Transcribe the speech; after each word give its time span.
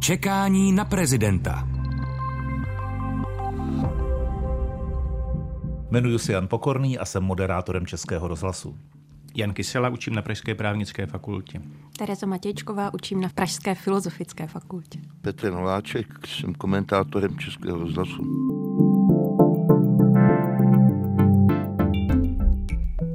Čekání 0.00 0.72
na 0.72 0.84
prezidenta. 0.84 1.68
Jmenuji 5.90 6.18
se 6.18 6.32
Jan 6.32 6.48
Pokorný 6.48 6.98
a 6.98 7.04
jsem 7.04 7.22
moderátorem 7.22 7.86
Českého 7.86 8.28
rozhlasu. 8.28 8.76
Jan 9.34 9.52
Kysela, 9.52 9.88
učím 9.88 10.14
na 10.14 10.22
Pražské 10.22 10.54
právnické 10.54 11.06
fakultě. 11.06 11.62
Tereza 11.98 12.26
Matějčková, 12.26 12.94
učím 12.94 13.20
na 13.20 13.28
Pražské 13.28 13.74
filozofické 13.74 14.46
fakultě. 14.46 14.98
Petr 15.22 15.52
Nováček, 15.52 16.26
jsem 16.26 16.54
komentátorem 16.54 17.38
Českého 17.38 17.78
rozhlasu. 17.78 18.22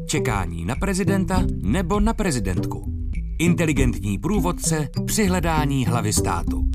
Čekání 0.08 0.66
na 0.66 0.76
prezidenta 0.76 1.44
nebo 1.62 2.00
na 2.00 2.14
prezidentku. 2.14 2.93
Inteligentní 3.44 4.18
průvodce 4.18 4.90
při 5.06 5.26
hledání 5.26 5.86
hlavy 5.86 6.14
státu. 6.14 6.72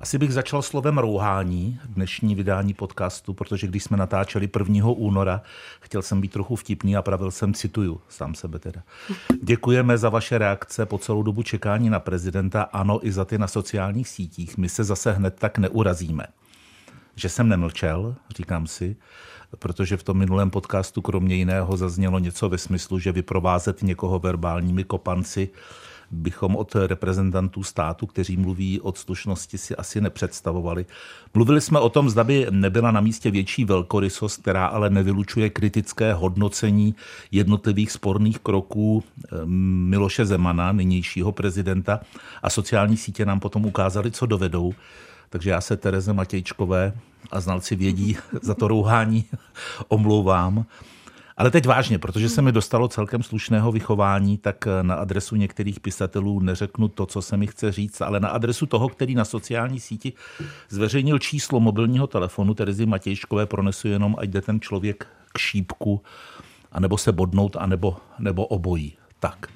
Asi 0.00 0.18
bych 0.18 0.32
začal 0.32 0.62
slovem 0.62 0.98
rouhání 0.98 1.80
dnešní 1.88 2.34
vydání 2.34 2.74
podcastu, 2.74 3.34
protože 3.34 3.66
když 3.66 3.84
jsme 3.84 3.96
natáčeli 3.96 4.48
1. 4.58 4.86
února, 4.86 5.42
chtěl 5.80 6.02
jsem 6.02 6.20
být 6.20 6.32
trochu 6.32 6.56
vtipný 6.56 6.96
a 6.96 7.02
pravil 7.02 7.30
jsem, 7.30 7.54
cituju, 7.54 8.00
sám 8.08 8.34
sebe 8.34 8.58
teda. 8.58 8.82
Děkujeme 9.42 9.98
za 9.98 10.08
vaše 10.08 10.38
reakce 10.38 10.86
po 10.86 10.98
celou 10.98 11.22
dobu 11.22 11.42
čekání 11.42 11.90
na 11.90 12.00
prezidenta, 12.00 12.62
ano 12.62 13.06
i 13.06 13.12
za 13.12 13.24
ty 13.24 13.38
na 13.38 13.46
sociálních 13.46 14.08
sítích. 14.08 14.58
My 14.58 14.68
se 14.68 14.84
zase 14.84 15.12
hned 15.12 15.36
tak 15.38 15.58
neurazíme. 15.58 16.26
Že 17.16 17.28
jsem 17.28 17.48
nemlčel, 17.48 18.16
říkám 18.36 18.66
si, 18.66 18.96
protože 19.58 19.96
v 19.96 20.02
tom 20.02 20.18
minulém 20.18 20.50
podcastu 20.50 21.02
kromě 21.02 21.34
jiného 21.34 21.76
zaznělo 21.76 22.18
něco 22.18 22.48
ve 22.48 22.58
smyslu, 22.58 22.98
že 22.98 23.12
vyprovázet 23.12 23.82
někoho 23.82 24.18
verbálními 24.18 24.84
kopanci 24.84 25.48
bychom 26.10 26.56
od 26.56 26.74
reprezentantů 26.86 27.62
státu, 27.62 28.06
kteří 28.06 28.36
mluví 28.36 28.80
od 28.80 28.98
slušnosti, 28.98 29.58
si 29.58 29.76
asi 29.76 30.00
nepředstavovali. 30.00 30.86
Mluvili 31.34 31.60
jsme 31.60 31.78
o 31.78 31.88
tom, 31.88 32.10
zda 32.10 32.24
by 32.24 32.46
nebyla 32.50 32.90
na 32.90 33.00
místě 33.00 33.30
větší 33.30 33.64
velkorysost, 33.64 34.42
která 34.42 34.66
ale 34.66 34.90
nevylučuje 34.90 35.50
kritické 35.50 36.12
hodnocení 36.12 36.94
jednotlivých 37.30 37.90
sporných 37.90 38.38
kroků 38.38 39.04
eh, 39.04 39.36
Miloše 39.44 40.26
Zemana, 40.26 40.72
nynějšího 40.72 41.32
prezidenta, 41.32 42.00
a 42.42 42.50
sociální 42.50 42.96
sítě 42.96 43.26
nám 43.26 43.40
potom 43.40 43.66
ukázali, 43.66 44.10
co 44.10 44.26
dovedou. 44.26 44.74
Takže 45.30 45.50
já 45.50 45.60
se 45.60 45.76
Tereze 45.76 46.12
Matějčkové 46.12 46.92
a 47.30 47.40
znalci 47.40 47.76
vědí 47.76 48.16
za 48.42 48.54
to 48.54 48.68
rouhání 48.68 49.24
omlouvám. 49.88 50.64
Ale 51.36 51.50
teď 51.50 51.66
vážně, 51.66 51.98
protože 51.98 52.28
se 52.28 52.42
mi 52.42 52.52
dostalo 52.52 52.88
celkem 52.88 53.22
slušného 53.22 53.72
vychování, 53.72 54.38
tak 54.38 54.68
na 54.82 54.94
adresu 54.94 55.36
některých 55.36 55.80
pisatelů 55.80 56.40
neřeknu 56.40 56.88
to, 56.88 57.06
co 57.06 57.22
se 57.22 57.36
mi 57.36 57.46
chce 57.46 57.72
říct, 57.72 58.00
ale 58.00 58.20
na 58.20 58.28
adresu 58.28 58.66
toho, 58.66 58.88
který 58.88 59.14
na 59.14 59.24
sociální 59.24 59.80
síti 59.80 60.12
zveřejnil 60.68 61.18
číslo 61.18 61.60
mobilního 61.60 62.06
telefonu 62.06 62.54
Terezy 62.54 62.86
Matějškové, 62.86 63.46
pronesu 63.46 63.88
jenom, 63.88 64.16
ať 64.18 64.28
jde 64.28 64.40
ten 64.40 64.60
člověk 64.60 65.06
k 65.32 65.38
šípku, 65.38 66.02
anebo 66.72 66.98
se 66.98 67.12
bodnout, 67.12 67.56
anebo, 67.56 67.96
nebo 68.18 68.46
obojí. 68.46 68.96
Tak, 69.20 69.46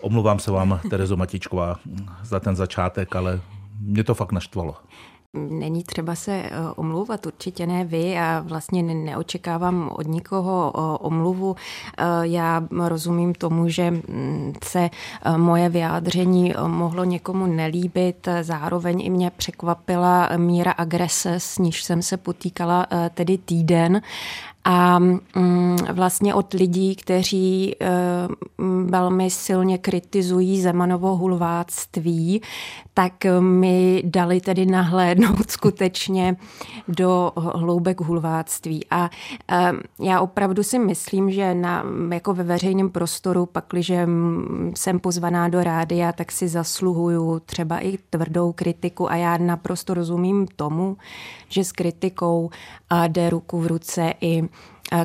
omluvám 0.00 0.38
se 0.38 0.50
vám, 0.50 0.80
Terezo 0.90 1.16
Matějčková, 1.16 1.76
za 2.22 2.40
ten 2.40 2.56
začátek, 2.56 3.16
ale 3.16 3.40
mě 3.80 4.04
to 4.04 4.14
fakt 4.14 4.32
naštvalo. 4.32 4.76
Není 5.34 5.84
třeba 5.84 6.14
se 6.14 6.32
eh, 6.32 6.50
omlouvat, 6.76 7.26
určitě 7.26 7.66
ne 7.66 7.84
vy. 7.84 8.18
A 8.18 8.40
vlastně 8.46 8.82
neočekávám 8.82 9.90
od 9.94 10.06
nikoho 10.06 10.72
eh, 10.74 10.98
omluvu. 11.00 11.56
Eh, 11.98 12.04
já 12.22 12.62
rozumím 12.88 13.34
tomu, 13.34 13.68
že 13.68 13.90
mm, 13.90 14.52
se 14.64 14.90
moje 15.36 15.68
vyjádření 15.68 16.54
mohlo 16.66 17.04
někomu 17.04 17.46
nelíbit, 17.46 18.28
zároveň 18.42 19.00
i 19.00 19.10
mě 19.10 19.30
překvapila 19.30 20.30
míra 20.36 20.72
agrese, 20.72 21.34
s 21.40 21.58
níž 21.58 21.82
jsem 21.82 22.02
se 22.02 22.16
potýkala 22.16 22.86
tedy 23.14 23.38
týden 23.38 24.00
a 24.64 24.98
mm, 24.98 25.76
vlastně 25.92 26.34
od 26.34 26.52
lidí, 26.52 26.96
kteří 26.96 27.76
e, 27.80 27.88
velmi 28.84 29.30
silně 29.30 29.78
kritizují 29.78 30.60
Zemanovo 30.60 31.16
hulváctví, 31.16 32.42
tak 32.94 33.12
mi 33.40 34.02
dali 34.06 34.40
tedy 34.40 34.66
nahlédnout 34.66 35.50
skutečně 35.50 36.36
do 36.88 37.32
hloubek 37.36 38.00
hulváctví. 38.00 38.86
A 38.90 39.10
e, 39.50 39.72
já 40.00 40.20
opravdu 40.20 40.62
si 40.62 40.78
myslím, 40.78 41.30
že 41.30 41.54
na, 41.54 41.84
jako 42.12 42.34
ve 42.34 42.44
veřejném 42.44 42.90
prostoru, 42.90 43.46
pakliže 43.46 44.08
jsem 44.76 45.00
pozvaná 45.00 45.48
do 45.48 45.64
rádia, 45.64 46.12
tak 46.12 46.32
si 46.32 46.48
zasluhuju 46.48 47.40
třeba 47.46 47.78
i 47.78 47.98
tvrdou 48.10 48.52
kritiku 48.52 49.10
a 49.10 49.16
já 49.16 49.36
naprosto 49.36 49.94
rozumím 49.94 50.46
tomu, 50.56 50.96
že 51.48 51.64
s 51.64 51.72
kritikou 51.72 52.50
jde 53.06 53.30
ruku 53.30 53.60
v 53.60 53.66
ruce 53.66 54.14
i 54.20 54.42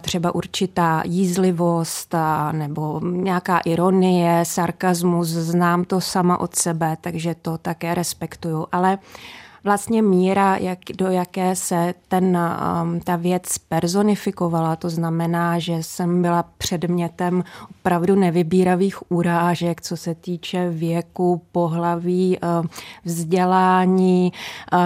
třeba 0.01 0.35
určitá 0.35 1.03
jízlivost 1.05 2.15
nebo 2.51 3.01
nějaká 3.03 3.59
ironie, 3.59 4.45
sarkazmus, 4.45 5.27
znám 5.27 5.83
to 5.83 6.01
sama 6.01 6.39
od 6.39 6.55
sebe, 6.55 6.97
takže 7.01 7.35
to 7.41 7.57
také 7.57 7.95
respektuju. 7.95 8.67
Ale 8.71 8.97
vlastně 9.63 10.01
míra, 10.01 10.57
jak, 10.57 10.79
do 10.97 11.07
jaké 11.07 11.55
se 11.55 11.93
ten, 12.07 12.37
um, 12.83 12.99
ta 12.99 13.15
věc 13.15 13.57
personifikovala. 13.57 14.75
To 14.75 14.89
znamená, 14.89 15.59
že 15.59 15.73
jsem 15.73 16.21
byla 16.21 16.45
předmětem 16.57 17.43
opravdu 17.69 18.15
nevybíravých 18.15 19.11
urážek, 19.11 19.81
co 19.81 19.97
se 19.97 20.15
týče 20.15 20.69
věku, 20.69 21.41
pohlaví, 21.51 22.37
um, 22.61 22.69
vzdělání, 23.05 24.33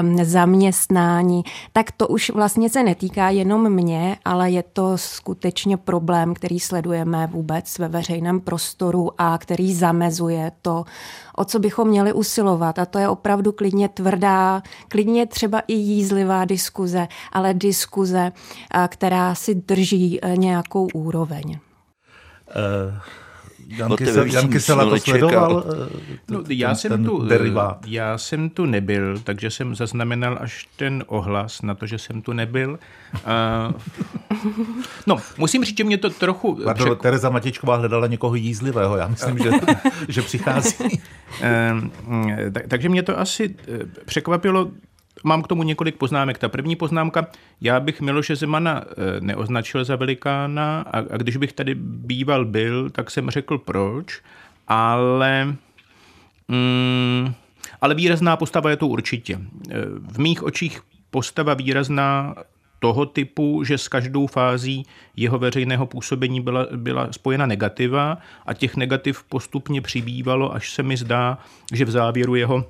um, 0.01 0.25
zaměstnání. 0.25 1.43
Tak 1.73 1.91
to 1.91 2.07
už 2.07 2.29
vlastně 2.29 2.69
se 2.69 2.83
netýká 2.83 3.29
jenom 3.29 3.69
mě, 3.69 4.17
ale 4.25 4.51
je 4.51 4.63
to 4.63 4.97
skutečně 4.97 5.77
problém, 5.77 6.33
který 6.33 6.59
sledujeme 6.59 7.27
vůbec 7.27 7.79
ve 7.79 7.87
veřejném 7.87 8.39
prostoru 8.39 9.11
a 9.17 9.37
který 9.37 9.73
zamezuje 9.73 10.51
to, 10.61 10.85
o 11.35 11.45
co 11.45 11.59
bychom 11.59 11.87
měli 11.87 12.13
usilovat. 12.13 12.79
A 12.79 12.85
to 12.85 12.99
je 12.99 13.09
opravdu 13.09 13.51
klidně 13.51 13.89
tvrdá, 13.89 14.61
klidně 14.87 15.27
třeba 15.27 15.59
i 15.67 15.73
jízlivá 15.73 16.45
diskuze, 16.45 17.07
ale 17.31 17.53
diskuze, 17.53 18.31
která 18.87 19.35
si 19.35 19.55
drží 19.55 20.19
e, 20.21 20.37
nějakou 20.37 20.87
úroveň. 20.93 21.59
Uh... 22.55 23.22
Jan, 23.77 23.95
Kysel, 23.95 24.25
Jan 24.25 24.49
Kysela 24.49 24.89
to 24.89 24.97
sledoval? 24.97 25.63
No, 26.29 26.43
já, 26.49 26.67
ten, 26.67 26.75
jsem 26.75 26.91
ten 26.91 27.05
tu, 27.05 27.25
derivát. 27.25 27.77
já 27.87 28.17
jsem 28.17 28.49
tu 28.49 28.65
nebyl, 28.65 29.19
takže 29.23 29.51
jsem 29.51 29.75
zaznamenal 29.75 30.37
až 30.41 30.67
ten 30.75 31.03
ohlas 31.07 31.61
na 31.61 31.75
to, 31.75 31.85
že 31.85 31.97
jsem 31.97 32.21
tu 32.21 32.33
nebyl. 32.33 32.79
Uh, 33.13 33.73
no, 35.07 35.17
musím 35.37 35.63
říct, 35.63 35.77
že 35.77 35.83
mě 35.83 35.97
to 35.97 36.09
trochu... 36.09 36.59
Pardon, 36.63 36.87
přek... 36.87 37.01
Tereza 37.01 37.29
Matičková 37.29 37.75
hledala 37.75 38.07
někoho 38.07 38.35
jízlivého, 38.35 38.97
já 38.97 39.07
myslím, 39.07 39.37
že, 39.37 39.49
že 40.07 40.21
přichází. 40.21 41.01
Tak, 42.53 42.67
takže 42.67 42.89
mě 42.89 43.03
to 43.03 43.19
asi 43.19 43.55
eh, 43.67 43.79
překvapilo 44.05 44.71
Mám 45.23 45.41
k 45.41 45.47
tomu 45.47 45.63
několik 45.63 45.97
poznámek. 45.97 46.37
Ta 46.37 46.49
první 46.49 46.75
poznámka, 46.75 47.27
já 47.61 47.79
bych 47.79 48.01
Miloše 48.01 48.35
Zemana 48.35 48.83
eh, 48.83 48.95
neoznačil 49.19 49.85
za 49.85 49.95
velikána 49.95 50.81
a, 50.81 50.97
a 50.97 51.17
když 51.17 51.37
bych 51.37 51.53
tady 51.53 51.75
býval 51.75 52.45
byl, 52.45 52.89
tak 52.89 53.11
jsem 53.11 53.29
řekl 53.29 53.57
proč, 53.57 54.21
ale... 54.67 55.55
Mm, 56.47 57.33
ale 57.81 57.95
výrazná 57.95 58.37
postava 58.37 58.69
je 58.69 58.77
to 58.77 58.87
určitě. 58.87 59.39
Eh, 59.69 59.75
v 60.11 60.19
mých 60.19 60.43
očích 60.43 60.81
postava 61.11 61.53
výrazná 61.53 62.35
toho 62.79 63.05
typu, 63.05 63.63
že 63.63 63.77
s 63.77 63.87
každou 63.87 64.27
fází 64.27 64.85
jeho 65.15 65.39
veřejného 65.39 65.85
působení 65.85 66.41
byla, 66.41 66.67
byla 66.75 67.07
spojena 67.11 67.45
negativa 67.45 68.17
a 68.45 68.53
těch 68.53 68.75
negativ 68.75 69.23
postupně 69.23 69.81
přibývalo, 69.81 70.53
až 70.53 70.73
se 70.73 70.83
mi 70.83 70.97
zdá, 70.97 71.37
že 71.73 71.85
v 71.85 71.91
závěru 71.91 72.35
jeho 72.35 72.65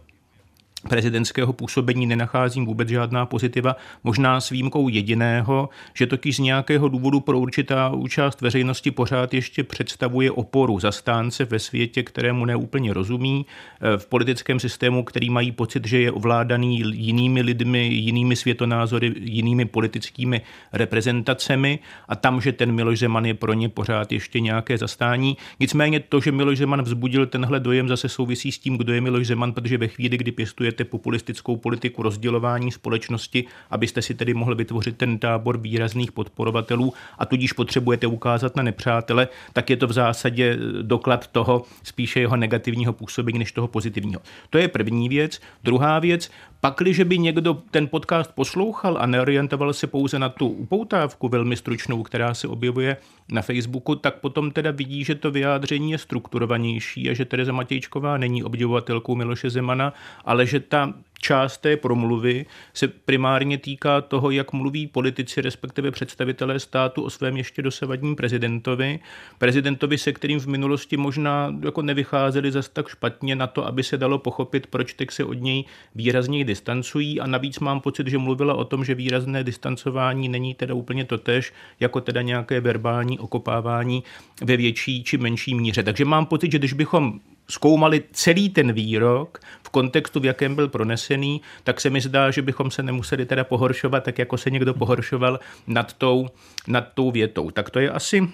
prezidentského 0.89 1.53
působení 1.53 2.05
nenacházím 2.05 2.65
vůbec 2.65 2.89
žádná 2.89 3.25
pozitiva, 3.25 3.75
možná 4.03 4.41
s 4.41 4.49
výjimkou 4.49 4.89
jediného, 4.89 5.69
že 5.93 6.07
totiž 6.07 6.35
z 6.35 6.39
nějakého 6.39 6.89
důvodu 6.89 7.19
pro 7.19 7.39
určitá 7.39 7.89
účast 7.89 8.41
veřejnosti 8.41 8.91
pořád 8.91 9.33
ještě 9.33 9.63
představuje 9.63 10.31
oporu 10.31 10.79
zastánce 10.79 11.45
ve 11.45 11.59
světě, 11.59 12.03
kterému 12.03 12.45
neúplně 12.45 12.93
rozumí, 12.93 13.45
eh, 13.81 13.97
v 13.97 14.05
politickém 14.05 14.59
systému, 14.59 15.03
který 15.03 15.29
mají 15.29 15.51
pocit, 15.51 15.87
že 15.87 15.99
je 16.01 16.11
ovládaný 16.11 16.83
jinými 16.93 17.41
lidmi, 17.41 17.87
jinými 17.87 18.35
světonázory, 18.35 19.13
jinými 19.19 19.65
politickými 19.65 20.41
reprezentacemi 20.73 21.79
a 22.07 22.15
tam, 22.15 22.41
že 22.41 22.51
ten 22.51 22.71
Miloš 22.71 22.99
Zeman 22.99 23.25
je 23.25 23.33
pro 23.33 23.53
ně 23.53 23.69
pořád 23.69 24.11
ještě 24.11 24.39
nějaké 24.39 24.77
zastání. 24.77 25.37
Nicméně 25.59 25.99
to, 25.99 26.19
že 26.19 26.31
Miloš 26.31 26.57
Zeman 26.57 26.81
vzbudil 26.81 27.25
tenhle 27.25 27.59
dojem, 27.59 27.87
zase 27.87 28.09
souvisí 28.09 28.51
s 28.51 28.59
tím, 28.59 28.77
kdo 28.77 28.93
je 28.93 29.01
Miloš 29.01 29.27
Zeman, 29.27 29.53
protože 29.53 29.77
ve 29.77 29.87
chvíli, 29.87 30.17
kdy 30.17 30.31
pěstuje 30.31 30.72
provozujete 30.73 30.83
populistickou 30.83 31.57
politiku 31.57 32.03
rozdělování 32.03 32.71
společnosti, 32.71 33.45
abyste 33.69 34.01
si 34.01 34.13
tedy 34.13 34.33
mohli 34.33 34.55
vytvořit 34.55 34.97
ten 34.97 35.19
tábor 35.19 35.57
výrazných 35.57 36.11
podporovatelů 36.11 36.93
a 37.19 37.25
tudíž 37.25 37.53
potřebujete 37.53 38.07
ukázat 38.07 38.55
na 38.55 38.63
nepřátele, 38.63 39.27
tak 39.53 39.69
je 39.69 39.77
to 39.77 39.87
v 39.87 39.93
zásadě 39.93 40.57
doklad 40.81 41.27
toho 41.27 41.65
spíše 41.83 42.19
jeho 42.19 42.35
negativního 42.35 42.93
působení 42.93 43.39
než 43.39 43.51
toho 43.51 43.67
pozitivního. 43.67 44.21
To 44.49 44.57
je 44.57 44.67
první 44.67 45.09
věc. 45.09 45.39
Druhá 45.63 45.99
věc, 45.99 46.31
pakliže 46.61 47.05
by 47.05 47.17
někdo 47.17 47.53
ten 47.71 47.87
podcast 47.87 48.31
poslouchal 48.35 48.97
a 48.99 49.05
neorientoval 49.05 49.73
se 49.73 49.87
pouze 49.87 50.19
na 50.19 50.29
tu 50.29 50.47
upoutávku 50.47 51.29
velmi 51.29 51.55
stručnou, 51.55 52.03
která 52.03 52.33
se 52.33 52.47
objevuje 52.47 52.97
na 53.31 53.41
Facebooku, 53.41 53.95
tak 53.95 54.19
potom 54.19 54.51
teda 54.51 54.71
vidí, 54.71 55.03
že 55.03 55.15
to 55.15 55.31
vyjádření 55.31 55.91
je 55.91 55.97
strukturovanější 55.97 57.09
a 57.09 57.13
že 57.13 57.25
Tereza 57.25 57.51
Matějčková 57.51 58.17
není 58.17 58.43
obdivovatelkou 58.43 59.15
Miloše 59.15 59.49
Zemana, 59.49 59.93
ale 60.25 60.45
že 60.45 60.59
ta 60.59 60.93
část 61.23 61.57
té 61.57 61.77
promluvy 61.77 62.45
se 62.73 62.87
primárně 62.87 63.57
týká 63.57 64.01
toho, 64.01 64.31
jak 64.31 64.53
mluví 64.53 64.87
politici, 64.87 65.41
respektive 65.41 65.91
představitelé 65.91 66.59
státu 66.59 67.03
o 67.03 67.09
svém 67.09 67.37
ještě 67.37 67.61
dosavadním 67.61 68.15
prezidentovi. 68.15 68.99
Prezidentovi, 69.37 69.97
se 69.97 70.11
kterým 70.11 70.39
v 70.39 70.47
minulosti 70.47 70.97
možná 70.97 71.55
jako 71.63 71.81
nevycházeli 71.81 72.51
zas 72.51 72.69
tak 72.69 72.89
špatně 72.89 73.35
na 73.35 73.47
to, 73.47 73.65
aby 73.67 73.83
se 73.83 73.97
dalo 73.97 74.19
pochopit, 74.19 74.67
proč 74.67 74.93
teď 74.93 75.11
se 75.11 75.23
od 75.23 75.33
něj 75.33 75.65
výrazně 75.95 76.45
distancují 76.45 77.19
a 77.19 77.27
navíc 77.27 77.59
mám 77.59 77.81
pocit, 77.81 78.07
že 78.07 78.17
mluvila 78.17 78.53
o 78.53 78.65
tom, 78.65 78.85
že 78.85 78.95
výrazné 78.95 79.43
distancování 79.43 80.29
není 80.29 80.53
teda 80.53 80.73
úplně 80.73 81.05
totež, 81.05 81.53
jako 81.79 82.01
teda 82.01 82.21
nějaké 82.21 82.61
verbální 82.61 83.19
okopávání 83.19 84.03
ve 84.43 84.57
větší 84.57 85.03
či 85.03 85.17
menší 85.17 85.55
míře. 85.55 85.83
Takže 85.83 86.05
mám 86.05 86.25
pocit, 86.25 86.51
že 86.51 86.59
když 86.59 86.73
bychom 86.73 87.19
zkoumali 87.49 88.03
celý 88.11 88.49
ten 88.49 88.73
výrok 88.73 89.39
v 89.63 89.69
kontextu, 89.69 90.19
v 90.19 90.25
jakém 90.25 90.55
byl 90.55 90.67
pronesený, 90.67 91.41
tak 91.63 91.81
se 91.81 91.89
mi 91.89 92.01
zdá, 92.01 92.31
že 92.31 92.41
bychom 92.41 92.71
se 92.71 92.83
nemuseli 92.83 93.25
teda 93.25 93.43
pohoršovat, 93.43 94.03
tak 94.03 94.19
jako 94.19 94.37
se 94.37 94.49
někdo 94.49 94.73
pohoršoval 94.73 95.39
nad 95.67 95.93
tou, 95.93 96.27
nad 96.67 96.93
tou 96.93 97.11
větou. 97.11 97.51
Tak 97.51 97.69
to 97.69 97.79
je 97.79 97.89
asi 97.89 98.29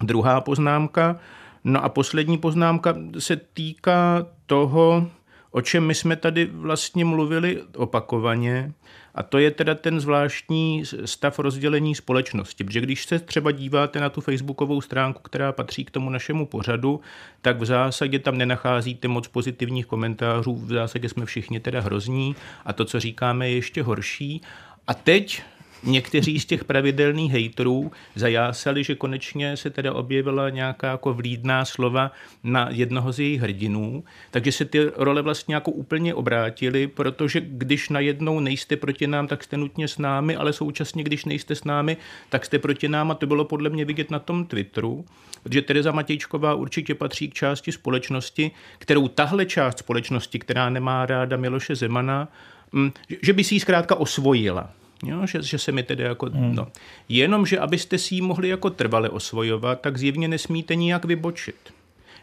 druhá 0.00 0.40
poznámka. 0.40 1.18
No 1.64 1.84
a 1.84 1.88
poslední 1.88 2.38
poznámka 2.38 2.94
se 3.18 3.36
týká 3.36 4.26
toho, 4.46 5.10
o 5.52 5.60
čem 5.60 5.86
my 5.86 5.94
jsme 5.94 6.16
tady 6.16 6.44
vlastně 6.52 7.04
mluvili 7.04 7.62
opakovaně, 7.76 8.72
a 9.14 9.22
to 9.22 9.38
je 9.38 9.50
teda 9.50 9.74
ten 9.74 10.00
zvláštní 10.00 10.84
stav 11.04 11.38
rozdělení 11.38 11.94
společnosti. 11.94 12.64
Protože 12.64 12.80
když 12.80 13.04
se 13.04 13.18
třeba 13.18 13.50
díváte 13.50 14.00
na 14.00 14.10
tu 14.10 14.20
facebookovou 14.20 14.80
stránku, 14.80 15.22
která 15.22 15.52
patří 15.52 15.84
k 15.84 15.90
tomu 15.90 16.10
našemu 16.10 16.46
pořadu, 16.46 17.00
tak 17.42 17.60
v 17.60 17.64
zásadě 17.64 18.18
tam 18.18 18.38
nenacházíte 18.38 19.08
moc 19.08 19.28
pozitivních 19.28 19.86
komentářů. 19.86 20.54
V 20.54 20.68
zásadě 20.68 21.08
jsme 21.08 21.26
všichni 21.26 21.60
teda 21.60 21.80
hrozní 21.80 22.36
a 22.64 22.72
to, 22.72 22.84
co 22.84 23.00
říkáme, 23.00 23.48
je 23.48 23.54
ještě 23.54 23.82
horší. 23.82 24.42
A 24.86 24.94
teď 24.94 25.42
někteří 25.82 26.40
z 26.40 26.46
těch 26.46 26.64
pravidelných 26.64 27.32
hejtrů 27.32 27.92
zajásali, 28.14 28.84
že 28.84 28.94
konečně 28.94 29.56
se 29.56 29.70
teda 29.70 29.92
objevila 29.92 30.50
nějaká 30.50 30.90
jako 30.90 31.14
vlídná 31.14 31.64
slova 31.64 32.12
na 32.44 32.68
jednoho 32.70 33.12
z 33.12 33.18
jejich 33.18 33.40
hrdinů, 33.40 34.04
takže 34.30 34.52
se 34.52 34.64
ty 34.64 34.78
role 34.96 35.22
vlastně 35.22 35.54
jako 35.54 35.70
úplně 35.70 36.14
obrátily, 36.14 36.86
protože 36.86 37.40
když 37.40 37.88
najednou 37.88 38.40
nejste 38.40 38.76
proti 38.76 39.06
nám, 39.06 39.26
tak 39.26 39.44
jste 39.44 39.56
nutně 39.56 39.88
s 39.88 39.98
námi, 39.98 40.36
ale 40.36 40.52
současně, 40.52 41.04
když 41.04 41.24
nejste 41.24 41.54
s 41.54 41.64
námi, 41.64 41.96
tak 42.28 42.44
jste 42.44 42.58
proti 42.58 42.88
nám 42.88 43.10
a 43.10 43.14
to 43.14 43.26
bylo 43.26 43.44
podle 43.44 43.70
mě 43.70 43.84
vidět 43.84 44.10
na 44.10 44.18
tom 44.18 44.46
Twitteru, 44.46 45.04
protože 45.42 45.62
Tereza 45.62 45.92
Matějčková 45.92 46.54
určitě 46.54 46.94
patří 46.94 47.28
k 47.28 47.34
části 47.34 47.72
společnosti, 47.72 48.50
kterou 48.78 49.08
tahle 49.08 49.46
část 49.46 49.78
společnosti, 49.78 50.38
která 50.38 50.70
nemá 50.70 51.06
ráda 51.06 51.36
Miloše 51.36 51.74
Zemana, 51.74 52.28
mm, 52.72 52.92
že 53.22 53.32
by 53.32 53.44
si 53.44 53.54
ji 53.54 53.60
zkrátka 53.60 53.94
osvojila. 53.94 54.70
Jo, 55.02 55.26
že, 55.26 55.42
že 55.42 55.58
se 55.58 55.72
mi 55.72 55.82
tedy 55.82 56.02
jako, 56.02 56.26
hmm. 56.26 56.54
no. 56.54 56.68
Jenom, 57.08 57.46
že 57.46 57.58
abyste 57.58 57.98
si 57.98 58.14
ji 58.14 58.20
mohli 58.20 58.48
jako 58.48 58.70
trvale 58.70 59.08
osvojovat, 59.08 59.80
tak 59.80 59.98
zjevně 59.98 60.28
nesmíte 60.28 60.74
nijak 60.74 61.04
vybočit. 61.04 61.74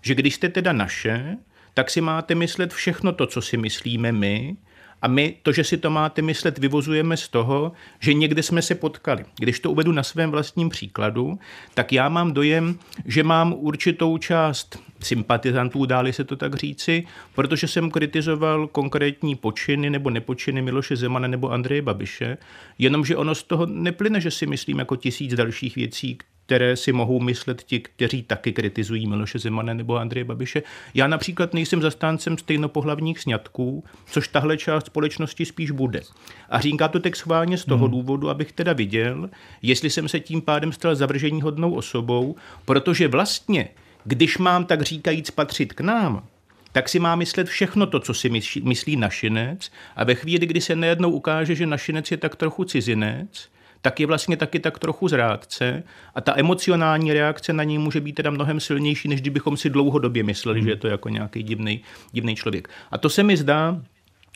Že 0.02 0.16
když 0.16 0.36
jste 0.36 0.50
teda 0.50 0.74
naše, 0.74 1.38
tak 1.74 1.90
si 1.90 2.02
máte 2.02 2.36
myslet 2.36 2.74
všechno 2.74 3.12
to, 3.12 3.28
co 3.28 3.42
si 3.42 3.58
myslíme 3.58 4.12
my, 4.12 4.56
a 5.01 5.07
my 5.07 5.36
to, 5.44 5.51
že 5.51 5.63
si 5.63 5.78
to 5.78 5.90
máte 5.90 6.22
myslet, 6.22 6.57
vyvozujeme 6.57 7.18
z 7.18 7.28
toho, 7.28 7.72
že 8.00 8.13
někde 8.13 8.44
jsme 8.44 8.62
se 8.62 8.75
potkali. 8.75 9.25
Když 9.38 9.60
to 9.60 9.72
uvedu 9.72 9.92
na 9.92 10.04
svém 10.04 10.31
vlastním 10.31 10.69
příkladu, 10.69 11.40
tak 11.74 11.94
já 11.94 12.10
mám 12.10 12.34
dojem, 12.34 12.80
že 13.06 13.24
mám 13.24 13.54
určitou 13.54 14.18
část 14.18 14.80
sympatizantů, 15.00 15.86
dáli 15.86 16.13
se 16.13 16.24
to 16.24 16.36
tak 16.36 16.56
říci, 16.56 17.06
protože 17.36 17.68
jsem 17.68 17.92
kritizoval 17.92 18.68
konkrétní 18.68 19.36
počiny 19.36 19.90
nebo 19.90 20.10
nepočiny 20.10 20.62
Miloše 20.62 20.96
Zemana 20.96 21.28
nebo 21.28 21.52
Andreje 21.52 21.81
Babiše, 21.81 22.38
jenomže 22.78 23.16
ono 23.16 23.36
z 23.36 23.44
toho 23.44 23.66
neplyne, 23.66 24.22
že 24.22 24.31
si 24.31 24.45
myslím 24.45 24.80
jako 24.80 24.95
tisíc 24.95 25.34
dalších 25.36 25.75
věcí, 25.75 26.18
které 26.50 26.75
si 26.75 26.92
mohou 26.92 27.19
myslet 27.19 27.63
ti, 27.63 27.80
kteří 27.80 28.24
taky 28.24 28.54
kritizují 28.54 29.07
Miloše 29.07 29.40
Zemana 29.40 29.74
nebo 29.74 29.98
Andreje 29.98 30.24
Babiše. 30.24 30.63
Já 30.94 31.07
například 31.07 31.54
nejsem 31.54 31.81
zastáncem 31.81 32.38
stejnopohlavních 32.38 33.19
sňatků, 33.19 33.84
což 34.06 34.28
tahle 34.28 34.57
část 34.57 34.86
společnosti 34.86 35.46
spíš 35.46 35.72
bude. 35.72 36.01
A 36.50 36.60
říká 36.60 36.88
to 36.88 37.00
teď 37.00 37.16
schválně 37.16 37.57
z 37.57 37.66
toho 37.66 37.86
hmm. 37.86 37.92
důvodu, 37.92 38.30
abych 38.30 38.51
teda 38.51 38.74
viděl, 38.74 39.30
jestli 39.62 39.90
jsem 39.90 40.07
se 40.07 40.19
tím 40.19 40.42
pádem 40.42 40.72
stal 40.72 40.96
zavržení 40.96 41.42
hodnou 41.42 41.74
osobou, 41.74 42.36
protože 42.66 43.07
vlastně, 43.07 43.69
když 44.04 44.38
mám 44.38 44.66
tak 44.66 44.81
říkajíc 44.81 45.31
patřit 45.31 45.74
k 45.74 45.81
nám, 45.81 46.24
tak 46.72 46.90
si 46.90 47.00
má 47.00 47.16
myslet 47.16 47.48
všechno 47.48 47.86
to, 47.86 48.00
co 48.00 48.13
si 48.13 48.30
myslí 48.63 48.95
našinec 48.95 49.72
a 49.95 50.04
ve 50.04 50.16
chvíli, 50.16 50.45
kdy 50.45 50.62
se 50.62 50.75
nejednou 50.75 51.12
ukáže, 51.12 51.56
že 51.56 51.66
našinec 51.66 52.12
je 52.12 52.18
tak 52.18 52.36
trochu 52.36 52.63
cizinec, 52.63 53.50
tak 53.81 54.00
je 54.00 54.08
vlastně 54.08 54.38
taky 54.38 54.60
tak 54.60 54.80
trochu 54.80 55.08
zrádce 55.08 55.84
a 56.16 56.22
ta 56.22 56.34
emocionální 56.38 57.14
reakce 57.14 57.54
na 57.54 57.64
něj 57.64 57.78
může 57.78 58.02
být 58.02 58.14
teda 58.14 58.30
mnohem 58.30 58.60
silnější, 58.60 59.08
než 59.08 59.22
kdybychom 59.22 59.58
si 59.58 59.70
dlouhodobě 59.70 60.24
mysleli, 60.24 60.64
že 60.64 60.70
je 60.70 60.76
to 60.76 60.88
jako 60.88 61.10
nějaký 61.10 61.44
divný, 61.44 61.81
divný 62.12 62.36
člověk. 62.36 62.70
A 62.92 62.98
to 62.98 63.10
se 63.10 63.24
mi 63.24 63.38
zdá, 63.38 63.81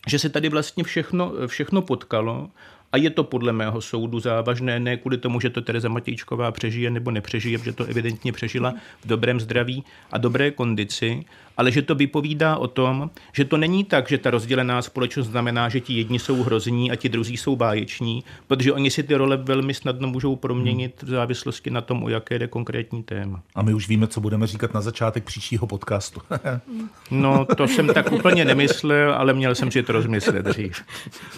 že 0.07 0.19
se 0.19 0.29
tady 0.29 0.49
vlastně 0.49 0.83
všechno, 0.83 1.33
všechno 1.47 1.81
potkalo 1.81 2.49
a 2.91 2.97
je 2.97 3.09
to 3.09 3.23
podle 3.23 3.53
mého 3.53 3.81
soudu 3.81 4.19
závažné, 4.19 4.79
ne 4.79 4.97
kvůli 4.97 5.17
tomu, 5.17 5.39
že 5.39 5.49
to 5.49 5.61
Tereza 5.61 5.89
Matějčková 5.89 6.51
přežije 6.51 6.89
nebo 6.89 7.11
nepřežije, 7.11 7.57
protože 7.57 7.73
to 7.73 7.85
evidentně 7.85 8.31
přežila 8.31 8.73
v 9.01 9.07
dobrém 9.07 9.39
zdraví 9.39 9.83
a 10.11 10.17
dobré 10.17 10.51
kondici, 10.51 11.25
ale 11.57 11.71
že 11.71 11.81
to 11.81 11.95
vypovídá 11.95 12.57
o 12.57 12.67
tom, 12.67 13.09
že 13.33 13.45
to 13.45 13.57
není 13.57 13.83
tak, 13.83 14.09
že 14.09 14.17
ta 14.17 14.31
rozdělená 14.31 14.81
společnost 14.81 15.27
znamená, 15.27 15.69
že 15.69 15.79
ti 15.79 15.93
jedni 15.93 16.19
jsou 16.19 16.43
hrozní 16.43 16.91
a 16.91 16.95
ti 16.95 17.09
druzí 17.09 17.37
jsou 17.37 17.55
báječní, 17.55 18.23
protože 18.47 18.73
oni 18.73 18.91
si 18.91 19.03
ty 19.03 19.15
role 19.15 19.37
velmi 19.37 19.73
snadno 19.73 20.07
můžou 20.07 20.35
proměnit 20.35 21.03
v 21.03 21.09
závislosti 21.09 21.69
na 21.69 21.81
tom, 21.81 22.03
o 22.03 22.09
jaké 22.09 22.39
jde 22.39 22.47
konkrétní 22.47 23.03
téma. 23.03 23.41
A 23.55 23.61
my 23.61 23.73
už 23.73 23.87
víme, 23.87 24.07
co 24.07 24.21
budeme 24.21 24.47
říkat 24.47 24.73
na 24.73 24.81
začátek 24.81 25.23
příštího 25.23 25.67
podcastu. 25.67 26.21
no, 27.11 27.45
to 27.57 27.67
jsem 27.67 27.87
tak 27.87 28.11
úplně 28.11 28.45
nemyslel, 28.45 29.13
ale 29.13 29.33
měl 29.33 29.55
jsem 29.55 29.71
si 29.71 29.83
to 29.83 29.91
rozmyslet 29.91 30.45
dřív. 30.45 30.81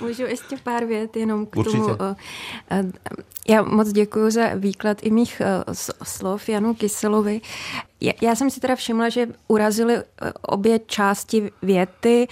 Můžu 0.02 0.24
ještě 0.24 0.58
pár 0.64 0.86
vět 0.86 1.16
jenom 1.18 1.46
k 1.46 1.56
Určitě. 1.56 1.78
tomu. 1.78 1.98
Eh, 2.00 2.16
eh, 2.72 2.84
já 3.48 3.62
moc 3.62 3.92
děkuji 3.92 4.32
za 4.32 4.56
výklad 4.56 4.98
i 5.02 5.12
mých 5.12 5.42
eh, 5.42 5.64
slov 6.04 6.50
Janu 6.50 6.74
Kyselovi. 6.74 7.42
Já 8.22 8.36
jsem 8.36 8.50
si 8.50 8.60
teda 8.60 8.76
všimla, 8.76 9.10
že 9.10 9.28
urazily 9.48 9.96
eh, 9.96 10.04
obě 10.42 10.80
části 10.80 11.52
věty 11.62 12.28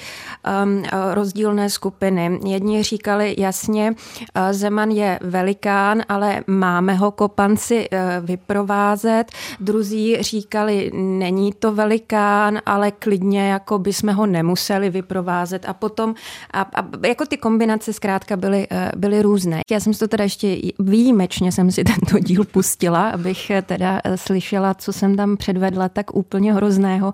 um, 0.64 0.84
rozdílné 1.14 1.70
skupiny. 1.70 2.40
Jedni 2.48 2.84
říkali 2.84 3.36
jasně, 3.38 3.96
eh, 4.36 4.54
Zeman 4.54 4.92
je 4.92 5.20
velikán, 5.22 6.02
ale 6.10 6.44
máme 6.48 6.94
ho 6.94 7.12
kopanci 7.12 7.90
vyprovázet. 8.22 9.32
Druzí 9.60 10.18
říkali, 10.22 10.92
není 10.94 11.54
to 11.54 11.72
velikán, 11.72 12.62
ale 12.66 12.92
klidně 12.92 13.50
jako 13.50 13.80
bychom 13.80 14.14
ho 14.14 14.26
nemuseli 14.26 14.90
vyprovázet. 14.90 15.66
A 15.68 15.74
potom, 15.74 16.16
a, 16.54 16.62
a 16.62 17.08
jako 17.08 17.26
ty 17.26 17.38
kombinace 17.38 17.94
zkrátka 17.94 18.38
byly, 18.38 18.68
byly 18.96 19.22
různé. 19.22 19.62
Já 19.72 19.80
jsem 19.80 19.94
si 19.94 20.00
to 20.00 20.08
teda 20.08 20.24
ještě 20.24 20.58
výjimečně 20.80 21.52
jsem 21.52 21.72
si 21.72 21.84
tento 21.84 22.20
díl 22.20 22.44
pustila, 22.44 23.10
abych 23.10 23.52
teda 23.66 24.02
slyšela, 24.16 24.74
co 24.74 24.94
jsem 24.94 25.16
tam 25.16 25.38
předvedla 25.38 25.63
předvedla 25.64 25.90
tak 25.90 26.16
úplně 26.16 26.54
hrozného. 26.54 27.14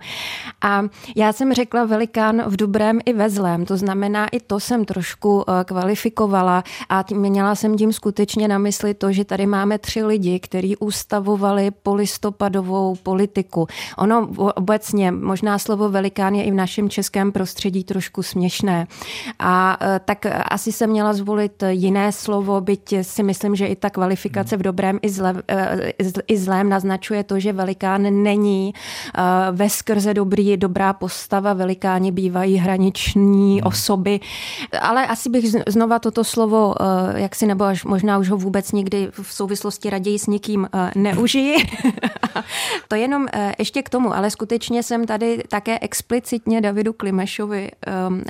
A 0.61 0.83
já 1.15 1.33
jsem 1.33 1.53
řekla 1.53 1.85
velikán 1.85 2.41
v 2.45 2.55
dobrém 2.55 2.99
i 3.05 3.13
ve 3.13 3.29
zlém, 3.29 3.65
to 3.65 3.77
znamená, 3.77 4.27
i 4.27 4.39
to 4.39 4.59
jsem 4.59 4.85
trošku 4.85 5.43
eh, 5.45 5.63
kvalifikovala 5.63 6.63
a 6.89 7.05
měla 7.13 7.55
jsem 7.55 7.77
tím 7.77 7.93
skutečně 7.93 8.47
na 8.47 8.57
mysli 8.57 8.93
to, 8.93 9.11
že 9.11 9.25
tady 9.25 9.45
máme 9.45 9.77
tři 9.77 10.03
lidi, 10.03 10.39
kteří 10.39 10.77
ustavovali 10.77 11.71
polistopadovou 11.71 12.95
politiku. 12.95 13.67
Ono 13.97 14.27
obecně, 14.55 15.11
možná 15.11 15.59
slovo 15.59 15.89
velikán 15.89 16.35
je 16.35 16.43
i 16.43 16.51
v 16.51 16.55
našem 16.55 16.89
českém 16.89 17.31
prostředí 17.31 17.83
trošku 17.83 18.23
směšné. 18.23 18.87
A 19.39 19.77
eh, 19.81 19.99
tak 20.05 20.25
asi 20.25 20.71
jsem 20.71 20.89
měla 20.89 21.13
zvolit 21.13 21.63
jiné 21.69 22.11
slovo, 22.11 22.61
byť 22.61 22.95
si 23.01 23.23
myslím, 23.23 23.55
že 23.55 23.67
i 23.67 23.75
ta 23.75 23.89
kvalifikace 23.89 24.57
v 24.57 24.61
dobrém 24.73 24.99
i, 25.01 25.09
zle, 25.09 25.43
eh, 25.47 25.93
i 26.27 26.37
zlém 26.37 26.69
naznačuje 26.69 27.23
to, 27.23 27.39
že 27.39 27.53
velikán 27.53 28.23
není. 28.29 28.73
Ve 29.51 29.69
skrze 29.69 30.13
dobrý, 30.13 30.57
dobrá 30.57 30.93
postava, 30.93 31.53
velikáni 31.53 32.11
bývají 32.11 32.57
hraniční 32.57 33.59
hmm. 33.59 33.67
osoby, 33.67 34.19
ale 34.81 35.07
asi 35.07 35.29
bych 35.29 35.45
znova 35.67 35.99
toto 35.99 36.23
slovo, 36.23 36.75
jak 37.15 37.35
si 37.35 37.45
nebo 37.45 37.63
až 37.63 37.85
možná 37.85 38.17
už 38.17 38.29
ho 38.29 38.37
vůbec 38.37 38.71
nikdy 38.71 39.09
v 39.11 39.33
souvislosti 39.33 39.89
raději 39.89 40.19
s 40.19 40.27
nikým 40.27 40.69
neužiji. 40.95 41.55
to 42.87 42.95
jenom 42.95 43.27
ještě 43.59 43.81
k 43.81 43.89
tomu, 43.89 44.15
ale 44.15 44.29
skutečně 44.29 44.83
jsem 44.83 45.05
tady 45.05 45.43
také 45.49 45.79
explicitně 45.81 46.61
Davidu 46.61 46.93
Klimešovi, 46.93 47.71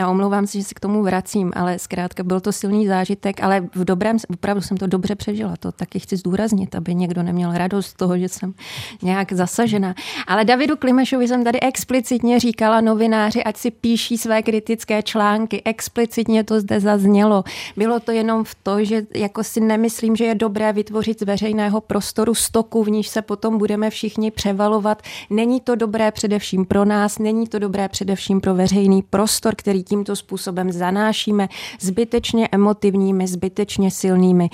a 0.03 0.09
omlouvám 0.09 0.47
se, 0.47 0.57
že 0.57 0.63
se 0.63 0.73
k 0.73 0.79
tomu 0.79 1.03
vracím, 1.03 1.51
ale 1.55 1.79
zkrátka 1.79 2.23
byl 2.23 2.39
to 2.39 2.51
silný 2.51 2.87
zážitek, 2.87 3.43
ale 3.43 3.61
v 3.75 3.85
dobrém, 3.85 4.17
opravdu 4.29 4.61
jsem 4.61 4.77
to 4.77 4.87
dobře 4.87 5.15
přežila, 5.15 5.57
to 5.59 5.71
taky 5.71 5.99
chci 5.99 6.17
zdůraznit, 6.17 6.75
aby 6.75 6.95
někdo 6.95 7.23
neměl 7.23 7.51
radost 7.53 7.87
z 7.87 7.93
toho, 7.93 8.17
že 8.17 8.29
jsem 8.29 8.53
nějak 9.01 9.33
zasažena. 9.33 9.88
Ale 10.27 10.45
Davidu 10.45 10.77
Klimešovi 10.77 11.27
jsem 11.27 11.43
tady 11.43 11.59
explicitně 11.59 12.39
říkala 12.39 12.81
novináři, 12.81 13.43
ať 13.43 13.57
si 13.57 13.71
píší 13.71 14.17
své 14.17 14.43
kritické 14.43 15.03
články, 15.03 15.61
explicitně 15.65 16.43
to 16.43 16.59
zde 16.59 16.79
zaznělo. 16.79 17.43
Bylo 17.77 17.99
to 17.99 18.11
jenom 18.11 18.43
v 18.43 18.55
to, 18.63 18.85
že 18.85 19.05
jako 19.15 19.43
si 19.43 19.59
nemyslím, 19.59 20.15
že 20.15 20.25
je 20.25 20.35
dobré 20.35 20.73
vytvořit 20.73 21.19
z 21.19 21.23
veřejného 21.23 21.81
prostoru 21.81 22.35
stoku, 22.35 22.83
v 22.83 22.89
níž 22.89 23.07
se 23.07 23.21
potom 23.21 23.57
budeme 23.57 23.89
všichni 23.89 24.31
převalovat. 24.31 25.01
Není 25.29 25.61
to 25.61 25.75
dobré 25.75 26.11
především 26.11 26.65
pro 26.65 26.85
nás, 26.85 27.19
není 27.19 27.47
to 27.47 27.59
dobré 27.59 27.89
především 27.89 28.41
pro 28.41 28.55
veřejný 28.55 29.01
prostor, 29.01 29.55
který 29.55 29.83
tímto 29.83 30.15
způsobem 30.15 30.71
zanášíme 30.71 31.49
zbytečně 31.79 32.49
emotivními, 32.51 33.27
zbytečně 33.27 33.91
silnými 33.91 34.49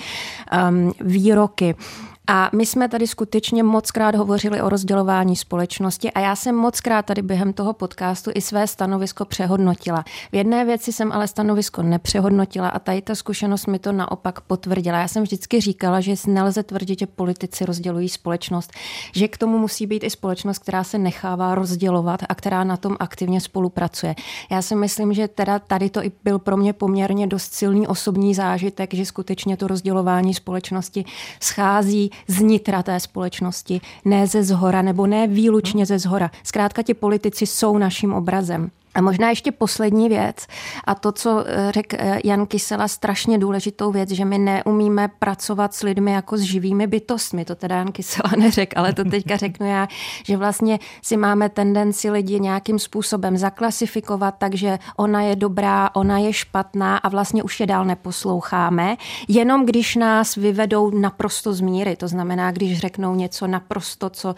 um, 0.70 0.92
výroky. 1.00 1.74
A 2.28 2.50
my 2.52 2.66
jsme 2.66 2.88
tady 2.88 3.06
skutečně 3.06 3.62
moc 3.62 3.90
krát 3.90 4.14
hovořili 4.14 4.60
o 4.60 4.68
rozdělování 4.68 5.36
společnosti 5.36 6.12
a 6.12 6.20
já 6.20 6.36
jsem 6.36 6.54
moc 6.54 6.80
krát 6.80 7.06
tady 7.06 7.22
během 7.22 7.52
toho 7.52 7.72
podcastu 7.72 8.30
i 8.34 8.40
své 8.40 8.66
stanovisko 8.66 9.24
přehodnotila. 9.24 10.04
V 10.32 10.36
jedné 10.36 10.64
věci 10.64 10.92
jsem 10.92 11.12
ale 11.12 11.28
stanovisko 11.28 11.82
nepřehodnotila 11.82 12.68
a 12.68 12.78
tady 12.78 13.02
ta 13.02 13.14
zkušenost 13.14 13.66
mi 13.66 13.78
to 13.78 13.92
naopak 13.92 14.40
potvrdila. 14.40 14.98
Já 14.98 15.08
jsem 15.08 15.22
vždycky 15.22 15.60
říkala, 15.60 16.00
že 16.00 16.14
nelze 16.26 16.62
tvrdit, 16.62 16.98
že 16.98 17.06
politici 17.06 17.64
rozdělují 17.64 18.08
společnost, 18.08 18.72
že 19.12 19.28
k 19.28 19.38
tomu 19.38 19.58
musí 19.58 19.86
být 19.86 20.04
i 20.04 20.10
společnost, 20.10 20.58
která 20.58 20.84
se 20.84 20.98
nechává 20.98 21.54
rozdělovat 21.54 22.20
a 22.28 22.34
která 22.34 22.64
na 22.64 22.76
tom 22.76 22.96
aktivně 23.00 23.40
spolupracuje. 23.40 24.14
Já 24.50 24.62
si 24.62 24.74
myslím, 24.74 25.12
že 25.12 25.28
teda 25.28 25.58
tady 25.58 25.90
to 25.90 26.04
i 26.04 26.12
byl 26.24 26.38
pro 26.38 26.56
mě 26.56 26.72
poměrně 26.72 27.26
dost 27.26 27.54
silný 27.54 27.86
osobní 27.86 28.34
zážitek, 28.34 28.94
že 28.94 29.06
skutečně 29.06 29.56
to 29.56 29.66
rozdělování 29.66 30.34
společnosti 30.34 31.04
schází 31.40 32.10
z 32.28 32.40
nitra 32.40 32.82
té 32.82 33.00
společnosti, 33.00 33.80
ne 34.04 34.26
ze 34.26 34.42
zhora 34.42 34.82
nebo 34.82 35.06
ne 35.06 35.26
výlučně 35.26 35.86
ze 35.86 35.98
zhora. 35.98 36.30
Zkrátka 36.42 36.82
ti 36.82 36.94
politici 36.94 37.46
jsou 37.46 37.78
naším 37.78 38.12
obrazem. 38.12 38.70
A 38.96 39.00
možná 39.00 39.30
ještě 39.30 39.52
poslední 39.52 40.08
věc 40.08 40.46
a 40.84 40.94
to, 40.94 41.12
co 41.12 41.44
eh, 41.46 41.72
řekl 41.72 41.96
eh, 41.98 42.20
Jan 42.24 42.46
Kysela, 42.46 42.88
strašně 42.88 43.38
důležitou 43.38 43.92
věc, 43.92 44.10
že 44.10 44.24
my 44.24 44.38
neumíme 44.38 45.08
pracovat 45.18 45.74
s 45.74 45.82
lidmi 45.82 46.12
jako 46.12 46.36
s 46.36 46.40
živými 46.40 46.86
bytostmi. 46.86 47.44
To 47.44 47.54
teda 47.54 47.76
Jan 47.76 47.92
Kysela 47.92 48.30
neřekl, 48.38 48.78
ale 48.78 48.92
to 48.92 49.04
teďka 49.04 49.36
řeknu 49.36 49.66
já, 49.66 49.88
že 50.24 50.36
vlastně 50.36 50.78
si 51.02 51.16
máme 51.16 51.48
tendenci 51.48 52.10
lidi 52.10 52.40
nějakým 52.40 52.78
způsobem 52.78 53.36
zaklasifikovat, 53.36 54.34
takže 54.38 54.78
ona 54.96 55.22
je 55.22 55.36
dobrá, 55.36 55.90
ona 55.94 56.18
je 56.18 56.32
špatná 56.32 56.96
a 56.96 57.08
vlastně 57.08 57.42
už 57.42 57.60
je 57.60 57.66
dál 57.66 57.84
neposloucháme, 57.84 58.96
jenom 59.28 59.66
když 59.66 59.96
nás 59.96 60.34
vyvedou 60.34 60.90
naprosto 60.90 61.52
z 61.52 61.60
míry. 61.60 61.96
To 61.96 62.08
znamená, 62.08 62.52
když 62.52 62.78
řeknou 62.78 63.14
něco 63.14 63.46
naprosto, 63.46 64.10
co, 64.10 64.34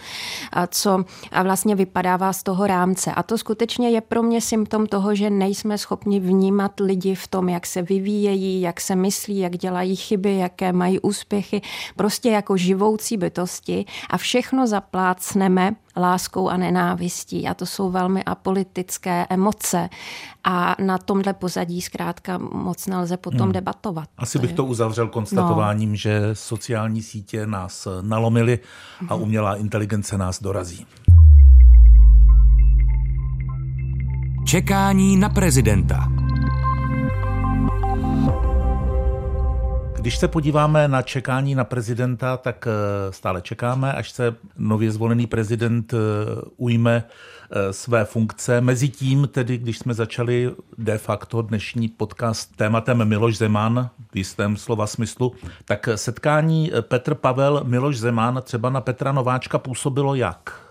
co 0.68 1.04
vlastně 1.42 1.74
vypadává 1.74 2.32
z 2.32 2.42
toho 2.42 2.66
rámce. 2.66 3.12
A 3.12 3.22
to 3.22 3.38
skutečně 3.38 3.90
je 3.90 4.00
pro 4.00 4.22
mě 4.22 4.40
symptom 4.48 4.86
toho, 4.86 5.14
že 5.14 5.30
nejsme 5.30 5.78
schopni 5.78 6.20
vnímat 6.20 6.80
lidi 6.80 7.14
v 7.14 7.28
tom, 7.28 7.48
jak 7.48 7.66
se 7.66 7.82
vyvíjejí, 7.82 8.60
jak 8.60 8.80
se 8.80 8.96
myslí, 8.96 9.38
jak 9.38 9.56
dělají 9.56 9.96
chyby, 9.96 10.36
jaké 10.36 10.72
mají 10.72 11.00
úspěchy, 11.00 11.62
prostě 11.96 12.30
jako 12.30 12.56
živoucí 12.56 13.16
bytosti 13.16 13.84
a 14.10 14.16
všechno 14.16 14.66
zaplácneme 14.66 15.76
láskou 15.96 16.48
a 16.48 16.56
nenávistí. 16.56 17.48
A 17.48 17.54
to 17.54 17.66
jsou 17.66 17.90
velmi 17.90 18.24
apolitické 18.24 19.26
emoce. 19.30 19.88
A 20.44 20.76
na 20.82 20.98
tomhle 20.98 21.32
pozadí 21.32 21.80
zkrátka 21.80 22.38
moc 22.38 22.86
nelze 22.86 23.16
potom 23.16 23.40
hmm. 23.40 23.52
debatovat. 23.52 24.08
Asi 24.18 24.38
bych 24.38 24.52
to 24.52 24.64
uzavřel 24.64 25.08
konstatováním, 25.08 25.90
no. 25.90 25.96
že 25.96 26.20
sociální 26.32 27.02
sítě 27.02 27.46
nás 27.46 27.88
nalomily 28.00 28.58
a 29.08 29.14
mhm. 29.14 29.22
umělá 29.22 29.56
inteligence 29.56 30.18
nás 30.18 30.42
dorazí. 30.42 30.86
Čekání 34.48 35.16
na 35.16 35.28
prezidenta. 35.28 36.08
Když 39.96 40.18
se 40.18 40.28
podíváme 40.28 40.88
na 40.88 41.02
čekání 41.02 41.54
na 41.54 41.64
prezidenta, 41.64 42.36
tak 42.36 42.66
eh, 42.66 43.12
stále 43.12 43.42
čekáme, 43.42 43.92
až 43.92 44.10
se 44.10 44.34
nově 44.58 44.90
zvolený 44.90 45.26
prezident 45.26 45.94
eh, 45.94 45.96
ujme 46.56 47.04
eh, 47.50 47.72
své 47.72 48.04
funkce. 48.04 48.60
Mezitím, 48.60 49.28
tedy 49.32 49.58
když 49.58 49.78
jsme 49.78 49.94
začali 49.94 50.54
de 50.78 50.98
facto 50.98 51.42
dnešní 51.42 51.88
podcast 51.88 52.56
tématem 52.56 53.04
Miloš 53.04 53.36
Zeman 53.36 53.90
v 54.12 54.16
jistém 54.16 54.56
slova 54.56 54.86
smyslu, 54.86 55.32
tak 55.64 55.88
setkání 55.94 56.72
Petr 56.80 57.14
Pavel 57.14 57.60
Miloš 57.64 57.98
Zeman 57.98 58.42
třeba 58.44 58.70
na 58.70 58.80
Petra 58.80 59.12
Nováčka 59.12 59.58
působilo 59.58 60.14
jak? 60.14 60.67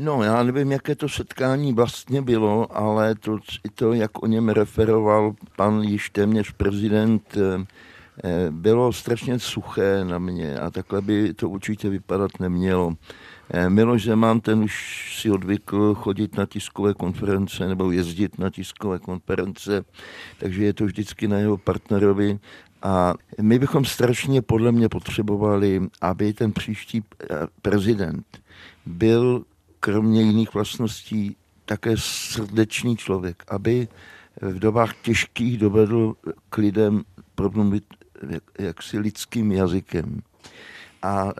No, 0.00 0.22
já 0.22 0.42
nevím, 0.42 0.72
jaké 0.72 0.94
to 0.94 1.08
setkání 1.08 1.72
vlastně 1.72 2.22
bylo, 2.22 2.76
ale 2.76 3.14
to, 3.14 3.38
to 3.74 3.92
jak 3.92 4.22
o 4.22 4.26
něm 4.26 4.48
referoval 4.48 5.34
pan 5.56 5.82
již 5.82 6.10
téměř 6.10 6.52
prezident, 6.52 7.36
eh, 7.36 7.66
eh, 8.24 8.50
bylo 8.50 8.92
strašně 8.92 9.38
suché 9.38 10.04
na 10.04 10.18
mě 10.18 10.58
a 10.58 10.70
takhle 10.70 11.02
by 11.02 11.34
to 11.34 11.48
určitě 11.48 11.88
vypadat 11.88 12.30
nemělo. 12.40 12.94
Eh, 13.50 13.70
Miloš 13.70 14.04
Zeman, 14.04 14.40
ten 14.40 14.62
už 14.62 15.16
si 15.20 15.30
odvykl 15.30 15.94
chodit 15.94 16.36
na 16.36 16.46
tiskové 16.46 16.94
konference 16.94 17.68
nebo 17.68 17.90
jezdit 17.90 18.38
na 18.38 18.50
tiskové 18.50 18.98
konference, 18.98 19.84
takže 20.38 20.64
je 20.64 20.72
to 20.72 20.84
vždycky 20.84 21.28
na 21.28 21.38
jeho 21.38 21.56
partnerovi. 21.56 22.38
A 22.82 23.14
my 23.40 23.58
bychom 23.58 23.84
strašně 23.84 24.42
podle 24.42 24.72
mě 24.72 24.88
potřebovali, 24.88 25.80
aby 26.00 26.32
ten 26.32 26.52
příští 26.52 27.02
prezident 27.62 28.26
byl 28.86 29.44
kromě 29.80 30.22
jiných 30.22 30.54
vlastností 30.54 31.36
také 31.64 31.94
srdečný 31.96 32.96
člověk, 32.96 33.44
aby 33.48 33.88
v 34.42 34.58
dobách 34.58 34.94
těžkých 35.02 35.58
dovedl 35.58 36.14
k 36.50 36.58
lidem 36.58 37.02
promluvit 37.34 37.84
jaksi 38.58 38.98
lidským 38.98 39.52
jazykem. 39.52 40.22
A 41.02 41.32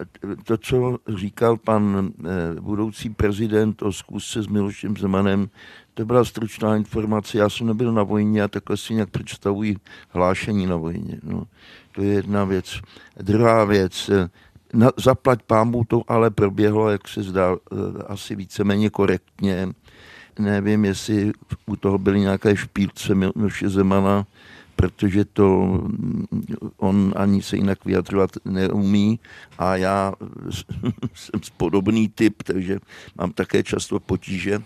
to, 0.44 0.58
co 0.58 0.98
říkal 1.16 1.56
pan 1.56 2.12
eh, 2.24 2.60
budoucí 2.60 3.10
prezident 3.10 3.82
o 3.82 3.92
zkusce 3.92 4.42
s 4.42 4.46
Milošem 4.46 4.96
Zemanem, 4.96 5.50
to 5.94 6.04
byla 6.04 6.24
stručná 6.24 6.76
informace. 6.76 7.38
Já 7.38 7.48
jsem 7.48 7.66
nebyl 7.66 7.92
na 7.92 8.02
vojně 8.02 8.42
a 8.42 8.48
takhle 8.48 8.76
si 8.76 8.94
nějak 8.94 9.10
představuji 9.10 9.76
hlášení 10.08 10.66
na 10.66 10.76
vojně. 10.76 11.20
No, 11.22 11.44
to 11.92 12.02
je 12.02 12.12
jedna 12.12 12.44
věc. 12.44 12.80
Druhá 13.22 13.64
věc, 13.64 14.10
na, 14.72 14.90
zaplať 14.96 15.42
pámu 15.42 15.84
to 15.84 16.02
ale 16.08 16.30
proběhlo, 16.30 16.90
jak 16.90 17.08
se 17.08 17.22
zdá, 17.22 17.56
eh, 17.56 18.02
asi 18.06 18.36
víceméně 18.36 18.90
korektně. 18.90 19.68
Nevím, 20.38 20.84
jestli 20.84 21.32
u 21.66 21.76
toho 21.76 21.98
byly 21.98 22.20
nějaké 22.20 22.56
špílce 22.56 23.14
Miloše 23.14 23.68
Zemana, 23.68 24.26
protože 24.76 25.24
to 25.24 25.48
mm, 25.48 26.24
on 26.76 27.12
ani 27.16 27.42
se 27.42 27.56
jinak 27.56 27.84
vyjadřovat 27.84 28.30
neumí 28.44 29.20
a 29.58 29.76
já 29.76 30.12
jsem 31.14 31.40
podobný 31.56 32.08
typ, 32.08 32.42
takže 32.42 32.78
mám 33.18 33.32
také 33.32 33.62
často 33.62 34.00
potíže 34.00 34.62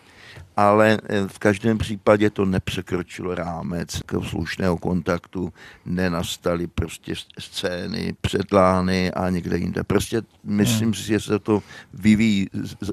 ale 0.57 0.99
eh, 1.09 1.29
v 1.29 1.39
každém 1.39 1.79
případě 1.79 2.31
to 2.31 2.45
nepřekročilo 2.45 3.35
rámec 3.35 4.03
k 4.07 4.23
slušného 4.23 4.79
kontaktu, 4.79 5.53
nenastaly 5.87 6.67
prostě 6.67 7.15
scény, 7.39 8.15
předlány 8.21 9.13
a 9.13 9.31
někde 9.31 9.59
jinde. 9.59 9.85
Prostě 9.85 10.23
myslím 10.45 10.87
hmm. 10.87 10.95
si, 10.95 11.03
že 11.03 11.21
se 11.21 11.39
to 11.39 11.63
vyvíjí 11.95 12.49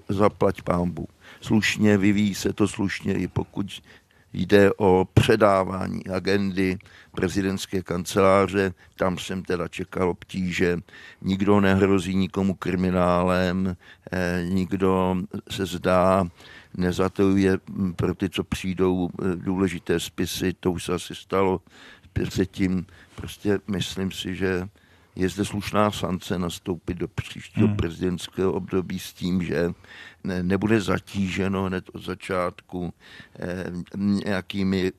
zaplať 0.10 0.62
pámbu. 0.62 1.08
Slušně 1.42 1.98
vyvíjí 1.98 2.36
se 2.36 2.54
to 2.54 2.68
slušně, 2.68 3.14
i 3.14 3.28
pokud 3.28 3.82
jde 4.34 4.74
o 4.78 5.08
předávání 5.14 6.08
agendy 6.08 6.78
prezidentské 7.12 7.84
kanceláře. 7.84 8.74
Tam 8.96 9.18
jsem 9.18 9.44
teda 9.44 9.68
čekal 9.68 10.10
obtíže. 10.10 10.78
Nikdo 11.22 11.60
nehrozí 11.60 12.16
nikomu 12.16 12.54
kriminálem, 12.54 13.76
eh, 14.12 14.46
nikdo 14.50 15.16
se 15.50 15.66
zdá 15.66 16.28
nezatajuje 16.78 17.58
pro 17.96 18.16
ty, 18.16 18.30
co 18.30 18.44
přijdou 18.44 19.10
důležité 19.36 20.00
spisy, 20.00 20.54
to 20.60 20.72
už 20.72 20.84
se 20.84 20.94
asi 20.94 21.16
stalo 21.16 21.62
předtím. 22.14 22.86
Prostě 23.16 23.60
myslím 23.68 24.12
si, 24.12 24.36
že 24.36 24.68
je 25.16 25.30
zde 25.30 25.46
slušná 25.46 25.92
šance 25.92 26.40
nastoupit 26.40 26.98
do 26.98 27.08
příštího 27.08 27.68
hmm. 27.68 27.76
prezidentského 27.76 28.54
období 28.54 29.00
s 29.00 29.14
tím, 29.14 29.44
že 29.44 29.72
ne, 30.24 30.44
nebude 30.44 30.82
zatíženo 30.82 31.64
hned 31.64 31.90
od 31.94 32.04
začátku 32.04 32.94
eh, 33.40 33.66
nějakými 33.98 34.92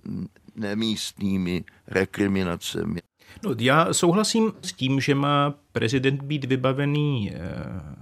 nemístnými 0.56 1.64
rekriminacemi. 1.86 3.00
No, 3.44 3.54
já 3.58 3.94
souhlasím 3.94 4.52
s 4.62 4.72
tím, 4.72 5.00
že 5.00 5.14
má 5.14 5.54
prezident 5.72 6.22
být 6.22 6.44
vybavený 6.44 7.32
eh, 7.34 7.38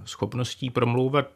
schopností 0.05 0.69
promlouvat 0.69 1.27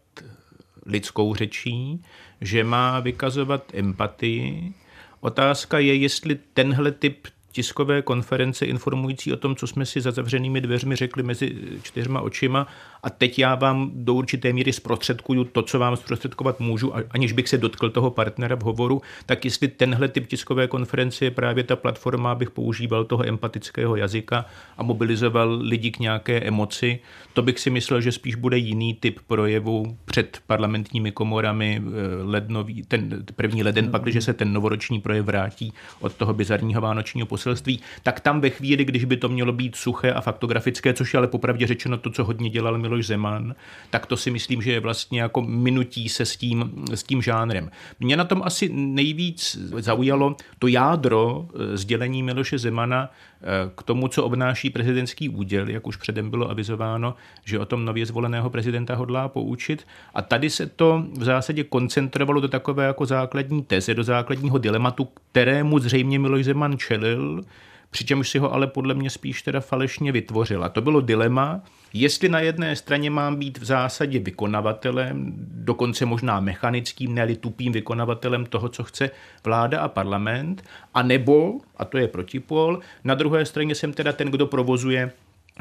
lidskou 0.85 1.35
řečí, 1.35 2.01
že 2.41 2.63
má 2.63 2.99
vykazovat 2.99 3.63
empatii. 3.73 4.73
Otázka 5.21 5.79
je, 5.79 5.95
jestli 5.95 6.39
tenhle 6.53 6.91
typ 6.91 7.27
tiskové 7.51 8.01
konference 8.01 8.65
informující 8.65 9.33
o 9.33 9.37
tom, 9.37 9.55
co 9.55 9.67
jsme 9.67 9.85
si 9.85 10.01
za 10.01 10.11
zavřenými 10.11 10.61
dveřmi 10.61 10.95
řekli 10.95 11.23
mezi 11.23 11.55
čtyřma 11.83 12.21
očima 12.21 12.67
a 13.05 13.09
teď 13.09 13.39
já 13.39 13.55
vám 13.55 13.91
do 13.93 14.13
určité 14.13 14.53
míry 14.53 14.73
zprostředkuju 14.73 15.43
to, 15.43 15.61
co 15.61 15.79
vám 15.79 15.95
zprostředkovat 15.95 16.59
můžu, 16.59 16.93
aniž 17.09 17.31
bych 17.31 17.49
se 17.49 17.57
dotkl 17.57 17.89
toho 17.89 18.11
partnera 18.11 18.55
v 18.55 18.61
hovoru, 18.61 19.01
tak 19.25 19.45
jestli 19.45 19.67
tenhle 19.67 20.07
typ 20.07 20.27
tiskové 20.27 20.67
konference 20.67 21.25
je 21.25 21.31
právě 21.31 21.63
ta 21.63 21.75
platforma, 21.75 22.31
abych 22.31 22.51
používal 22.51 23.05
toho 23.05 23.27
empatického 23.27 23.95
jazyka 23.95 24.45
a 24.77 24.83
mobilizoval 24.83 25.59
lidi 25.61 25.91
k 25.91 25.99
nějaké 25.99 26.39
emoci, 26.39 26.99
to 27.33 27.41
bych 27.41 27.59
si 27.59 27.69
myslel, 27.69 28.01
že 28.01 28.11
spíš 28.11 28.35
bude 28.35 28.57
jiný 28.57 28.93
typ 28.93 29.19
projevu 29.27 29.97
před 30.05 30.39
parlamentními 30.47 31.11
komorami 31.11 31.81
eh, 31.81 32.23
lednový, 32.23 32.83
ten 32.83 33.25
první 33.35 33.63
leden, 33.63 33.91
pak, 33.91 34.01
když 34.01 34.23
se 34.23 34.33
ten 34.33 34.53
novoroční 34.53 35.01
projev 35.01 35.25
vrátí 35.25 35.73
od 35.99 36.13
toho 36.13 36.33
bizarního 36.33 36.81
vánočního 36.81 37.27
poselství, 37.27 37.79
tak 38.03 38.19
tam 38.19 38.41
ve 38.41 38.49
chvíli, 38.49 38.85
když 38.85 39.05
by 39.05 39.17
to 39.17 39.29
mělo 39.29 39.53
být 39.53 39.75
suché 39.75 40.13
a 40.13 40.21
faktografické, 40.21 40.93
což 40.93 41.13
je 41.13 41.17
ale 41.17 41.27
popravdě 41.27 41.67
řečeno 41.67 41.97
to, 41.97 42.09
co 42.09 42.23
hodně 42.23 42.49
dělal 42.49 42.77
Miloš 42.95 43.07
Zeman, 43.07 43.55
tak 43.89 44.05
to 44.05 44.17
si 44.17 44.31
myslím, 44.31 44.61
že 44.61 44.71
je 44.71 44.79
vlastně 44.79 45.21
jako 45.21 45.41
minutí 45.41 46.09
se 46.09 46.25
s 46.25 46.37
tím, 46.37 46.85
s 46.93 47.03
tím 47.03 47.21
žánrem. 47.21 47.71
Mě 47.99 48.17
na 48.17 48.23
tom 48.23 48.41
asi 48.45 48.69
nejvíc 48.73 49.57
zaujalo 49.77 50.35
to 50.59 50.67
jádro 50.67 51.45
eh, 51.53 51.77
sdělení 51.77 52.23
Miloše 52.23 52.57
Zemana 52.57 53.09
eh, 53.09 53.45
k 53.75 53.83
tomu, 53.83 54.07
co 54.07 54.23
obnáší 54.23 54.69
prezidentský 54.69 55.29
úděl, 55.29 55.69
jak 55.69 55.87
už 55.87 55.95
předem 55.95 56.29
bylo 56.29 56.49
avizováno, 56.49 57.15
že 57.45 57.59
o 57.59 57.65
tom 57.65 57.85
nově 57.85 58.05
zvoleného 58.05 58.49
prezidenta 58.49 58.95
hodlá 58.95 59.27
poučit. 59.27 59.87
A 60.13 60.21
tady 60.21 60.49
se 60.49 60.65
to 60.65 61.03
v 61.17 61.23
zásadě 61.23 61.63
koncentrovalo 61.63 62.41
do 62.41 62.47
takové 62.47 62.85
jako 62.85 63.05
základní 63.05 63.63
teze, 63.63 63.93
do 63.93 64.03
základního 64.03 64.57
dilematu, 64.57 65.07
kterému 65.31 65.79
zřejmě 65.79 66.19
Miloš 66.19 66.45
Zeman 66.45 66.77
čelil, 66.77 67.41
přičemž 67.89 68.29
si 68.29 68.39
ho 68.39 68.53
ale 68.53 68.67
podle 68.67 68.93
mě 68.93 69.09
spíš 69.09 69.41
teda 69.41 69.59
falešně 69.59 70.11
vytvořila. 70.11 70.69
To 70.69 70.81
bylo 70.81 71.01
dilema, 71.01 71.61
jestli 72.01 72.29
na 72.29 72.39
jedné 72.39 72.75
straně 72.75 73.09
mám 73.09 73.35
být 73.35 73.57
v 73.57 73.65
zásadě 73.65 74.19
vykonavatelem, 74.19 75.33
dokonce 75.51 76.05
možná 76.05 76.39
mechanickým, 76.39 77.15
ne 77.15 77.35
tupým 77.35 77.71
vykonavatelem 77.71 78.45
toho, 78.45 78.69
co 78.69 78.83
chce 78.83 79.11
vláda 79.43 79.81
a 79.81 79.87
parlament, 79.87 80.63
a 80.93 81.03
nebo, 81.03 81.59
a 81.77 81.85
to 81.85 81.97
je 81.97 82.07
protipol, 82.07 82.79
na 83.03 83.15
druhé 83.15 83.45
straně 83.45 83.75
jsem 83.75 83.93
teda 83.93 84.13
ten, 84.13 84.27
kdo 84.27 84.47
provozuje 84.47 85.11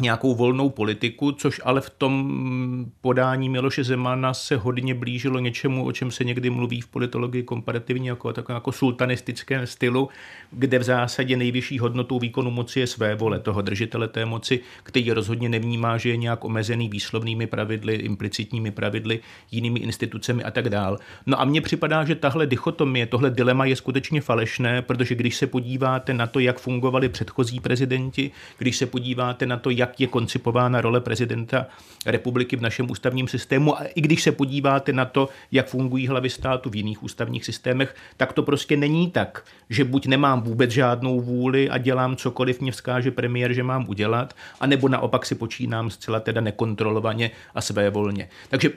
nějakou 0.01 0.35
volnou 0.35 0.71
politiku, 0.71 1.33
což 1.33 1.61
ale 1.65 1.81
v 1.81 1.91
tom 1.91 2.87
podání 3.01 3.49
Miloše 3.49 3.85
Zemana 3.85 4.35
se 4.35 4.57
hodně 4.57 4.95
blížilo 4.95 5.39
něčemu, 5.39 5.85
o 5.85 5.93
čem 5.93 6.11
se 6.11 6.25
někdy 6.25 6.51
mluví 6.51 6.81
v 6.81 6.89
politologii 6.89 7.43
komparativně 7.43 8.11
jako 8.11 8.33
takovém 8.33 8.55
jako 8.55 8.73
sultanistickém 8.73 9.67
stylu, 9.67 10.09
kde 10.51 10.79
v 10.79 10.83
zásadě 10.83 11.37
nejvyšší 11.37 11.79
hodnotou 11.79 12.19
výkonu 12.19 12.51
moci 12.51 12.81
je 12.81 12.87
své 12.87 13.15
vole 13.15 13.39
toho 13.39 13.63
držitele 13.63 14.09
té 14.09 14.25
moci, 14.25 14.61
který 14.83 15.13
rozhodně 15.13 15.49
nevnímá, 15.49 15.99
že 15.99 16.09
je 16.09 16.17
nějak 16.17 16.45
omezený 16.45 16.89
výslovnými 16.89 17.47
pravidly, 17.47 17.95
implicitními 17.95 18.71
pravidly, 18.71 19.21
jinými 19.51 19.81
institucemi 19.81 20.45
a 20.45 20.51
tak 20.51 20.69
dál. 20.69 20.99
No 21.27 21.41
a 21.41 21.45
mně 21.45 21.61
připadá, 21.61 22.05
že 22.05 22.15
tahle 22.15 22.47
dichotomie, 22.47 23.07
tohle 23.07 23.31
dilema 23.31 23.65
je 23.65 23.77
skutečně 23.77 24.21
falešné, 24.21 24.83
protože 24.83 25.15
když 25.15 25.37
se 25.37 25.47
podíváte 25.47 26.15
na 26.15 26.27
to, 26.27 26.39
jak 26.39 26.59
fungovali 26.59 27.09
předchozí 27.09 27.61
prezidenti, 27.61 28.31
když 28.59 28.77
se 28.77 28.87
podíváte 28.87 29.47
na 29.47 29.57
to, 29.57 29.71
jak 29.71 29.84
jak 29.85 30.01
je 30.01 30.07
koncipována 30.07 30.81
role 30.81 31.01
prezidenta 31.01 31.67
republiky 32.07 32.57
v 32.57 32.61
našem 32.61 32.91
ústavním 32.91 33.29
systému. 33.29 33.79
A 33.79 33.85
i 33.85 34.01
když 34.01 34.23
se 34.23 34.33
podíváte 34.33 34.93
na 34.93 35.05
to, 35.05 35.29
jak 35.53 35.67
fungují 35.67 36.09
hlavy 36.09 36.31
státu 36.31 36.71
v 36.71 36.77
jiných 36.77 37.03
ústavních 37.03 37.45
systémech, 37.45 37.95
tak 38.17 38.33
to 38.33 38.43
prostě 38.43 38.77
není 38.77 39.11
tak, 39.11 39.45
že 39.71 39.85
buď 39.85 40.07
nemám 40.07 40.43
vůbec 40.43 40.71
žádnou 40.71 41.21
vůli 41.21 41.71
a 41.71 41.79
dělám 41.79 42.17
cokoliv 42.17 42.61
mě 42.61 42.73
vzkáže 42.73 43.11
premiér, 43.11 43.53
že 43.53 43.63
mám 43.63 43.89
udělat, 43.89 44.35
anebo 44.61 44.89
naopak 44.89 45.27
si 45.27 45.35
počínám 45.35 45.91
zcela 45.91 46.21
teda 46.21 46.41
nekontrolovaně 46.41 47.31
a 47.55 47.61
své 47.61 47.91
volně. 47.91 48.29
Takže 48.49 48.71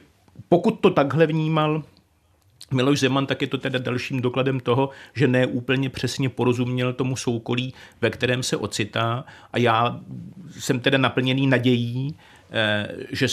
pokud 0.49 0.71
to 0.71 0.89
takhle 0.89 1.27
vnímal 1.27 1.83
Miloš 2.71 2.99
Zeman 2.99 3.25
tak 3.25 3.41
je 3.41 3.47
to 3.47 3.57
teda 3.57 3.79
dalším 3.79 4.21
dokladem 4.21 4.59
toho, 4.59 4.89
že 5.13 5.27
ne 5.27 5.47
úplně 5.47 5.89
přesně 5.89 6.29
porozuměl 6.29 6.93
tomu 6.93 7.15
soukolí, 7.15 7.73
ve 8.01 8.09
kterém 8.09 8.43
se 8.43 8.57
ocitá. 8.57 9.25
A 9.53 9.57
já 9.57 9.99
jsem 10.49 10.79
teda 10.79 10.97
naplněný 10.97 11.47
nadějí, 11.47 12.15
eh, 12.51 12.87
že 13.11 13.27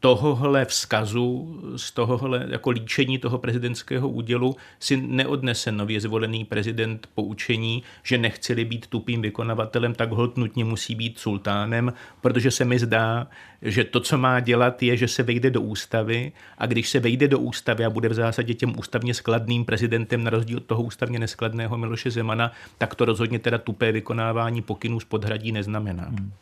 tohohle 0.00 0.64
vzkazu, 0.64 1.60
z 1.76 1.90
tohohle 1.90 2.46
jako 2.50 2.70
líčení 2.70 3.18
toho 3.18 3.38
prezidentského 3.38 4.08
údělu 4.08 4.56
si 4.80 4.96
neodnese 4.96 5.72
nově 5.72 6.00
zvolený 6.00 6.44
prezident 6.44 7.08
poučení, 7.14 7.82
že 8.02 8.18
nechceli 8.18 8.64
být 8.64 8.86
tupým 8.86 9.22
vykonavatelem, 9.22 9.94
tak 9.94 10.12
hold 10.12 10.36
nutně 10.36 10.64
musí 10.64 10.94
být 10.94 11.18
sultánem, 11.18 11.92
protože 12.20 12.50
se 12.50 12.64
mi 12.64 12.78
zdá, 12.78 13.26
že 13.62 13.84
to, 13.84 14.00
co 14.00 14.18
má 14.18 14.40
dělat, 14.40 14.82
je, 14.82 14.96
že 14.96 15.08
se 15.08 15.22
vejde 15.22 15.50
do 15.50 15.60
ústavy 15.60 16.32
a 16.58 16.66
když 16.66 16.88
se 16.88 17.00
vejde 17.00 17.28
do 17.28 17.38
ústavy 17.38 17.84
a 17.84 17.90
bude 17.90 18.08
v 18.08 18.14
zásadě 18.14 18.54
těm 18.54 18.78
ústavně 18.78 19.14
skladným 19.14 19.64
prezidentem 19.64 20.24
na 20.24 20.30
rozdíl 20.30 20.56
od 20.56 20.64
toho 20.64 20.82
ústavně 20.82 21.18
neskladného 21.18 21.78
Miloše 21.78 22.10
Zemana, 22.10 22.52
tak 22.78 22.94
to 22.94 23.04
rozhodně 23.04 23.38
teda 23.38 23.58
tupé 23.58 23.92
vykonávání 23.92 24.62
pokynů 24.62 25.00
z 25.00 25.04
podhradí 25.04 25.52
neznamená. 25.52 26.04
Hmm. 26.04 26.32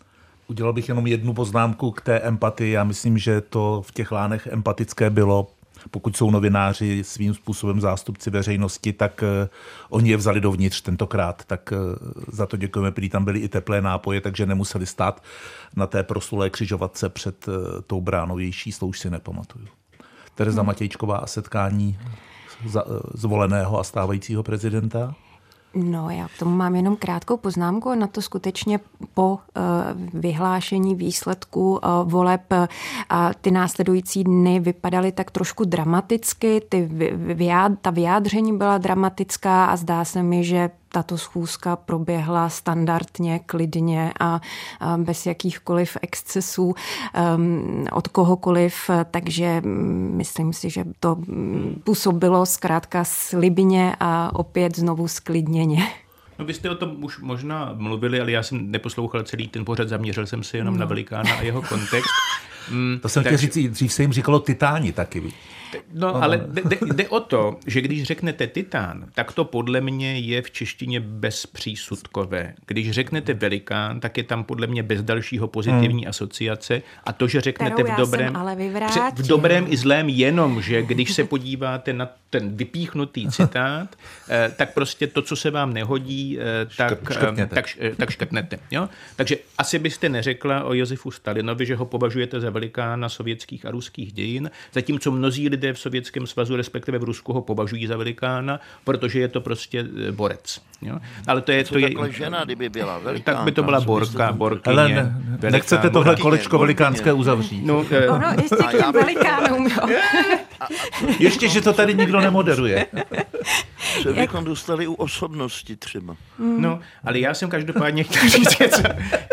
Udělal 0.49 0.73
bych 0.73 0.89
jenom 0.89 1.07
jednu 1.07 1.35
poznámku 1.35 1.91
k 1.91 2.01
té 2.01 2.21
empatii. 2.21 2.73
Já 2.73 2.85
myslím, 2.85 3.19
že 3.19 3.41
to 3.41 3.83
v 3.87 3.93
těch 3.93 4.13
lánech 4.13 4.47
empatické 4.47 5.11
bylo. 5.11 5.47
Pokud 5.91 6.17
jsou 6.17 6.31
novináři 6.31 7.05
svým 7.05 7.35
způsobem 7.35 7.81
zástupci 7.81 8.31
veřejnosti, 8.31 8.93
tak 8.93 9.23
uh, 9.23 9.49
oni 9.89 10.11
je 10.11 10.17
vzali 10.17 10.41
dovnitř 10.41 10.81
tentokrát. 10.81 11.45
Tak 11.45 11.73
uh, 11.73 11.79
za 12.33 12.47
to 12.47 12.57
děkujeme, 12.57 12.93
prý 12.93 13.09
tam 13.09 13.25
byly 13.25 13.39
i 13.39 13.49
teplé 13.49 13.83
nápoje, 13.83 14.21
takže 14.21 14.47
nemuseli 14.47 14.87
stát 14.87 15.23
na 15.77 15.87
té 15.87 16.03
proslulé 16.03 16.51
křižovatce 16.51 17.09
před 17.09 17.49
uh, 17.49 17.55
tou 17.87 18.01
bránou. 18.01 18.39
Její 18.39 18.53
číslo 18.53 18.89
už 18.89 18.99
si 18.99 19.11
nepamatuju. 19.11 19.67
Tereza 20.35 20.61
hmm. 20.61 20.67
Matějčková 20.67 21.17
a 21.17 21.27
setkání 21.27 21.99
zvoleného 23.15 23.81
a 23.81 23.85
stávajícího 23.85 24.43
prezidenta. 24.43 25.15
No, 25.79 26.11
já 26.11 26.29
k 26.29 26.39
tomu 26.39 26.57
mám 26.57 26.75
jenom 26.75 26.97
krátkou 26.97 27.37
poznámku. 27.37 27.95
Na 27.95 28.07
to 28.07 28.23
skutečně 28.23 28.81
po 29.15 29.31
uh, 29.31 30.21
vyhlášení 30.21 30.95
výsledků 30.95 31.71
uh, 31.73 31.81
voleb 32.11 32.43
uh, 32.53 32.67
a 33.09 33.31
ty 33.41 33.51
následující 33.51 34.25
dny 34.25 34.61
vypadaly 34.61 35.13
tak 35.13 35.31
trošku 35.31 35.65
dramaticky. 35.65 36.63
Ty 36.69 36.89
vyjád, 37.13 37.73
ta 37.81 37.91
vyjádření 37.91 38.59
byla 38.59 38.79
dramatická 38.79 39.67
a 39.67 39.77
zdá 39.77 40.05
se 40.05 40.23
mi, 40.23 40.45
že 40.45 40.71
tato 40.97 41.19
schůzka 41.19 41.77
proběhla 41.77 42.49
standardně, 42.49 43.41
klidně 43.47 44.13
a 44.21 44.41
bez 44.97 45.27
jakýchkoliv 45.27 45.97
excesů 46.03 46.75
um, 47.37 47.87
od 47.93 48.09
kohokoliv, 48.09 48.91
takže 49.11 49.61
mm, 49.65 50.13
myslím 50.17 50.53
si, 50.53 50.71
že 50.71 50.85
to 51.01 51.15
mm, 51.15 51.83
působilo 51.85 52.47
zkrátka 52.47 53.05
slibně 53.05 53.97
a 54.01 54.31
opět 54.35 54.77
znovu 54.77 55.09
sklidněně. 55.09 55.87
No 56.39 56.45
vy 56.45 56.55
jste 56.55 56.71
o 56.71 56.75
tom 56.75 57.05
už 57.05 57.21
možná 57.21 57.73
mluvili, 57.75 58.21
ale 58.21 58.31
já 58.31 58.43
jsem 58.43 58.71
neposlouchal 58.71 59.23
celý 59.23 59.49
ten 59.49 59.65
pořad, 59.65 59.89
zaměřil 59.89 60.27
jsem 60.27 60.43
se 60.43 60.57
jenom 60.57 60.75
no. 60.75 60.81
na 60.81 60.87
Velikána 60.87 61.35
a 61.35 61.43
jeho 61.43 61.63
kontext. 61.63 62.11
Mm, 62.71 62.99
to 63.03 63.09
jsem 63.09 63.23
tak... 63.23 63.33
chtěl 63.33 63.51
říct, 63.51 63.73
dřív 63.73 63.93
se 63.93 64.03
jim 64.03 64.13
říkalo 64.13 64.41
titáni 64.41 64.93
taky. 64.93 65.33
No, 65.93 66.23
ale 66.23 66.47
jde, 66.47 66.79
jde 66.93 67.09
o 67.09 67.21
to, 67.21 67.57
že 67.67 67.81
když 67.81 68.03
řeknete 68.03 68.47
titán, 68.47 69.07
tak 69.15 69.33
to 69.33 69.45
podle 69.45 69.81
mě 69.81 70.19
je 70.19 70.43
v 70.43 70.51
češtině 70.51 71.01
bezpřísudkové. 71.01 72.55
Když 72.67 72.91
řeknete 72.91 73.35
velikán, 73.35 74.01
tak 74.01 74.17
je 74.17 74.25
tam 74.25 74.45
podle 74.45 74.67
mě 74.67 74.83
bez 74.83 75.03
dalšího 75.03 75.49
pozitivní 75.49 76.03
hmm. 76.03 76.09
asociace 76.09 76.83
a 77.05 77.13
to, 77.13 77.29
že 77.29 77.41
řeknete 77.41 77.83
v 77.83 77.97
dobrém, 77.97 78.37
ale 78.37 78.57
v 79.15 79.27
dobrém 79.27 79.67
i 79.69 79.77
zlém 79.77 80.09
jenom, 80.09 80.63
že 80.63 80.83
když 80.83 81.13
se 81.13 81.25
podíváte 81.25 81.93
na 81.93 82.09
ten 82.31 82.57
vypíchnutý 82.57 83.29
citát, 83.31 83.97
eh, 84.29 84.53
tak 84.57 84.75
prostě 84.75 85.07
to, 85.07 85.23
co 85.23 85.37
se 85.37 85.51
vám 85.51 85.73
nehodí, 85.73 86.39
eh, 86.41 86.67
tak, 86.77 86.99
eh, 87.11 87.15
škrtněte. 87.15 87.55
tak, 87.55 87.67
tak 87.97 88.11
škrtnete. 88.11 88.59
Jo? 88.71 88.89
Takže 89.17 89.37
asi 89.59 89.79
byste 89.79 90.09
neřekla 90.09 90.65
o 90.65 90.75
Josefu 90.75 91.11
Stalinovi, 91.11 91.67
že 91.67 91.77
ho 91.77 91.87
považujete 91.87 92.41
za 92.41 92.51
velikána 92.51 93.09
sovětských 93.09 93.67
a 93.67 93.71
ruských 93.71 94.13
dějin, 94.13 94.51
zatímco 94.73 95.11
mnozí 95.11 95.49
lidé 95.49 95.66
v 95.73 95.79
Sovětském 95.79 96.27
svazu, 96.27 96.57
respektive 96.57 96.99
v 96.99 97.05
Rusku 97.05 97.33
ho 97.33 97.43
považují 97.43 97.87
za 97.87 97.97
velikána, 97.97 98.61
protože 98.85 99.21
je 99.21 99.29
to 99.29 99.41
prostě 99.41 99.87
eh, 100.09 100.13
borec. 100.13 100.61
Jo? 100.83 100.99
Ale 101.27 101.41
to 101.41 101.53
je... 101.53 101.65
Co 101.65 101.75
to 101.75 101.79
je 101.79 102.13
žena, 102.13 102.45
kdyby 102.45 102.69
byla 102.69 102.99
velikánka? 102.99 103.39
Tak 103.39 103.45
by 103.45 103.53
to 103.53 103.63
byla 103.63 103.81
borka, 103.81 104.33
borkyně. 104.33 104.77
Ale 104.77 104.89
ne, 104.89 105.51
nechcete 105.51 105.91
tohle 105.91 106.17
kolečko 106.17 106.59
velikánské 106.59 107.13
uzavřít? 107.13 107.67
No, 107.67 107.85
eh, 107.91 108.09
ono 108.09 108.27
ještě 108.43 108.57
k 108.57 108.71
těm 108.71 108.93
velikánům, 108.93 109.69
jo. 109.89 109.99
ještě, 111.19 111.49
že 111.49 111.61
to 111.61 111.73
tady 111.73 111.95
nikdo 111.95 112.21
nemoderuje. 112.21 112.87
Co 114.03 114.13
bychom 114.13 114.45
dostali 114.45 114.87
u 114.87 114.95
osobnosti 114.95 115.77
třeba. 115.77 116.17
No, 116.39 116.81
ale 117.05 117.19
já 117.19 117.35
jsem 117.35 117.51
každopádně 117.51 118.05
chtěl 118.05 118.29
říct 118.29 118.59
něco, 118.59 118.83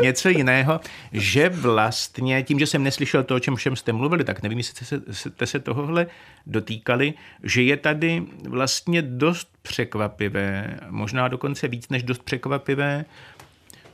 něco 0.01 0.29
jiného, 0.29 0.79
že 1.11 1.49
vlastně 1.49 2.43
tím, 2.43 2.59
že 2.59 2.67
jsem 2.67 2.83
neslyšel 2.83 3.23
to, 3.23 3.35
o 3.35 3.39
čem 3.39 3.55
všem 3.55 3.75
jste 3.75 3.93
mluvili, 3.93 4.23
tak 4.23 4.43
nevím, 4.43 4.57
jestli 4.57 4.75
jste 4.75 4.85
se, 4.85 5.29
jste 5.29 5.45
se 5.45 5.59
tohohle 5.59 6.07
dotýkali, 6.45 7.13
že 7.43 7.61
je 7.61 7.77
tady 7.77 8.23
vlastně 8.47 9.01
dost 9.01 9.49
překvapivé, 9.61 10.79
možná 10.89 11.27
dokonce 11.27 11.67
víc 11.67 11.89
než 11.89 12.03
dost 12.03 12.23
překvapivé, 12.23 13.05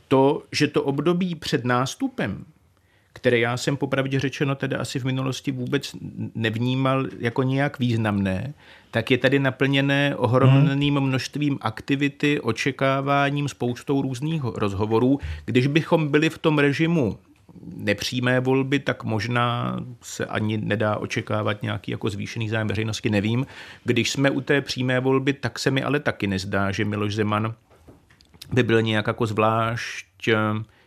to, 0.08 0.42
že 0.52 0.68
to 0.68 0.82
období 0.82 1.34
před 1.34 1.64
nástupem 1.64 2.44
které 3.20 3.38
já 3.38 3.56
jsem 3.56 3.76
popravdě 3.76 4.20
řečeno 4.20 4.54
teda 4.54 4.78
asi 4.78 4.98
v 4.98 5.04
minulosti 5.04 5.52
vůbec 5.52 5.96
nevnímal 6.34 7.06
jako 7.18 7.42
nějak 7.42 7.78
významné, 7.78 8.54
tak 8.90 9.10
je 9.10 9.18
tady 9.18 9.38
naplněné 9.38 10.16
ohromným 10.16 10.96
hmm. 10.96 11.04
množstvím 11.04 11.58
aktivity, 11.60 12.40
očekáváním, 12.40 13.48
spoustou 13.48 14.02
různých 14.02 14.44
rozhovorů. 14.44 15.20
Když 15.44 15.66
bychom 15.66 16.08
byli 16.08 16.30
v 16.30 16.38
tom 16.38 16.58
režimu 16.58 17.18
nepřímé 17.76 18.40
volby, 18.40 18.78
tak 18.78 19.04
možná 19.04 19.76
se 20.02 20.26
ani 20.26 20.58
nedá 20.58 20.96
očekávat 20.96 21.62
nějaký 21.62 21.90
jako 21.90 22.10
zvýšený 22.10 22.48
zájem 22.48 22.68
veřejnosti, 22.68 23.10
nevím. 23.10 23.46
Když 23.84 24.10
jsme 24.10 24.30
u 24.30 24.40
té 24.40 24.60
přímé 24.60 25.00
volby, 25.00 25.32
tak 25.32 25.58
se 25.58 25.70
mi 25.70 25.82
ale 25.82 26.00
taky 26.00 26.26
nezdá, 26.26 26.70
že 26.70 26.84
Miloš 26.84 27.14
Zeman 27.14 27.54
by 28.52 28.62
byl 28.62 28.82
nějak 28.82 29.06
jako 29.06 29.26
zvlášť 29.26 30.28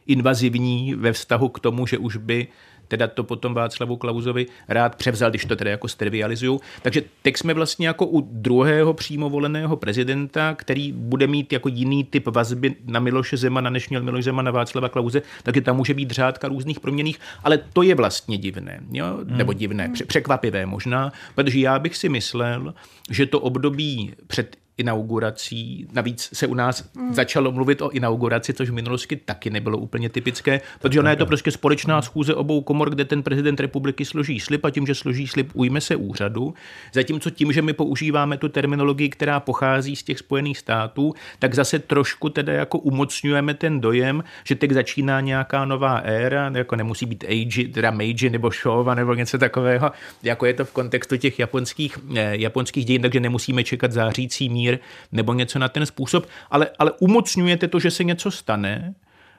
invazivní 0.08 0.96
ve 0.96 1.14
vztahu 1.14 1.50
k 1.50 1.60
tomu, 1.60 1.88
že 1.88 1.98
už 1.98 2.18
by 2.18 2.48
teda 2.88 3.08
to 3.08 3.24
potom 3.24 3.54
Václavu 3.54 3.98
Klauzovi 3.98 4.46
rád 4.68 4.96
převzal, 4.96 5.30
když 5.30 5.46
to 5.46 5.56
teda 5.56 5.72
jako 5.72 5.88
stervializují. 5.88 6.60
Takže 6.82 7.04
teď 7.22 7.38
jsme 7.38 7.54
vlastně 7.54 7.88
jako 7.88 8.06
u 8.06 8.22
druhého 8.22 8.94
přímo 8.94 9.30
voleného 9.30 9.78
prezidenta, 9.78 10.56
který 10.56 10.92
bude 10.92 11.28
mít 11.28 11.54
jako 11.54 11.70
jiný 11.70 12.04
typ 12.04 12.28
vazby 12.28 12.76
na 12.86 13.00
Miloše 13.00 13.38
Zemana, 13.38 13.70
než 13.70 13.90
měl 13.90 14.04
Miloš 14.04 14.24
Zeman 14.24 14.46
na 14.46 14.52
Václava 14.52 14.90
Klauze, 14.90 15.22
takže 15.44 15.62
tam 15.62 15.78
může 15.78 15.94
být 15.94 16.12
řádka 16.12 16.48
různých 16.48 16.80
proměných, 16.80 17.20
ale 17.44 17.58
to 17.74 17.82
je 17.82 17.96
vlastně 17.96 18.38
divné, 18.38 18.80
jo? 18.92 19.06
Hmm. 19.06 19.38
nebo 19.38 19.54
divné, 19.54 19.92
překvapivé 20.08 20.66
možná, 20.66 21.12
protože 21.36 21.60
já 21.60 21.80
bych 21.80 21.98
si 21.98 22.10
myslel, 22.10 22.74
že 23.10 23.26
to 23.26 23.40
období 23.40 24.14
před 24.28 24.63
inaugurací. 24.78 25.88
Navíc 25.94 26.30
se 26.34 26.48
u 26.48 26.54
nás 26.54 26.90
mm. 26.94 27.14
začalo 27.14 27.52
mluvit 27.52 27.82
o 27.82 27.90
inauguraci, 27.90 28.54
což 28.54 28.70
v 28.70 28.74
minulosti 28.74 29.16
taky 29.16 29.50
nebylo 29.50 29.78
úplně 29.78 30.10
typické, 30.10 30.62
protože 30.82 31.00
ona 31.00 31.10
je 31.10 31.16
to 31.16 31.26
prostě 31.26 31.52
společná 31.52 32.02
schůze 32.02 32.36
obou 32.36 32.62
komor, 32.62 32.90
kde 32.90 33.06
ten 33.06 33.24
prezident 33.24 33.60
republiky 33.60 34.06
složí 34.06 34.40
slib 34.40 34.66
a 34.66 34.70
tím, 34.70 34.88
že 34.88 34.96
složí 34.96 35.28
slib, 35.28 35.50
ujme 35.54 35.82
se 35.82 35.96
úřadu. 35.96 36.54
Zatímco 36.94 37.30
tím, 37.30 37.52
že 37.54 37.62
my 37.62 37.74
používáme 37.74 38.38
tu 38.38 38.50
terminologii, 38.50 39.10
která 39.10 39.40
pochází 39.40 39.96
z 39.96 40.04
těch 40.04 40.20
Spojených 40.20 40.58
států, 40.58 41.14
tak 41.40 41.54
zase 41.54 41.80
trošku 41.80 42.30
teda 42.30 42.54
jako 42.54 42.78
umocňujeme 42.78 43.54
ten 43.54 43.82
dojem, 43.82 44.24
že 44.44 44.56
teď 44.56 44.72
začíná 44.72 45.22
nějaká 45.22 45.66
nová 45.66 45.98
éra, 45.98 46.52
jako 46.56 46.76
nemusí 46.76 47.06
být 47.06 47.24
Eiji, 47.28 47.68
teda 47.68 47.92
Meiji 47.92 48.30
nebo 48.30 48.50
Showa 48.52 48.96
nebo 48.96 49.14
něco 49.14 49.38
takového, 49.38 49.92
jako 50.24 50.46
je 50.46 50.54
to 50.54 50.66
v 50.66 50.72
kontextu 50.72 51.18
těch 51.18 51.40
japonských, 51.40 51.98
eh, 52.16 52.38
japonských 52.38 52.86
dějin, 52.86 53.02
takže 53.02 53.20
nemusíme 53.20 53.64
čekat 53.64 53.92
zářící 53.92 54.50
mír 54.50 54.63
mír 54.64 54.80
nebo 55.12 55.34
něco 55.34 55.60
na 55.60 55.70
ten 55.70 55.86
způsob, 55.86 56.28
ale, 56.52 56.70
ale 56.80 56.92
umocňujete 56.92 57.68
to, 57.68 57.80
že 57.80 57.92
se 57.92 58.04
něco 58.04 58.32
stane. 58.32 58.94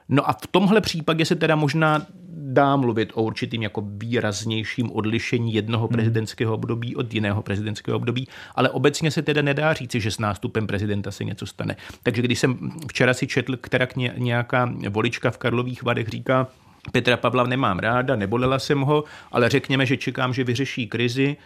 No 0.09 0.29
a 0.29 0.33
v 0.33 0.47
tomhle 0.47 0.81
případě 0.81 1.25
se 1.25 1.35
teda 1.35 1.55
možná 1.55 2.05
dá 2.37 2.75
mluvit 2.75 3.11
o 3.13 3.23
určitým 3.23 3.63
jako 3.63 3.83
výraznějším 3.87 4.91
odlišení 4.91 5.53
jednoho 5.53 5.87
hmm. 5.87 5.93
prezidentského 5.93 6.53
období 6.53 6.95
od 6.95 7.13
jiného 7.13 7.41
prezidentského 7.41 7.97
období, 7.97 8.27
ale 8.55 8.69
obecně 8.69 9.11
se 9.11 9.21
teda 9.21 9.41
nedá 9.41 9.73
říci, 9.73 10.01
že 10.01 10.11
s 10.11 10.19
nástupem 10.19 10.67
prezidenta 10.67 11.11
se 11.11 11.23
něco 11.23 11.45
stane. 11.45 11.75
Takže 12.03 12.21
když 12.21 12.39
jsem 12.39 12.71
včera 12.87 13.13
si 13.13 13.27
četl, 13.27 13.57
která 13.57 13.87
nějaká 14.17 14.73
volička 14.89 15.31
v 15.31 15.37
Karlových 15.37 15.83
Vadech 15.83 16.07
říká, 16.07 16.47
Petra 16.91 17.17
Pavla 17.17 17.43
nemám 17.43 17.79
ráda, 17.79 18.15
nebolela 18.15 18.59
jsem 18.59 18.81
ho, 18.81 19.03
ale 19.31 19.49
řekněme, 19.49 19.85
že 19.85 19.97
čekám, 19.97 20.33
že 20.33 20.43
vyřeší 20.43 20.87
krizi, 20.87 21.37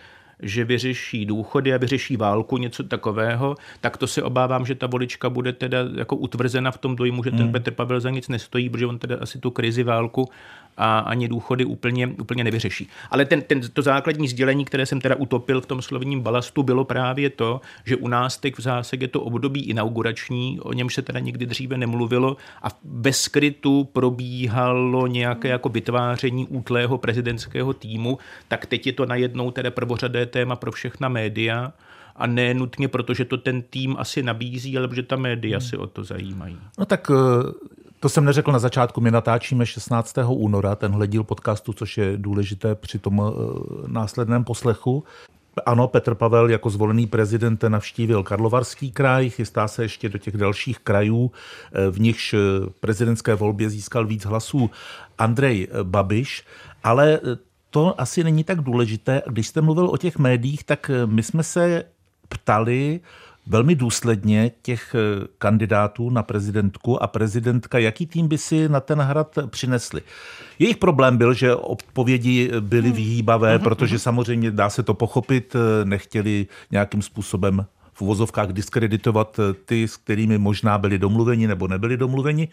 že 0.41 0.65
vyřeší 0.65 1.25
důchody 1.25 1.73
a 1.73 1.77
vyřeší 1.77 2.17
válku, 2.17 2.57
něco 2.57 2.83
takového, 2.83 3.55
tak 3.81 3.97
to 3.97 4.07
se 4.07 4.23
obávám, 4.23 4.65
že 4.65 4.75
ta 4.75 4.87
volička 4.87 5.29
bude 5.29 5.53
teda 5.53 5.77
jako 5.95 6.15
utvrzena 6.15 6.71
v 6.71 6.77
tom 6.77 6.95
dojmu, 6.95 7.23
že 7.23 7.31
ten 7.31 7.39
hmm. 7.39 7.51
Petr 7.51 7.71
Pavel 7.71 7.99
za 7.99 8.09
nic 8.09 8.27
nestojí, 8.27 8.69
protože 8.69 8.85
on 8.85 8.99
teda 8.99 9.17
asi 9.21 9.39
tu 9.39 9.51
krizi, 9.51 9.83
válku 9.83 10.29
a 10.79 10.99
ani 10.99 11.27
důchody 11.27 11.65
úplně, 11.65 12.07
úplně 12.07 12.43
nevyřeší. 12.43 12.89
Ale 13.11 13.25
ten, 13.25 13.41
ten, 13.41 13.61
to 13.73 13.81
základní 13.81 14.27
sdělení, 14.27 14.65
které 14.65 14.85
jsem 14.85 15.01
teda 15.01 15.15
utopil 15.15 15.61
v 15.61 15.65
tom 15.65 15.81
slovním 15.81 16.21
balastu, 16.21 16.63
bylo 16.63 16.85
právě 16.85 17.29
to, 17.29 17.61
že 17.85 17.95
u 17.95 18.07
nás 18.07 18.37
teď 18.37 18.57
v 18.57 18.61
zásadě 18.61 19.07
to 19.07 19.21
období 19.21 19.61
inaugurační, 19.61 20.59
o 20.59 20.73
něm 20.73 20.89
se 20.89 21.01
teda 21.01 21.19
nikdy 21.19 21.45
dříve 21.45 21.77
nemluvilo 21.77 22.37
a 22.63 22.67
ve 22.83 23.13
skrytu 23.13 23.83
probíhalo 23.83 25.07
nějaké 25.07 25.47
jako 25.47 25.69
vytváření 25.69 26.47
útlého 26.47 26.97
prezidentského 26.97 27.73
týmu, 27.73 28.17
tak 28.47 28.65
teď 28.65 28.87
je 28.87 28.93
to 28.93 29.05
najednou 29.05 29.51
teda 29.51 29.71
prvořadé 29.71 30.25
téma 30.25 30.55
pro 30.55 30.71
všechna 30.71 31.09
média 31.09 31.73
a 32.15 32.27
ne 32.27 32.53
nutně, 32.53 32.87
protože 32.87 33.25
to 33.25 33.37
ten 33.37 33.61
tým 33.61 33.95
asi 33.99 34.23
nabízí, 34.23 34.77
ale 34.77 34.87
protože 34.87 35.03
ta 35.03 35.15
média 35.15 35.57
hmm. 35.57 35.67
si 35.67 35.77
o 35.77 35.87
to 35.87 36.03
zajímají. 36.03 36.57
No 36.79 36.85
tak 36.85 37.11
eh, 37.11 37.69
to 37.99 38.09
jsem 38.09 38.25
neřekl 38.25 38.51
na 38.51 38.59
začátku, 38.59 39.01
my 39.01 39.11
natáčíme 39.11 39.65
16. 39.65 40.15
února 40.27 40.75
tenhle 40.75 41.07
díl 41.07 41.23
podcastu, 41.23 41.73
což 41.73 41.97
je 41.97 42.17
důležité 42.17 42.75
při 42.75 42.99
tom 42.99 43.21
eh, 43.21 43.31
následném 43.87 44.43
poslechu. 44.43 45.03
Ano, 45.65 45.87
Petr 45.87 46.15
Pavel 46.15 46.49
jako 46.49 46.69
zvolený 46.69 47.07
prezident 47.07 47.63
navštívil 47.63 48.23
Karlovarský 48.23 48.91
kraj, 48.91 49.29
chystá 49.29 49.67
se 49.67 49.83
ještě 49.83 50.09
do 50.09 50.17
těch 50.17 50.37
dalších 50.37 50.79
krajů, 50.79 51.31
eh, 51.73 51.91
v 51.91 51.99
nichž 51.99 52.35
prezidentské 52.79 53.35
volbě 53.35 53.69
získal 53.69 54.05
víc 54.05 54.25
hlasů 54.25 54.69
Andrej 55.17 55.67
Babiš, 55.83 56.43
ale 56.83 57.19
to 57.69 58.01
asi 58.01 58.23
není 58.23 58.43
tak 58.43 58.61
důležité. 58.61 59.21
Když 59.27 59.47
jste 59.47 59.61
mluvil 59.61 59.85
o 59.85 59.97
těch 59.97 60.17
médiích, 60.17 60.63
tak 60.63 60.91
my 61.05 61.23
jsme 61.23 61.43
se 61.43 61.83
ptali 62.29 62.99
velmi 63.47 63.75
důsledně 63.75 64.51
těch 64.61 64.95
eh, 64.95 65.27
kandidátů 65.37 66.09
na 66.09 66.23
prezidentku 66.23 67.03
a 67.03 67.07
prezidentka, 67.07 67.79
jaký 67.79 68.05
tým 68.07 68.27
by 68.27 68.37
si 68.37 68.69
na 68.69 68.79
ten 68.79 68.99
hrad 68.99 69.39
přinesli. 69.47 70.01
Jejich 70.59 70.77
problém 70.77 71.17
byl, 71.17 71.33
že 71.33 71.55
odpovědi 71.55 72.51
byly 72.59 72.87
hmm. 72.87 72.95
vyhýbavé, 72.95 73.55
mhm, 73.55 73.63
protože 73.63 73.95
mhm. 73.95 73.99
samozřejmě 73.99 74.51
dá 74.51 74.69
se 74.69 74.83
to 74.83 74.93
pochopit, 74.93 75.55
eh, 75.55 75.85
nechtěli 75.85 76.47
nějakým 76.71 77.01
způsobem 77.01 77.65
v 77.99 78.01
uvozovkách 78.01 78.47
diskreditovat 78.47 79.39
eh, 79.39 79.53
ty, 79.65 79.87
s 79.87 79.97
kterými 79.97 80.37
možná 80.37 80.77
byli 80.77 80.99
domluveni 80.99 81.47
nebo 81.47 81.67
nebyli 81.67 81.97
domluveni. 81.97 82.47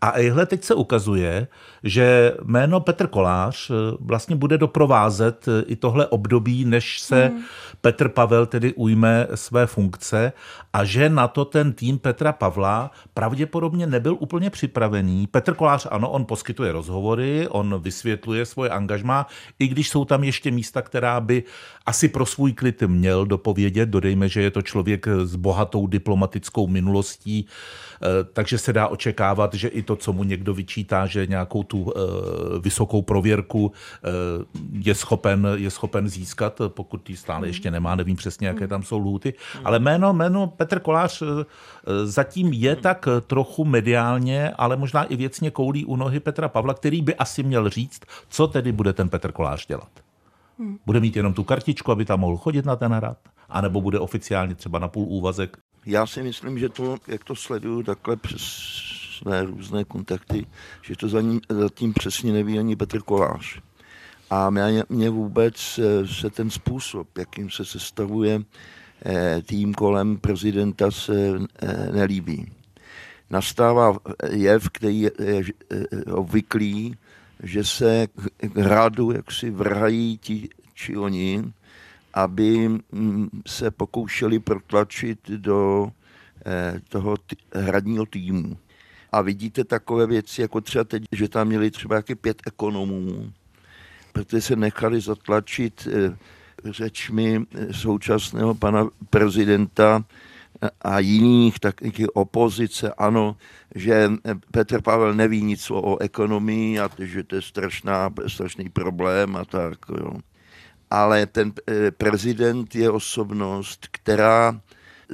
A 0.00 0.10
ihle 0.10 0.46
teď 0.46 0.64
se 0.64 0.74
ukazuje, 0.74 1.48
že 1.82 2.34
jméno 2.44 2.80
Petr 2.80 3.06
Kolář 3.06 3.70
vlastně 4.00 4.36
bude 4.36 4.58
doprovázet 4.58 5.46
i 5.66 5.76
tohle 5.76 6.06
období, 6.06 6.64
než 6.64 7.00
se 7.00 7.26
hmm 7.26 7.42
Petr 7.86 8.08
Pavel 8.08 8.46
tedy 8.46 8.74
ujme 8.74 9.26
své 9.34 9.66
funkce 9.66 10.32
a 10.72 10.84
že 10.84 11.08
na 11.08 11.28
to 11.28 11.44
ten 11.44 11.72
tým 11.72 11.98
Petra 11.98 12.32
Pavla 12.32 12.90
pravděpodobně 13.14 13.86
nebyl 13.86 14.16
úplně 14.20 14.50
připravený. 14.50 15.26
Petr 15.26 15.54
Kolář, 15.54 15.86
ano, 15.90 16.10
on 16.10 16.24
poskytuje 16.24 16.72
rozhovory, 16.72 17.48
on 17.48 17.80
vysvětluje 17.82 18.46
svoje 18.46 18.70
angažmá, 18.70 19.26
i 19.58 19.68
když 19.68 19.88
jsou 19.88 20.04
tam 20.04 20.24
ještě 20.24 20.50
místa, 20.50 20.82
která 20.82 21.20
by 21.20 21.42
asi 21.86 22.08
pro 22.08 22.26
svůj 22.26 22.52
klid 22.52 22.82
měl 22.82 23.26
dopovědět. 23.26 23.88
Dodejme, 23.88 24.28
že 24.28 24.42
je 24.42 24.50
to 24.50 24.62
člověk 24.62 24.75
s 25.24 25.36
bohatou 25.36 25.86
diplomatickou 25.86 26.66
minulostí, 26.66 27.46
eh, 27.46 28.06
takže 28.32 28.58
se 28.58 28.72
dá 28.72 28.88
očekávat, 28.88 29.54
že 29.54 29.68
i 29.68 29.82
to, 29.82 29.96
co 29.96 30.12
mu 30.12 30.24
někdo 30.24 30.54
vyčítá, 30.54 31.06
že 31.06 31.26
nějakou 31.26 31.62
tu 31.62 31.92
eh, 31.92 32.00
vysokou 32.60 33.02
prověrku 33.02 33.72
eh, 33.72 34.08
je 34.72 34.94
schopen, 34.94 35.48
je 35.54 35.70
schopen 35.70 36.08
získat, 36.08 36.60
pokud 36.68 37.10
ji 37.10 37.16
stále 37.16 37.46
ještě 37.46 37.70
nemá, 37.70 37.94
nevím 37.94 38.16
přesně, 38.16 38.48
jaké 38.48 38.68
tam 38.68 38.82
jsou 38.82 38.98
lůty. 38.98 39.34
Ale 39.64 39.78
jméno, 39.78 40.12
jméno 40.12 40.46
Petr 40.46 40.80
Kolář 40.80 41.22
zatím 42.04 42.52
je 42.52 42.76
tak 42.76 43.08
trochu 43.26 43.64
mediálně, 43.64 44.50
ale 44.50 44.76
možná 44.76 45.04
i 45.04 45.16
věcně 45.16 45.50
koulí 45.50 45.84
u 45.84 45.96
nohy 45.96 46.20
Petra 46.20 46.48
Pavla, 46.48 46.74
který 46.74 47.02
by 47.02 47.14
asi 47.14 47.42
měl 47.42 47.68
říct, 47.68 48.00
co 48.28 48.46
tedy 48.46 48.72
bude 48.72 48.92
ten 48.92 49.08
Petr 49.08 49.32
Kolář 49.32 49.66
dělat. 49.66 49.88
Bude 50.86 51.00
mít 51.00 51.16
jenom 51.16 51.34
tu 51.34 51.44
kartičku, 51.44 51.92
aby 51.92 52.04
tam 52.04 52.20
mohl 52.20 52.36
chodit 52.36 52.64
na 52.64 52.76
ten 52.76 52.92
hrad? 52.92 53.18
A 53.48 53.60
nebo 53.60 53.80
bude 53.80 53.98
oficiálně 53.98 54.54
třeba 54.54 54.78
na 54.78 54.88
půl 54.88 55.06
úvazek? 55.08 55.56
Já 55.86 56.06
si 56.06 56.22
myslím, 56.22 56.58
že 56.58 56.68
to, 56.68 56.96
jak 57.06 57.24
to 57.24 57.36
sleduju 57.36 57.82
takhle 57.82 58.16
přes 58.16 58.42
své 59.18 59.42
různé 59.44 59.84
kontakty, 59.84 60.46
že 60.82 60.96
to 60.96 61.08
za 61.08 61.20
ním, 61.20 61.40
zatím 61.48 61.92
přesně 61.92 62.32
neví 62.32 62.58
ani 62.58 62.76
Petr 62.76 63.02
Kolář. 63.02 63.60
A 64.30 64.50
mě, 64.50 64.84
mě 64.88 65.10
vůbec 65.10 65.80
se 66.04 66.30
ten 66.30 66.50
způsob, 66.50 67.18
jakým 67.18 67.50
se 67.50 67.64
sestavuje 67.64 68.42
tým 69.46 69.74
kolem 69.74 70.16
prezidenta, 70.16 70.90
se 70.90 71.32
nelíbí. 71.92 72.52
Nastává 73.30 73.98
jev, 74.30 74.68
který 74.68 75.00
je 75.00 75.10
obvyklý, 76.12 76.96
že 77.42 77.64
se 77.64 78.06
k 78.38 78.56
hradu 78.56 79.10
jaksi 79.10 79.50
vrhají 79.50 80.18
ti 80.18 80.48
či 80.74 80.96
oni, 80.96 81.52
aby 82.16 82.68
mm, 82.68 83.28
se 83.46 83.70
pokoušeli 83.70 84.38
protlačit 84.38 85.30
do 85.30 85.88
eh, 86.46 86.80
toho 86.88 87.16
hradního 87.52 88.06
týmu. 88.06 88.56
A 89.12 89.20
vidíte 89.22 89.64
takové 89.64 90.06
věci, 90.06 90.42
jako 90.42 90.60
třeba 90.60 90.84
teď, 90.84 91.02
že 91.12 91.28
tam 91.28 91.48
měli 91.48 91.70
třeba 91.70 91.96
jaký 91.96 92.14
pět 92.14 92.42
ekonomů, 92.46 93.32
protože 94.12 94.40
se 94.40 94.56
nechali 94.56 95.00
zatlačit 95.00 95.88
eh, 95.92 96.16
řečmi 96.64 97.40
eh, 97.54 97.72
současného 97.72 98.54
pana 98.54 98.88
prezidenta 99.10 100.04
a 100.80 100.98
jiných, 100.98 101.58
taky 101.58 102.06
opozice, 102.14 102.92
ano, 102.98 103.36
že 103.74 104.10
Petr 104.50 104.82
Pavel 104.82 105.14
neví 105.14 105.42
nic 105.42 105.70
o 105.70 105.98
ekonomii 106.00 106.80
a 106.80 106.90
že 106.98 107.24
to 107.24 107.36
je 107.36 107.42
strašná, 107.42 108.10
strašný 108.26 108.68
problém 108.68 109.36
a 109.36 109.44
tak. 109.44 109.78
Jo. 110.00 110.12
Ale 110.90 111.26
ten 111.26 111.52
eh, 111.66 111.90
prezident 111.90 112.74
je 112.74 112.90
osobnost, 112.90 113.86
která 113.90 114.60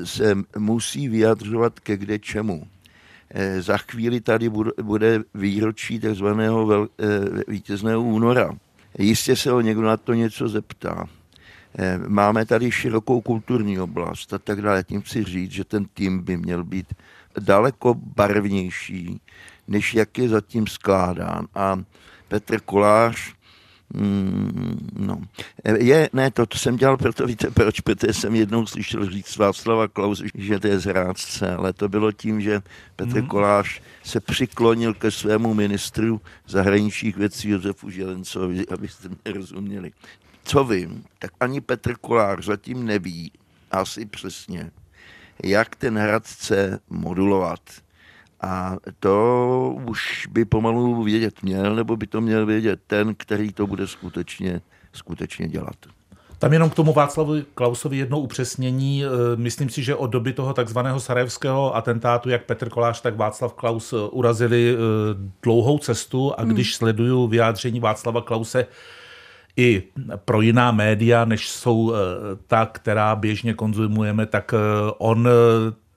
se 0.05 0.39
musí 0.59 1.09
vyjadřovat 1.09 1.81
ke 1.81 1.97
kde 1.97 2.19
čemu. 2.19 2.67
Eh, 3.31 3.63
za 3.63 3.77
chvíli 3.77 4.21
tady 4.21 4.49
bude 4.83 5.21
výročí 5.35 6.01
takzvaného 6.01 6.85
eh, 6.85 7.09
vítězného 7.49 8.03
února. 8.03 8.51
Jistě 8.99 9.37
se 9.37 9.51
ho 9.51 9.61
někdo 9.61 9.83
na 9.83 9.97
to 9.97 10.15
něco 10.15 10.49
zeptá. 10.49 11.09
Máme 12.07 12.47
tady 12.47 12.71
širokou 12.71 13.21
kulturní 13.21 13.81
oblast 13.81 14.33
a 14.33 14.39
tak 14.39 14.63
dále. 14.63 14.85
Tím 14.85 15.03
chci 15.03 15.25
říct, 15.25 15.51
že 15.51 15.65
ten 15.65 15.85
tým 15.85 16.21
by 16.21 16.37
měl 16.37 16.65
být 16.65 16.95
daleko 17.41 17.95
barvnější, 17.95 19.21
než 19.69 19.95
jak 19.95 20.19
je 20.19 20.29
zatím 20.29 20.67
skládán. 20.67 21.47
A 21.55 21.83
Petr 22.29 22.61
Kolář, 22.61 23.35
Mm, 23.95 24.89
no. 24.99 25.23
Je, 25.79 26.11
ne, 26.13 26.31
to, 26.31 26.47
to 26.47 26.59
jsem 26.59 26.77
dělal 26.77 26.97
proto, 26.97 27.27
víte 27.27 27.51
proč, 27.51 27.81
protože 27.81 28.13
jsem 28.13 28.35
jednou 28.35 28.67
slyšel 28.67 29.11
říct 29.11 29.37
Václava 29.37 29.89
Klaus, 29.89 30.23
že 30.35 30.59
to 30.59 30.67
je 30.67 30.79
zrádce, 30.79 31.55
ale 31.55 31.73
to 31.73 31.89
bylo 31.89 32.13
tím, 32.13 32.41
že 32.41 32.63
Petr 32.97 33.21
mm. 33.21 33.27
Kolář 33.27 33.81
se 34.05 34.21
přiklonil 34.21 34.95
ke 34.95 35.11
svému 35.11 35.55
ministru 35.55 36.21
zahraničních 36.47 37.17
věcí 37.17 37.49
Josefu 37.49 37.91
Želencovi, 37.91 38.67
abyste 38.67 39.09
mě 39.09 39.35
rozuměli 39.35 39.93
co 40.45 40.65
vím, 40.65 41.05
tak 41.19 41.31
ani 41.41 41.61
Petr 41.61 41.95
Kolár 41.95 42.43
zatím 42.43 42.87
neví 42.87 43.33
asi 43.71 44.07
přesně, 44.07 44.71
jak 45.45 45.77
ten 45.77 45.99
hrad 45.99 46.27
chce 46.27 46.81
modulovat. 46.91 47.61
A 48.43 48.77
to 49.01 49.77
už 49.89 50.27
by 50.31 50.45
pomalu 50.45 51.03
vědět 51.03 51.43
měl, 51.43 51.77
nebo 51.77 51.97
by 51.97 52.07
to 52.07 52.21
měl 52.21 52.47
vědět 52.47 52.81
ten, 52.87 53.15
který 53.15 53.53
to 53.53 53.67
bude 53.67 53.87
skutečně, 53.87 54.61
skutečně 54.93 55.49
dělat. 55.49 55.77
Tam 56.43 56.53
jenom 56.53 56.71
k 56.71 56.75
tomu 56.75 56.93
Václavu 56.93 57.35
Klausovi 57.55 57.97
jedno 57.97 58.21
upřesnění. 58.21 59.05
E, 59.05 59.09
myslím 59.37 59.69
si, 59.69 59.83
že 59.83 59.95
od 59.95 60.07
doby 60.07 60.33
toho 60.33 60.55
takzvaného 60.55 61.01
sarajevského 61.01 61.77
atentátu, 61.77 62.29
jak 62.29 62.45
Petr 62.45 62.69
Kolář, 62.69 63.01
tak 63.01 63.17
Václav 63.17 63.53
Klaus 63.55 63.93
e, 63.93 63.97
urazili 63.97 64.75
e, 64.75 64.77
dlouhou 65.43 65.79
cestu 65.79 66.33
a 66.39 66.45
když 66.45 66.69
hmm. 66.69 66.79
sleduju 66.79 67.27
vyjádření 67.27 67.81
Václava 67.81 68.21
Klause, 68.21 68.67
i 69.57 69.83
pro 70.25 70.41
jiná 70.41 70.73
média, 70.73 71.25
než 71.25 71.51
jsou 71.51 71.93
ta, 72.47 72.67
která 72.67 73.17
běžně 73.17 73.55
konzumujeme, 73.55 74.27
tak 74.27 74.55
on 74.99 75.29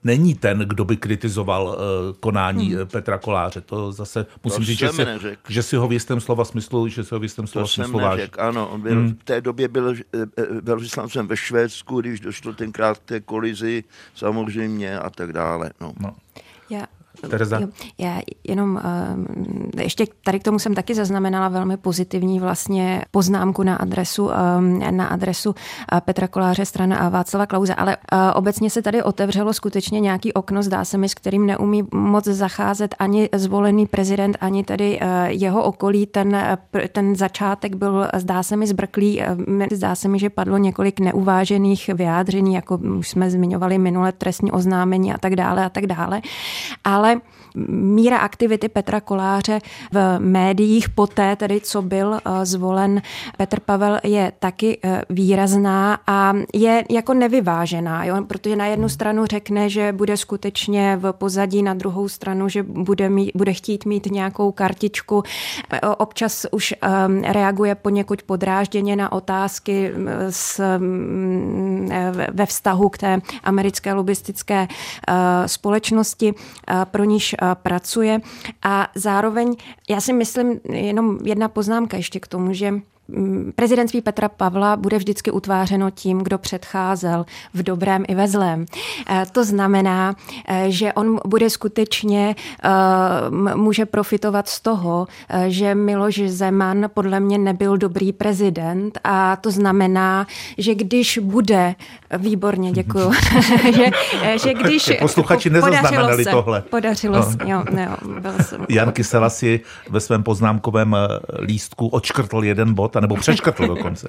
není 0.05 0.35
ten, 0.35 0.59
kdo 0.59 0.85
by 0.85 0.97
kritizoval 0.97 1.77
konání 2.19 2.73
hmm. 2.73 2.87
Petra 2.87 3.17
Koláře. 3.17 3.61
To 3.61 3.91
zase 3.91 4.25
musím 4.43 4.59
to 4.59 4.65
říct, 4.65 4.79
že 4.79 4.89
si, 4.89 5.05
že 5.49 5.63
si 5.63 5.75
ho 5.75 5.87
v 5.87 5.93
jistém 5.93 6.21
slova 6.21 6.45
smyslu, 6.45 6.87
že 6.87 7.03
si 7.03 7.15
ho 7.15 7.19
v 7.19 7.23
jistém 7.23 7.47
slova 7.47 7.63
to 7.63 7.67
smyslu 7.67 7.99
váží. 7.99 8.23
Ano, 8.37 8.69
on 8.69 8.81
byl, 8.81 8.95
hmm. 8.95 9.15
v 9.15 9.23
té 9.23 9.41
době 9.41 9.67
byl 9.67 9.95
velvyslancem 10.61 11.27
ve 11.27 11.37
Švédsku, 11.37 12.01
když 12.01 12.19
došlo 12.19 12.53
tenkrát 12.53 12.99
té 12.99 13.19
kolizi, 13.19 13.83
samozřejmě 14.15 14.99
a 14.99 15.09
tak 15.09 15.33
dále. 15.33 15.71
No. 15.81 15.93
No. 15.99 16.15
Já 17.23 17.29
Tereza? 17.29 17.59
Jo, 17.59 17.67
já 17.97 18.21
jenom 18.47 18.75
uh, 18.75 19.81
ještě 19.81 20.05
tady 20.23 20.39
k 20.39 20.43
tomu 20.43 20.59
jsem 20.59 20.75
taky 20.75 20.95
zaznamenala 20.95 21.49
velmi 21.49 21.77
pozitivní 21.77 22.39
vlastně 22.39 23.05
poznámku 23.11 23.63
na 23.63 23.75
adresu, 23.75 24.25
um, 24.57 24.97
na 24.97 25.07
adresu 25.07 25.49
uh, 25.49 25.99
Petra 25.99 26.27
Koláře 26.27 26.65
strana 26.65 26.97
a 26.97 27.09
Václava 27.09 27.45
Klauze, 27.45 27.75
ale 27.75 27.97
uh, 27.97 28.19
obecně 28.33 28.69
se 28.69 28.81
tady 28.81 29.03
otevřelo 29.03 29.53
skutečně 29.53 29.99
nějaký 29.99 30.33
okno, 30.33 30.63
zdá 30.63 30.85
se 30.85 30.97
mi, 30.97 31.09
s 31.09 31.13
kterým 31.13 31.45
neumí 31.45 31.83
moc 31.93 32.25
zacházet 32.25 32.95
ani 32.99 33.29
zvolený 33.35 33.87
prezident, 33.87 34.37
ani 34.41 34.63
tedy 34.63 34.99
uh, 35.01 35.07
jeho 35.25 35.63
okolí. 35.63 36.05
Ten, 36.05 36.57
ten 36.91 37.15
začátek 37.15 37.75
byl, 37.75 38.07
zdá 38.15 38.43
se 38.43 38.55
mi, 38.57 38.67
zbrklý. 38.67 39.21
Zdá 39.71 39.95
se 39.95 40.07
mi, 40.07 40.19
že 40.19 40.29
padlo 40.29 40.57
několik 40.57 40.99
neuvážených 40.99 41.89
vyjádření, 41.93 42.53
jako 42.53 42.77
už 42.77 43.09
jsme 43.09 43.29
zmiňovali 43.29 43.77
minule 43.77 44.11
trestní 44.11 44.51
oznámení 44.51 45.13
a 45.13 45.17
tak 45.17 45.35
dále 45.35 45.65
a 45.65 45.69
tak 45.69 45.85
dále. 45.87 46.21
Ale 46.83 47.04
míra 47.69 48.17
aktivity 48.17 48.69
Petra 48.69 49.01
Koláře 49.01 49.59
v 49.91 50.19
médiích 50.19 50.89
poté, 50.89 51.35
tedy 51.35 51.61
co 51.61 51.81
byl 51.81 52.13
eh, 52.13 52.45
zvolen 52.45 53.01
Petr 53.37 53.59
Pavel, 53.59 53.99
je 54.03 54.31
taky 54.39 54.79
eh, 54.83 55.01
výrazná 55.09 55.99
a 56.07 56.33
je 56.53 56.83
jako 56.89 57.13
nevyvážená, 57.13 58.05
jo? 58.05 58.23
protože 58.27 58.55
na 58.55 58.65
jednu 58.65 58.89
stranu 58.89 59.25
řekne, 59.25 59.69
že 59.69 59.91
bude 59.91 60.17
skutečně 60.17 60.97
v 61.01 61.11
pozadí, 61.11 61.63
na 61.63 61.73
druhou 61.73 62.09
stranu, 62.09 62.49
že 62.49 62.63
bude, 62.63 63.09
mít, 63.09 63.31
bude 63.35 63.53
chtít 63.53 63.85
mít 63.85 64.05
nějakou 64.05 64.51
kartičku. 64.51 65.23
Eh, 65.71 65.79
občas 65.81 66.45
už 66.51 66.73
reaguje 67.23 67.75
poněkud 67.75 68.23
podrážděně 68.23 68.95
na 68.95 69.11
otázky 69.11 69.91
s, 70.29 70.77
mm, 70.77 71.89
ve 72.31 72.45
vztahu 72.45 72.89
k 72.89 72.97
té 72.97 73.21
americké 73.43 73.93
lobistické 73.93 74.67
společnosti, 75.45 76.33
pro 76.95 77.03
níž 77.03 77.35
pracuje. 77.53 78.21
A 78.63 78.87
zároveň, 78.95 79.55
já 79.89 80.01
si 80.01 80.13
myslím, 80.13 80.59
jenom 80.71 81.17
jedna 81.23 81.47
poznámka 81.47 81.97
ještě 81.97 82.19
k 82.19 82.27
tomu, 82.27 82.53
že 82.53 82.73
prezidentství 83.55 84.01
Petra 84.01 84.29
Pavla 84.29 84.75
bude 84.75 84.97
vždycky 84.97 85.31
utvářeno 85.31 85.91
tím, 85.91 86.19
kdo 86.19 86.37
předcházel 86.37 87.25
v 87.53 87.63
dobrém 87.63 88.03
i 88.07 88.15
ve 88.15 88.27
zlém. 88.27 88.65
Eh, 89.09 89.23
to 89.31 89.45
znamená, 89.45 90.15
eh, 90.47 90.65
že 90.67 90.93
on 90.93 91.19
bude 91.25 91.49
skutečně, 91.49 92.35
eh, 92.63 92.69
může 93.55 93.85
profitovat 93.85 94.49
z 94.49 94.61
toho, 94.61 95.07
že 95.47 95.75
Miloš 95.75 96.21
Zeman 96.25 96.85
podle 96.93 97.19
mě 97.19 97.37
nebyl 97.37 97.77
dobrý 97.77 98.13
prezident 98.13 98.99
a 99.03 99.35
to 99.35 99.51
znamená, 99.51 100.27
že 100.57 100.75
když 100.75 101.19
bude, 101.23 101.75
výborně 102.17 102.71
děkuju, 102.71 103.11
že, 103.75 103.85
že 104.43 104.53
když 104.53 104.91
Posluchači 104.99 105.49
nezaznamenali 105.49 106.23
se, 106.23 106.29
tohle. 106.29 106.61
Podařilo 106.61 107.17
no. 107.17 107.23
se, 107.23 107.37
jo, 107.45 107.63
jo, 107.71 108.19
byl 108.19 108.33
jsem. 108.41 108.65
Jan 108.69 108.91
Kysela 108.91 109.29
si 109.29 109.59
ve 109.89 109.99
svém 109.99 110.23
poznámkovém 110.23 110.95
lístku 111.41 111.87
odškrtl 111.87 112.43
jeden 112.43 112.73
bod 112.73 112.94
nebo 113.01 113.15
přeškrtl 113.15 113.67
dokonce. 113.75 114.07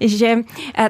že, 0.00 0.36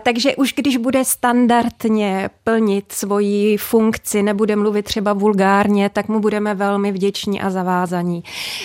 takže 0.03 0.37
už 0.37 0.55
když 0.57 0.77
bude 0.77 1.05
standardně 1.05 2.31
plnit 2.45 2.93
svoji 2.93 3.57
funkci, 3.57 4.23
nebude 4.23 4.57
mluvit 4.57 4.83
třeba 4.83 5.13
vulgárně, 5.13 5.89
tak 5.89 6.09
mu 6.09 6.21
budeme 6.21 6.55
velmi 6.55 6.93
vděční 6.93 7.41
a 7.41 7.51
zavázaní. 7.51 8.23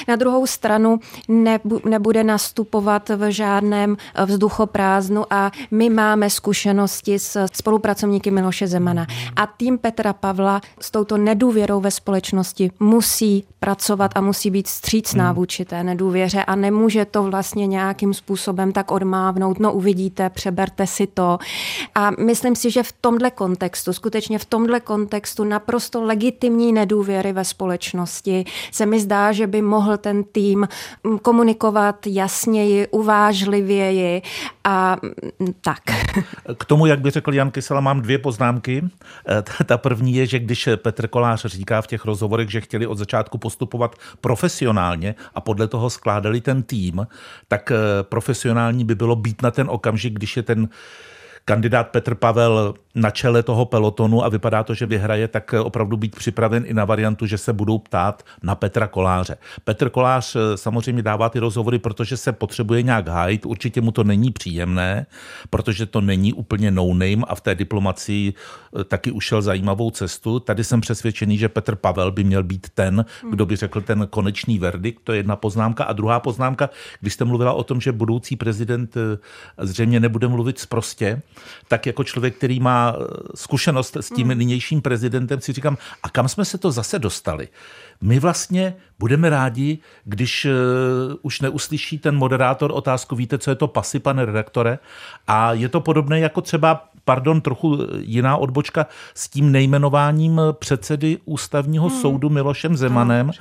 Na 0.08 0.16
druhou 0.16 0.48
stranu 0.48 1.00
nebude 1.86 2.24
nastupovat 2.24 3.10
v 3.10 3.32
žádném 3.32 3.98
vzduchoprázdnu 4.26 5.34
a 5.34 5.52
my 5.72 5.89
máme 5.89 6.30
zkušenosti 6.30 7.20
s 7.20 7.46
spolupracovníky 7.54 8.32
Miloše 8.32 8.68
Zemana. 8.68 9.08
A 9.36 9.48
tým 9.48 9.78
Petra 9.78 10.13
Pavla 10.13 10.62
s 10.80 10.92
touto 10.92 11.18
nedůvěrou 11.18 11.80
ve 11.80 11.92
společnosti 11.92 12.72
musí 12.80 13.46
pracovat 13.60 14.12
a 14.16 14.22
musí 14.22 14.52
být 14.52 14.68
střícná 14.68 15.26
hmm. 15.26 15.36
vůči 15.36 15.66
té 15.66 15.84
nedůvěře 15.84 16.44
a 16.44 16.56
nemůže 16.56 17.06
to 17.06 17.24
vlastně 17.24 17.68
nějak 17.68 17.93
nějakým 17.94 18.14
způsobem 18.14 18.72
tak 18.72 18.92
odmávnout, 18.92 19.60
no 19.60 19.74
uvidíte, 19.74 20.30
přeberte 20.30 20.88
si 20.88 21.08
to. 21.08 21.38
A 21.96 22.12
myslím 22.20 22.56
si, 22.56 22.72
že 22.72 22.84
v 22.84 22.92
tomhle 23.02 23.32
kontextu, 23.32 23.94
skutečně 23.94 24.40
v 24.40 24.46
tomhle 24.46 24.80
kontextu 24.80 25.44
naprosto 25.44 26.02
legitimní 26.04 26.74
nedůvěry 26.74 27.34
ve 27.34 27.46
společnosti 27.46 28.46
se 28.72 28.86
mi 28.86 29.00
zdá, 29.00 29.32
že 29.32 29.48
by 29.48 29.62
mohl 29.62 29.98
ten 29.98 30.24
tým 30.24 30.68
komunikovat 31.22 32.08
jasněji, 32.08 32.88
uvážlivěji 32.88 34.22
a 34.64 34.98
tak. 35.62 35.84
K 36.58 36.66
tomu, 36.66 36.86
jak 36.86 37.00
by 37.00 37.10
řekl 37.10 37.34
Jan 37.34 37.52
Kysela, 37.52 37.82
mám 37.82 38.02
dvě 38.02 38.18
poznámky. 38.18 38.84
Eh, 39.30 39.64
ta 39.66 39.78
první 39.78 40.16
je, 40.16 40.26
že 40.26 40.40
když 40.40 40.70
Petr 40.76 41.08
Kolář 41.08 41.46
říká 41.46 41.82
v 41.82 41.88
těch 41.88 42.06
rozhovorech, 42.06 42.50
že 42.50 42.62
chtěli 42.62 42.88
od 42.88 42.98
začátku 42.98 43.38
postupovat 43.38 43.96
profesionálně 44.22 45.16
a 45.36 45.42
podle 45.42 45.68
toho 45.68 45.90
skládali 45.90 46.42
ten 46.42 46.64
tým, 46.64 47.08
tak 47.48 47.72
eh, 47.72 47.78
profesionální 48.02 48.86
by 48.86 48.96
bylo 48.96 49.15
být 49.15 49.41
na 49.41 49.52
ten 49.52 49.69
okamžik, 49.69 50.13
když 50.13 50.38
je 50.38 50.43
ten 50.43 50.69
kandidát 51.46 51.84
Petr 51.84 52.15
Pavel 52.15 52.74
na 52.96 53.10
čele 53.12 53.44
toho 53.44 53.66
pelotonu 53.66 54.26
a 54.26 54.30
vypadá 54.30 54.64
to, 54.64 54.74
že 54.74 54.86
vyhraje, 54.86 55.28
tak 55.28 55.54
opravdu 55.54 55.98
být 55.98 56.16
připraven 56.16 56.64
i 56.68 56.74
na 56.74 56.86
variantu, 56.86 57.26
že 57.26 57.38
se 57.38 57.54
budou 57.54 57.78
ptát 57.78 58.24
na 58.44 58.56
Petra 58.56 58.88
Koláře. 58.88 59.38
Petr 59.64 59.90
Kolář 59.90 60.36
eh, 60.36 60.58
samozřejmě 60.58 61.04
dává 61.04 61.30
ty 61.30 61.40
rozhovory, 61.40 61.80
protože 61.80 62.18
se 62.18 62.32
potřebuje 62.32 62.82
nějak 62.82 63.08
hájit. 63.08 63.46
Určitě 63.46 63.82
mu 63.82 63.92
to 63.92 64.04
není 64.04 64.32
příjemné, 64.32 65.06
protože 65.50 65.86
to 65.86 66.02
není 66.02 66.34
úplně 66.34 66.72
no 66.72 66.88
name 66.94 67.24
a 67.28 67.36
v 67.36 67.42
té 67.42 67.56
diplomacii 67.56 68.34
eh, 68.34 68.84
taky 68.84 69.12
ušel 69.12 69.42
zajímavou 69.42 69.92
cestu. 69.92 70.40
Tady 70.40 70.64
jsem 70.64 70.82
přesvědčený, 70.82 71.38
že 71.38 71.50
Petr 71.50 71.76
Pavel 71.76 72.12
by 72.12 72.24
měl 72.24 72.44
být 72.44 72.68
ten, 72.76 73.06
kdo 73.30 73.46
by 73.46 73.56
řekl 73.56 73.82
ten 73.82 74.08
konečný 74.10 74.60
verdikt. 74.60 75.00
To 75.04 75.12
je 75.12 75.20
jedna 75.20 75.36
poznámka. 75.36 75.84
A 75.84 75.94
druhá 75.94 76.20
poznámka, 76.20 76.70
když 77.02 77.14
jste 77.14 77.26
mluvila 77.26 77.54
o 77.54 77.64
tom, 77.64 77.82
že 77.82 77.92
budoucí 77.92 78.36
prezident 78.36 78.98
eh, 78.98 79.18
zřejmě 79.66 80.00
nebude 80.00 80.28
mluvit 80.28 80.60
sprostě, 80.60 81.22
tak 81.68 81.86
jako 81.86 82.04
člověk, 82.04 82.36
který 82.36 82.60
má 82.60 82.83
eh, 82.89 83.04
zkušenost 83.36 83.96
s 83.96 84.10
tím 84.10 84.28
hmm. 84.28 84.38
nynějším 84.38 84.82
prezidentem, 84.82 85.41
si 85.41 85.54
říkám, 85.54 85.78
a 86.04 86.10
kam 86.10 86.28
jsme 86.28 86.46
se 86.46 86.58
to 86.58 86.72
zase 86.72 87.00
dostali? 87.00 87.48
My 88.02 88.19
vlastně 88.19 88.76
budeme 89.00 89.30
rádi, 89.30 89.78
když 90.04 90.46
uh, 90.46 90.52
už 91.22 91.41
neuslyší 91.41 92.00
ten 92.00 92.15
moderátor 92.15 92.72
otázku, 92.74 93.15
víte, 93.15 93.38
co 93.38 93.50
je 93.50 93.56
to 93.56 93.67
pasy, 93.67 94.00
pane 94.00 94.26
redaktore? 94.26 94.80
A 95.28 95.54
je 95.54 95.69
to 95.69 95.82
podobné 95.82 96.19
jako 96.19 96.41
třeba 96.41 96.88
pardon, 97.06 97.41
trochu 97.41 97.80
jiná 98.00 98.38
odbočka 98.38 98.86
s 99.13 99.30
tím 99.30 99.52
nejmenováním 99.52 100.41
předsedy 100.52 101.17
ústavního 101.26 101.89
hmm. 101.89 102.02
soudu 102.02 102.30
Milošem 102.30 102.78
Zemanem, 102.78 103.32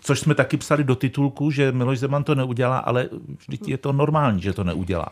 což 0.00 0.20
jsme 0.20 0.34
taky 0.34 0.56
psali 0.56 0.84
do 0.84 0.94
titulku, 0.94 1.50
že 1.50 1.72
Miloš 1.72 1.98
Zeman 1.98 2.24
to 2.24 2.34
neudělá, 2.34 2.78
ale 2.78 3.08
vždyť 3.38 3.68
je 3.68 3.78
to 3.78 3.92
normální, 3.92 4.42
že 4.42 4.52
to 4.52 4.64
neudělá. 4.64 5.08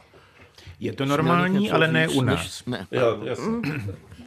Je 0.81 0.93
to 0.93 1.05
normální, 1.05 1.71
ale 1.71 1.89
ne 1.89 2.09
u 2.09 2.21
nás. 2.21 2.63
Ne. 2.67 2.87
Jo, 2.93 3.19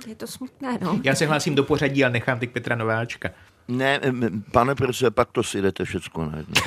je 0.08 0.16
to 0.16 0.28
smutné, 0.28 0.78
no. 0.82 1.00
Já 1.04 1.16
se 1.16 1.26
hlásím 1.26 1.56
do 1.56 1.64
pořadí 1.64 2.06
a 2.06 2.10
nechám 2.10 2.40
teď 2.40 2.50
Petra 2.52 2.76
Nováčka. 2.76 3.30
Ne, 3.68 4.00
pane 4.52 4.76
profesore, 4.76 5.12
pak 5.12 5.32
to 5.32 5.44
si 5.44 5.62
jdete 5.62 5.86
všecko 5.86 6.26
najednou. 6.26 6.62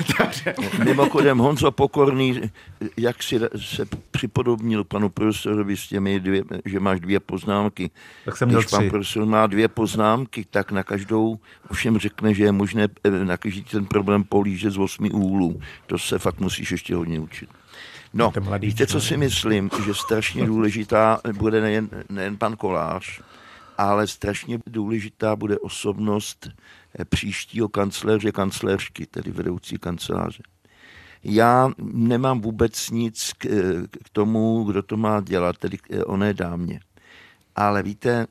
Mimochodem 0.85 1.37
Honzo 1.37 1.71
Pokorný, 1.71 2.41
jak 2.97 3.23
si 3.23 3.39
se 3.55 3.85
připodobnil 4.11 4.83
panu 4.83 5.09
profesorovi 5.09 5.77
s 5.77 5.87
těmi 5.87 6.19
dvě, 6.19 6.43
že 6.65 6.79
máš 6.79 6.99
dvě 6.99 7.19
poznámky. 7.19 7.91
Tak 8.25 8.37
jsem 8.37 8.49
Když 8.49 8.65
pan 8.65 8.89
profesor 8.89 9.25
má 9.25 9.47
dvě 9.47 9.67
poznámky, 9.67 10.45
tak 10.49 10.71
na 10.71 10.83
každou 10.83 11.39
všem 11.71 11.97
řekne, 11.97 12.33
že 12.33 12.43
je 12.43 12.51
možné 12.51 12.87
eh, 13.03 13.25
na 13.25 13.37
každý 13.37 13.63
ten 13.63 13.85
problém 13.85 14.23
polížet 14.23 14.71
z 14.71 14.77
osmi 14.77 15.11
úhlů. 15.11 15.61
To 15.87 15.97
se 15.97 16.19
fakt 16.19 16.39
musíš 16.39 16.71
ještě 16.71 16.95
hodně 16.95 17.19
učit. 17.19 17.49
No, 18.13 18.33
víte, 18.59 18.87
co 18.87 19.01
si 19.01 19.17
myslím, 19.17 19.69
že 19.85 19.93
strašně 19.93 20.45
důležitá 20.45 21.21
bude 21.37 21.61
nejen, 21.61 21.89
nejen 22.09 22.37
pan 22.37 22.57
Kolář, 22.57 23.21
ale 23.77 24.07
strašně 24.07 24.59
důležitá 24.67 25.35
bude 25.35 25.59
osobnost 25.59 26.49
eh, 26.99 27.05
příštího 27.05 27.69
kancléře, 27.69 28.31
kancléřky, 28.31 29.05
tedy 29.05 29.31
vedoucí 29.31 29.77
kanceláře. 29.77 30.43
Já 31.23 31.71
nemám 31.81 32.41
vůbec 32.41 32.89
nic 32.89 33.33
k, 33.37 33.45
k 34.03 34.09
tomu, 34.11 34.63
kdo 34.63 34.83
to 34.83 34.97
má 34.97 35.21
dělat, 35.21 35.57
tedy 35.57 35.77
k 35.77 35.91
eh, 35.91 36.03
oné 36.03 36.33
dámě. 36.33 36.79
Ale 37.55 37.83
víte, 37.83 38.27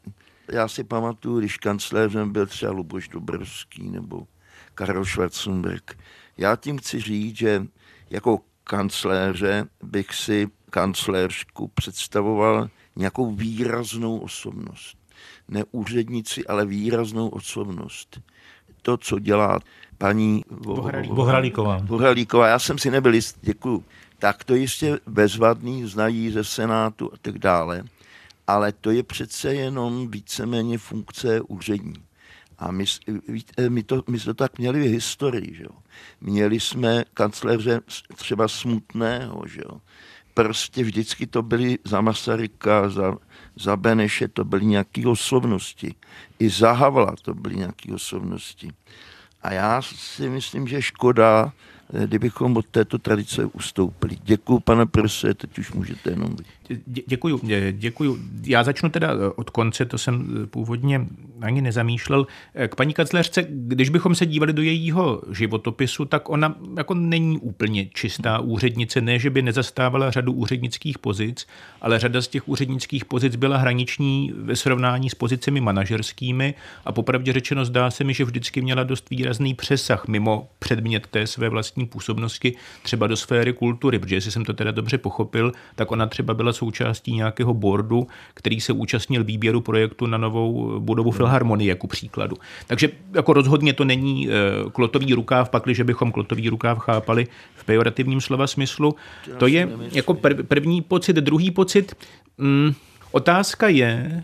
já 0.52 0.68
si 0.68 0.84
pamatuju, 0.84 1.38
když 1.38 1.56
kancléřem 1.56 2.32
byl 2.32 2.46
třeba 2.46 2.72
Luboš 2.72 3.08
Dobrovský 3.08 3.90
nebo 3.90 4.26
Karel 4.74 5.04
Schwarzenberg. 5.04 5.98
Já 6.38 6.56
tím 6.56 6.78
chci 6.78 7.00
říct, 7.00 7.36
že 7.36 7.66
jako 8.10 8.40
kancléře 8.70 9.66
bych 9.82 10.14
si 10.14 10.48
kancléřku 10.70 11.68
představoval 11.68 12.68
nějakou 12.96 13.34
výraznou 13.34 14.18
osobnost. 14.18 14.96
Ne 15.48 15.64
úřednici, 15.70 16.46
ale 16.46 16.66
výraznou 16.66 17.28
osobnost. 17.28 18.20
To, 18.82 18.96
co 18.96 19.18
dělá 19.18 19.58
paní 19.98 20.44
Bohralíková. 21.14 21.78
Bohralíková. 21.78 22.48
Já 22.48 22.58
jsem 22.58 22.78
si 22.78 22.90
nebyl 22.90 23.14
jist, 23.14 23.38
děkuju. 23.42 23.84
Tak 24.18 24.44
to 24.44 24.54
jistě 24.54 24.98
bezvadný, 25.06 25.86
znají 25.86 26.30
ze 26.30 26.44
Senátu 26.44 27.10
a 27.12 27.16
tak 27.22 27.38
dále. 27.38 27.82
Ale 28.46 28.72
to 28.72 28.90
je 28.90 29.02
přece 29.02 29.54
jenom 29.54 30.10
víceméně 30.10 30.78
funkce 30.78 31.40
úřední. 31.40 32.02
A 32.60 32.72
my, 32.72 32.84
my, 33.68 33.82
to, 33.82 34.02
my 34.08 34.18
to 34.18 34.34
tak 34.34 34.58
měli 34.58 34.80
v 34.80 34.92
historii. 34.92 35.54
Že 35.54 35.62
jo? 35.62 35.70
Měli 36.20 36.60
jsme 36.60 37.04
kancléře 37.14 37.80
třeba 38.14 38.48
smutného. 38.48 39.42
Že 39.46 39.60
jo? 39.64 39.80
Prostě 40.34 40.84
vždycky 40.84 41.26
to 41.26 41.42
byly 41.42 41.78
za 41.84 42.00
Masaryka, 42.00 42.88
za, 42.88 43.16
za 43.56 43.76
Beneše, 43.76 44.28
to 44.28 44.44
byly 44.44 44.66
nějaké 44.66 45.08
osobnosti. 45.08 45.94
I 46.38 46.48
za 46.48 46.72
Havla 46.72 47.14
to 47.22 47.34
byly 47.34 47.56
nějaké 47.56 47.94
osobnosti. 47.94 48.72
A 49.42 49.52
já 49.52 49.82
si 49.82 50.28
myslím, 50.28 50.68
že 50.68 50.82
škoda, 50.82 51.52
Eh, 51.94 52.06
kdybychom 52.06 52.56
od 52.56 52.66
této 52.66 52.98
tradice 52.98 53.44
ustoupili. 53.44 54.16
Děkuji, 54.22 54.60
pane 54.60 54.86
Prse, 54.86 55.34
teď 55.34 55.58
už 55.58 55.72
můžete 55.72 56.10
jenom 56.10 56.36
Děkuji, 57.06 57.40
děkuji. 57.72 58.18
Já 58.42 58.64
začnu 58.64 58.90
teda 58.90 59.08
eh, 59.12 59.32
od 59.36 59.50
konce, 59.50 59.84
to 59.84 59.98
jsem 59.98 60.42
eh, 60.42 60.46
původně 60.46 61.06
ani 61.42 61.60
nezamýšlel. 61.60 62.26
K 62.68 62.74
paní 62.74 62.94
kancléřce, 62.94 63.46
když 63.48 63.88
bychom 63.88 64.14
se 64.14 64.26
dívali 64.26 64.52
do 64.52 64.62
jejího 64.62 65.22
životopisu, 65.30 66.04
tak 66.04 66.28
ona 66.28 66.54
jako 66.76 66.94
není 66.94 67.38
úplně 67.38 67.86
čistá 67.86 68.38
úřednice, 68.38 69.00
ne, 69.00 69.18
že 69.18 69.30
by 69.30 69.42
nezastávala 69.42 70.10
řadu 70.10 70.32
úřednických 70.32 70.98
pozic, 70.98 71.46
ale 71.80 71.98
řada 71.98 72.22
z 72.22 72.28
těch 72.28 72.48
úřednických 72.48 73.04
pozic 73.04 73.36
byla 73.36 73.56
hraniční 73.56 74.32
ve 74.36 74.56
srovnání 74.56 75.10
s 75.10 75.14
pozicemi 75.14 75.60
manažerskými 75.60 76.54
a 76.84 76.92
popravdě 76.92 77.32
řečeno 77.32 77.64
zdá 77.64 77.90
se 77.90 78.04
mi, 78.04 78.14
že 78.14 78.24
vždycky 78.24 78.62
měla 78.62 78.84
dost 78.84 79.10
výrazný 79.10 79.54
přesah 79.54 80.08
mimo 80.08 80.48
předmět 80.58 81.06
té 81.06 81.26
své 81.26 81.48
vlastní 81.48 81.70
vlastní 81.70 81.86
působnosti 81.86 82.56
třeba 82.82 83.06
do 83.06 83.16
sféry 83.16 83.52
kultury, 83.52 83.98
protože 83.98 84.14
jestli 84.14 84.30
jsem 84.30 84.44
to 84.44 84.52
teda 84.52 84.70
dobře 84.70 84.98
pochopil, 84.98 85.52
tak 85.74 85.92
ona 85.92 86.06
třeba 86.06 86.34
byla 86.34 86.52
součástí 86.52 87.12
nějakého 87.12 87.54
boardu, 87.54 88.06
který 88.34 88.60
se 88.60 88.72
účastnil 88.72 89.24
výběru 89.24 89.60
projektu 89.60 90.06
na 90.06 90.18
novou 90.18 90.80
budovu 90.80 91.10
Filharmonie, 91.30 91.68
jako 91.68 91.86
příkladu. 91.86 92.36
Takže 92.66 92.88
jako 93.14 93.32
rozhodně 93.32 93.72
to 93.72 93.84
není 93.84 94.28
eh, 94.28 94.32
klotový 94.72 95.14
rukáv, 95.14 95.50
pakliže 95.50 95.84
bychom 95.84 96.12
klotový 96.12 96.48
rukáv 96.48 96.78
chápali 96.78 97.26
v 97.54 97.64
pejorativním 97.64 98.20
slova 98.20 98.46
smyslu. 98.46 98.96
To 99.38 99.46
je 99.46 99.68
jako 99.92 100.14
první 100.48 100.82
pocit, 100.82 101.16
druhý 101.16 101.50
pocit. 101.50 101.94
Mm, 102.38 102.74
Otázka 103.12 103.68
je, 103.68 104.22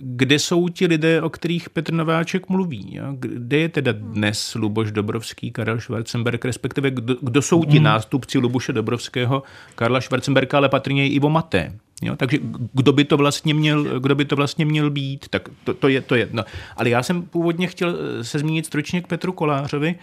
kde 0.00 0.38
jsou 0.38 0.68
ti 0.68 0.86
lidé, 0.86 1.22
o 1.22 1.30
kterých 1.30 1.70
Petr 1.70 1.92
Nováček 1.92 2.48
mluví? 2.48 3.00
Kde 3.18 3.58
je 3.58 3.68
teda 3.68 3.92
dnes 3.92 4.54
Luboš 4.54 4.92
Dobrovský, 4.92 5.50
Karel 5.50 5.80
Schwarzenberg, 5.80 6.44
respektive 6.44 6.90
kdo, 6.90 7.16
kdo 7.20 7.42
jsou 7.42 7.64
ti 7.64 7.76
hmm. 7.76 7.84
nástupci 7.84 8.38
Luboše 8.38 8.72
Dobrovského, 8.72 9.42
Karla 9.74 10.00
Schwarzenberga, 10.00 10.58
ale 10.58 10.68
patrně 10.68 11.08
i 11.08 11.12
Ivo 11.12 11.30
Maté? 11.30 11.72
Jo, 12.02 12.16
takže 12.16 12.38
kdo 12.72 12.92
by 12.92 13.04
to 13.04 13.16
vlastně 13.16 13.54
měl, 13.54 14.00
kdo 14.00 14.14
by 14.14 14.24
to 14.24 14.36
vlastně 14.36 14.64
měl 14.64 14.90
být, 14.90 15.28
tak 15.28 15.48
to, 15.64 15.74
to 15.74 15.88
je 15.88 16.00
to 16.00 16.14
jedno. 16.14 16.44
Ale 16.76 16.90
já 16.90 17.02
jsem 17.02 17.22
původně 17.22 17.66
chtěl 17.66 17.96
eh, 18.20 18.24
se 18.24 18.38
zmínit 18.38 18.66
stručně 18.66 19.02
k 19.02 19.06
Petru 19.06 19.32
Kolářovi. 19.32 19.94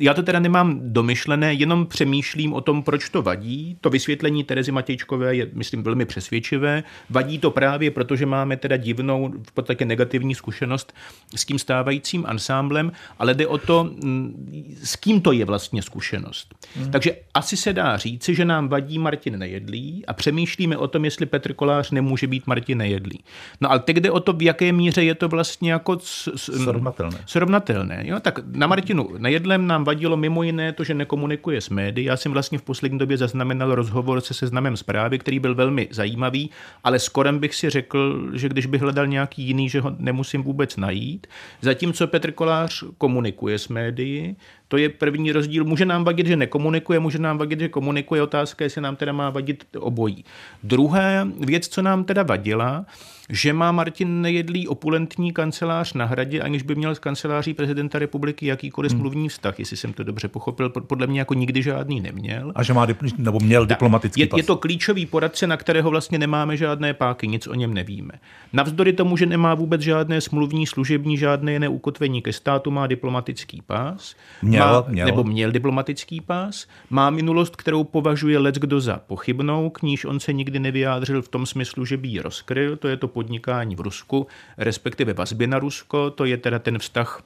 Já 0.00 0.14
to 0.14 0.22
teda 0.22 0.38
nemám 0.38 0.80
domyšlené, 0.82 1.54
jenom 1.54 1.86
přemýšlím 1.86 2.52
o 2.52 2.60
tom, 2.60 2.82
proč 2.82 3.08
to 3.08 3.22
vadí. 3.22 3.76
To 3.80 3.90
vysvětlení 3.90 4.44
Terezy 4.44 4.72
Matějčkové 4.72 5.34
je, 5.34 5.48
myslím, 5.52 5.82
velmi 5.82 6.04
přesvědčivé. 6.04 6.82
Vadí 7.10 7.38
to 7.38 7.50
právě, 7.50 7.90
protože 7.90 8.26
máme 8.26 8.56
teda 8.56 8.76
divnou, 8.76 9.19
v 9.28 9.52
podstatě 9.52 9.84
negativní 9.84 10.34
zkušenost 10.34 10.92
s 11.36 11.44
tím 11.44 11.58
stávajícím 11.58 12.24
ansámblem, 12.26 12.92
ale 13.18 13.34
jde 13.34 13.46
o 13.46 13.58
to, 13.58 13.84
mm, 13.84 14.78
s 14.82 14.96
kým 14.96 15.20
to 15.20 15.32
je 15.32 15.44
vlastně 15.44 15.82
zkušenost. 15.82 16.54
Hmm. 16.76 16.90
Takže 16.90 17.16
asi 17.34 17.56
se 17.56 17.72
dá 17.72 17.96
říci, 17.96 18.34
že 18.34 18.44
nám 18.44 18.68
vadí 18.68 18.98
Martin 18.98 19.38
Nejedlý 19.38 20.06
a 20.06 20.12
přemýšlíme 20.12 20.76
o 20.76 20.88
tom, 20.88 21.04
jestli 21.04 21.26
Petr 21.26 21.52
Kolář 21.52 21.90
nemůže 21.90 22.26
být 22.26 22.46
Martin 22.46 22.78
Nejedlý. 22.78 23.20
No 23.60 23.70
ale 23.70 23.80
teď 23.80 23.96
jde 23.96 24.10
o 24.10 24.20
to, 24.20 24.32
v 24.32 24.42
jaké 24.42 24.72
míře 24.72 25.02
je 25.02 25.14
to 25.14 25.28
vlastně 25.28 25.72
jako 25.72 25.98
srovnatelné. 26.36 27.18
srovnatelné. 27.26 28.02
Jo? 28.06 28.20
Tak 28.20 28.38
na 28.46 28.66
Martinu 28.66 29.10
Nejedlem 29.18 29.66
nám 29.66 29.84
vadilo 29.84 30.16
mimo 30.16 30.42
jiné 30.42 30.72
to, 30.72 30.84
že 30.84 30.94
nekomunikuje 30.94 31.60
s 31.60 31.68
médií. 31.68 32.04
Já 32.04 32.16
jsem 32.16 32.32
vlastně 32.32 32.58
v 32.58 32.62
poslední 32.62 32.98
době 32.98 33.16
zaznamenal 33.16 33.74
rozhovor 33.74 34.20
se 34.20 34.34
seznamem 34.34 34.76
zprávy, 34.76 35.18
který 35.18 35.38
byl 35.38 35.54
velmi 35.54 35.88
zajímavý, 35.90 36.50
ale 36.84 36.98
skorem 36.98 37.38
bych 37.38 37.54
si 37.54 37.70
řekl, 37.70 38.30
že 38.32 38.48
když 38.48 38.66
bych 38.66 38.80
hledal 38.80 39.06
nějaký 39.10 39.42
jiný, 39.42 39.68
že 39.68 39.80
ho 39.80 39.96
nemusím 39.98 40.42
vůbec 40.42 40.76
najít. 40.76 41.26
Zatímco 41.60 42.06
Petr 42.06 42.32
Kolář 42.32 42.84
komunikuje 42.98 43.58
s 43.58 43.68
médií, 43.68 44.36
to 44.68 44.76
je 44.76 44.88
první 44.88 45.32
rozdíl. 45.32 45.64
Může 45.64 45.84
nám 45.84 46.04
vadit, 46.04 46.26
že 46.26 46.36
nekomunikuje, 46.36 47.00
může 47.00 47.18
nám 47.18 47.38
vadit, 47.38 47.60
že 47.60 47.68
komunikuje. 47.68 48.22
Otázka, 48.22 48.64
jestli 48.64 48.80
nám 48.80 48.96
teda 48.96 49.12
má 49.12 49.30
vadit 49.30 49.64
obojí. 49.78 50.24
Druhá 50.62 51.28
věc, 51.40 51.68
co 51.68 51.82
nám 51.82 52.04
teda 52.04 52.22
vadila, 52.22 52.86
že 53.30 53.52
má 53.52 53.72
Martin 53.72 54.22
Nejedlý 54.22 54.68
opulentní 54.68 55.32
kancelář 55.32 55.92
na 55.92 56.04
hradě, 56.04 56.40
aniž 56.40 56.62
by 56.62 56.74
měl 56.74 56.94
s 56.94 56.98
kanceláří 56.98 57.54
prezidenta 57.54 57.98
republiky 57.98 58.46
jakýkoliv 58.46 58.92
hmm. 58.92 59.00
smluvní 59.00 59.28
vztah, 59.28 59.58
jestli 59.58 59.76
jsem 59.76 59.92
to 59.92 60.04
dobře 60.04 60.28
pochopil, 60.28 60.68
podle 60.68 61.06
mě 61.06 61.18
jako 61.18 61.34
nikdy 61.34 61.62
žádný 61.62 62.00
neměl. 62.00 62.52
A 62.54 62.62
že 62.62 62.74
má 62.74 62.86
nebo 63.18 63.40
měl 63.40 63.62
tak, 63.66 63.68
diplomatický 63.68 64.20
je, 64.20 64.26
pas. 64.26 64.36
je 64.36 64.42
to 64.42 64.56
klíčový 64.56 65.06
poradce, 65.06 65.46
na 65.46 65.56
kterého 65.56 65.90
vlastně 65.90 66.18
nemáme 66.18 66.56
žádné 66.56 66.94
páky, 66.94 67.28
nic 67.28 67.46
o 67.46 67.54
něm 67.54 67.74
nevíme. 67.74 68.12
Navzdory 68.52 68.92
tomu, 68.92 69.16
že 69.16 69.26
nemá 69.26 69.54
vůbec 69.54 69.80
žádné 69.80 70.20
smluvní, 70.20 70.66
služební, 70.66 71.16
žádné 71.16 71.52
jiné 71.52 71.68
ukotvení 71.68 72.22
ke 72.22 72.32
státu, 72.32 72.70
má 72.70 72.86
diplomatický 72.86 73.62
pás. 73.66 74.14
Měl, 74.42 74.66
má, 74.66 74.84
měl. 74.88 75.06
Nebo 75.06 75.24
měl 75.24 75.52
diplomatický 75.52 76.20
pás. 76.20 76.66
Má 76.90 77.10
minulost, 77.10 77.56
kterou 77.56 77.84
považuje 77.84 78.38
let 78.38 78.54
kdo 78.54 78.80
za 78.80 79.00
pochybnou, 79.06 79.70
k 79.70 79.82
níž 79.82 80.04
on 80.04 80.20
se 80.20 80.32
nikdy 80.32 80.58
nevyjádřil 80.58 81.22
v 81.22 81.28
tom 81.28 81.46
smyslu, 81.46 81.84
že 81.84 81.96
by 81.96 82.08
ji 82.08 82.20
rozkryl. 82.20 82.76
To 82.76 82.88
je 82.88 82.96
to 82.96 83.08
podnikání 83.20 83.76
v 83.76 83.80
Rusku, 83.80 84.26
respektive 84.58 85.12
vazby 85.12 85.46
na 85.46 85.58
Rusko. 85.58 86.10
To 86.10 86.24
je 86.24 86.36
teda 86.36 86.58
ten 86.58 86.78
vztah 86.78 87.22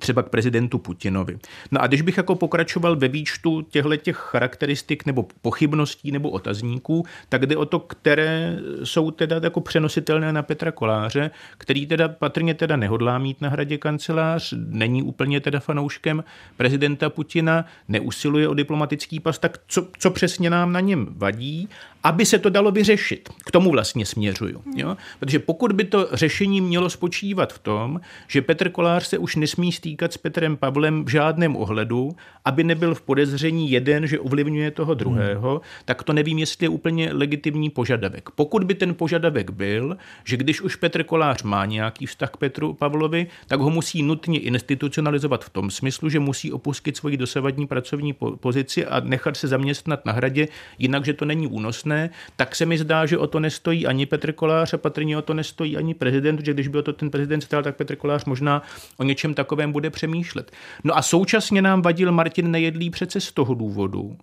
třeba 0.00 0.22
k 0.22 0.28
prezidentu 0.28 0.78
Putinovi. 0.78 1.38
No 1.70 1.82
a 1.82 1.86
když 1.86 2.02
bych 2.02 2.16
jako 2.16 2.34
pokračoval 2.34 2.96
ve 2.96 3.08
výčtu 3.08 3.62
těchto 3.62 3.96
těch 3.96 4.16
charakteristik 4.16 5.06
nebo 5.06 5.26
pochybností 5.42 6.12
nebo 6.12 6.30
otazníků, 6.30 7.04
tak 7.28 7.46
jde 7.46 7.56
o 7.56 7.64
to, 7.64 7.78
které 7.78 8.58
jsou 8.84 9.10
teda 9.10 9.40
jako 9.42 9.60
přenositelné 9.60 10.32
na 10.32 10.42
Petra 10.42 10.72
Koláře, 10.72 11.30
který 11.58 11.86
teda 11.86 12.08
patrně 12.08 12.54
teda 12.54 12.76
nehodlá 12.76 13.18
mít 13.18 13.40
na 13.40 13.48
hradě 13.48 13.78
kancelář, 13.78 14.54
není 14.56 15.02
úplně 15.02 15.40
teda 15.40 15.60
fanouškem 15.60 16.24
prezidenta 16.56 17.10
Putina, 17.10 17.64
neusiluje 17.88 18.48
o 18.48 18.54
diplomatický 18.54 19.20
pas, 19.20 19.38
tak 19.38 19.58
co, 19.68 19.86
co 19.98 20.10
přesně 20.10 20.50
nám 20.50 20.72
na 20.72 20.80
něm 20.80 21.06
vadí 21.10 21.68
aby 22.02 22.26
se 22.26 22.38
to 22.38 22.50
dalo 22.50 22.70
vyřešit. 22.70 23.28
K 23.46 23.50
tomu 23.50 23.70
vlastně 23.70 24.06
směřuju. 24.06 24.62
Jo? 24.76 24.96
Protože 25.20 25.38
pokud 25.38 25.72
by 25.72 25.84
to 25.84 26.08
řešení 26.12 26.60
mělo 26.60 26.90
spočívat 26.90 27.52
v 27.52 27.58
tom, 27.58 28.00
že 28.28 28.42
Petr 28.42 28.70
Kolář 28.70 29.06
se 29.06 29.18
už 29.18 29.36
nesmí 29.36 29.72
stýkat 29.72 30.12
s 30.12 30.16
Petrem 30.16 30.56
Pavlem 30.56 31.04
v 31.04 31.08
žádném 31.08 31.56
ohledu, 31.56 32.16
aby 32.44 32.64
nebyl 32.64 32.94
v 32.94 33.02
podezření 33.02 33.70
jeden, 33.70 34.06
že 34.06 34.20
ovlivňuje 34.20 34.70
toho 34.70 34.94
druhého, 34.94 35.50
hmm. 35.50 35.60
tak 35.84 36.02
to 36.02 36.12
nevím, 36.12 36.38
jestli 36.38 36.64
je 36.64 36.68
úplně 36.68 37.12
legitimní 37.12 37.70
požadavek. 37.70 38.30
Pokud 38.30 38.64
by 38.64 38.74
ten 38.74 38.94
požadavek 38.94 39.50
byl, 39.50 39.96
že 40.24 40.36
když 40.36 40.60
už 40.60 40.76
Petr 40.76 41.02
Kolář 41.04 41.42
má 41.42 41.66
nějaký 41.66 42.06
vztah 42.06 42.30
k 42.30 42.36
Petru 42.36 42.72
Pavlovi, 42.72 43.26
tak 43.46 43.60
ho 43.60 43.70
musí 43.70 44.02
nutně 44.02 44.40
institucionalizovat 44.40 45.44
v 45.44 45.50
tom 45.50 45.70
smyslu, 45.70 46.08
že 46.08 46.20
musí 46.20 46.52
opustit 46.52 46.96
svoji 46.96 47.16
dosavadní 47.16 47.66
pracovní 47.66 48.12
pozici 48.40 48.86
a 48.86 49.00
nechat 49.00 49.36
se 49.36 49.48
zaměstnat 49.48 50.06
na 50.06 50.12
hradě, 50.12 50.48
jinak, 50.78 51.04
že 51.04 51.12
to 51.12 51.24
není 51.24 51.46
únosné 51.46 51.89
jasné, 51.90 52.10
tak 52.36 52.56
se 52.56 52.66
mi 52.66 52.78
zdá, 52.78 53.06
že 53.06 53.18
o 53.18 53.26
to 53.26 53.40
nestojí 53.40 53.86
ani 53.86 54.06
Petr 54.06 54.32
Kolář 54.32 54.74
a 54.74 54.78
patrně 54.78 55.18
o 55.18 55.22
to 55.22 55.34
nestojí 55.34 55.76
ani 55.76 55.94
prezident, 55.94 56.44
že 56.44 56.54
když 56.54 56.68
by 56.68 56.78
o 56.78 56.82
to 56.82 56.92
ten 56.92 57.10
prezident 57.10 57.40
stál, 57.40 57.62
tak 57.62 57.76
Petr 57.76 57.96
Kolář 57.96 58.24
možná 58.24 58.62
o 58.96 59.02
něčem 59.02 59.34
takovém 59.34 59.72
bude 59.72 59.90
přemýšlet. 59.90 60.52
No 60.84 60.96
a 60.96 61.02
současně 61.02 61.62
nám 61.62 61.82
vadil 61.82 62.12
Martin 62.12 62.50
Nejedlý 62.50 62.90
přece 62.90 63.20
z 63.20 63.32
toho 63.32 63.54
důvodu, 63.54 64.16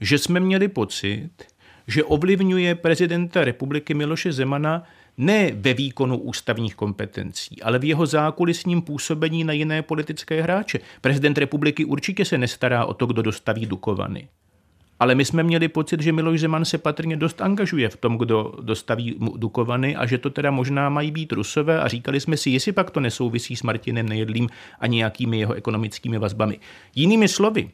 že 0.00 0.18
jsme 0.18 0.40
měli 0.40 0.68
pocit, 0.68 1.30
že 1.86 2.04
ovlivňuje 2.04 2.74
prezidenta 2.74 3.44
republiky 3.44 3.94
Miloše 3.94 4.32
Zemana 4.32 4.84
ne 5.16 5.50
ve 5.54 5.74
výkonu 5.74 6.18
ústavních 6.18 6.74
kompetencí, 6.74 7.62
ale 7.62 7.78
v 7.78 7.84
jeho 7.84 8.06
zákulisním 8.06 8.82
působení 8.82 9.44
na 9.44 9.52
jiné 9.52 9.82
politické 9.82 10.42
hráče. 10.42 10.78
Prezident 11.00 11.38
republiky 11.38 11.84
určitě 11.84 12.24
se 12.24 12.38
nestará 12.38 12.84
o 12.84 12.94
to, 12.94 13.06
kdo 13.06 13.22
dostaví 13.22 13.66
Dukovany. 13.66 14.28
Ale 15.00 15.14
my 15.14 15.24
jsme 15.24 15.42
měli 15.42 15.68
pocit, 15.68 16.00
že 16.00 16.12
Miloš 16.12 16.40
Zeman 16.40 16.64
se 16.64 16.78
patrně 16.78 17.16
dost 17.16 17.40
angažuje 17.40 17.88
v 17.88 17.96
tom, 17.96 18.18
kdo 18.18 18.54
dostaví 18.60 19.16
Dukovany 19.36 19.96
a 19.96 20.06
že 20.06 20.18
to 20.18 20.30
teda 20.30 20.50
možná 20.50 20.88
mají 20.88 21.10
být 21.10 21.32
Rusové 21.32 21.80
a 21.80 21.88
říkali 21.88 22.20
jsme 22.20 22.36
si, 22.36 22.50
jestli 22.50 22.72
pak 22.72 22.90
to 22.90 23.00
nesouvisí 23.00 23.56
s 23.56 23.62
Martinem 23.62 24.08
Nejedlým 24.08 24.48
a 24.80 24.86
nějakými 24.86 25.38
jeho 25.38 25.54
ekonomickými 25.54 26.18
vazbami. 26.18 26.58
Jinými 26.94 27.28
slovy, 27.28 27.70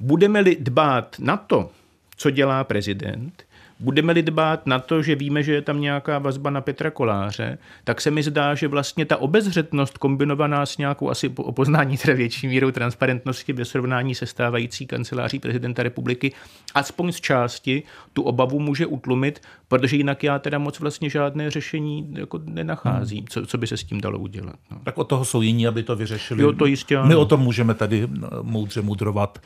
budeme-li 0.00 0.56
dbát 0.60 1.16
na 1.18 1.36
to, 1.36 1.70
co 2.16 2.30
dělá 2.30 2.64
prezident, 2.64 3.44
Budeme-li 3.84 4.22
dbát 4.22 4.66
na 4.66 4.78
to, 4.78 5.02
že 5.02 5.14
víme, 5.14 5.42
že 5.42 5.54
je 5.54 5.62
tam 5.62 5.80
nějaká 5.80 6.18
vazba 6.18 6.50
na 6.50 6.60
Petra 6.60 6.90
Koláře, 6.90 7.58
tak 7.84 8.00
se 8.00 8.10
mi 8.10 8.22
zdá, 8.22 8.54
že 8.54 8.68
vlastně 8.68 9.04
ta 9.04 9.16
obezřetnost 9.16 9.98
kombinovaná 9.98 10.66
s 10.66 10.78
nějakou 10.78 11.10
asi 11.10 11.28
opoznání 11.36 11.96
teda 11.96 12.14
větší 12.14 12.48
mírou 12.48 12.70
transparentnosti 12.70 13.52
ve 13.52 13.64
srovnání 13.64 14.14
se 14.14 14.26
stávající 14.26 14.86
kanceláří 14.86 15.38
prezidenta 15.38 15.82
republiky, 15.82 16.32
aspoň 16.74 17.12
z 17.12 17.20
části 17.20 17.82
tu 18.12 18.22
obavu 18.22 18.60
může 18.60 18.86
utlumit, 18.86 19.40
protože 19.68 19.96
jinak 19.96 20.22
já 20.22 20.38
teda 20.38 20.58
moc 20.58 20.80
vlastně 20.80 21.10
žádné 21.10 21.50
řešení 21.50 22.14
jako 22.18 22.40
nenacházím, 22.44 23.18
hmm. 23.18 23.26
co, 23.28 23.46
co 23.46 23.58
by 23.58 23.66
se 23.66 23.76
s 23.76 23.84
tím 23.84 24.00
dalo 24.00 24.18
udělat. 24.18 24.56
No. 24.70 24.78
Tak 24.84 24.98
od 24.98 25.04
toho 25.04 25.24
jsou 25.24 25.42
jiní, 25.42 25.66
aby 25.66 25.82
to 25.82 25.96
vyřešili. 25.96 26.42
Jo, 26.42 26.52
to 26.52 26.66
jistě. 26.66 26.98
My 27.02 27.14
o 27.14 27.24
tom 27.24 27.40
můžeme 27.40 27.74
tady 27.74 28.08
moudře 28.42 28.82
mudrovat. 28.82 29.38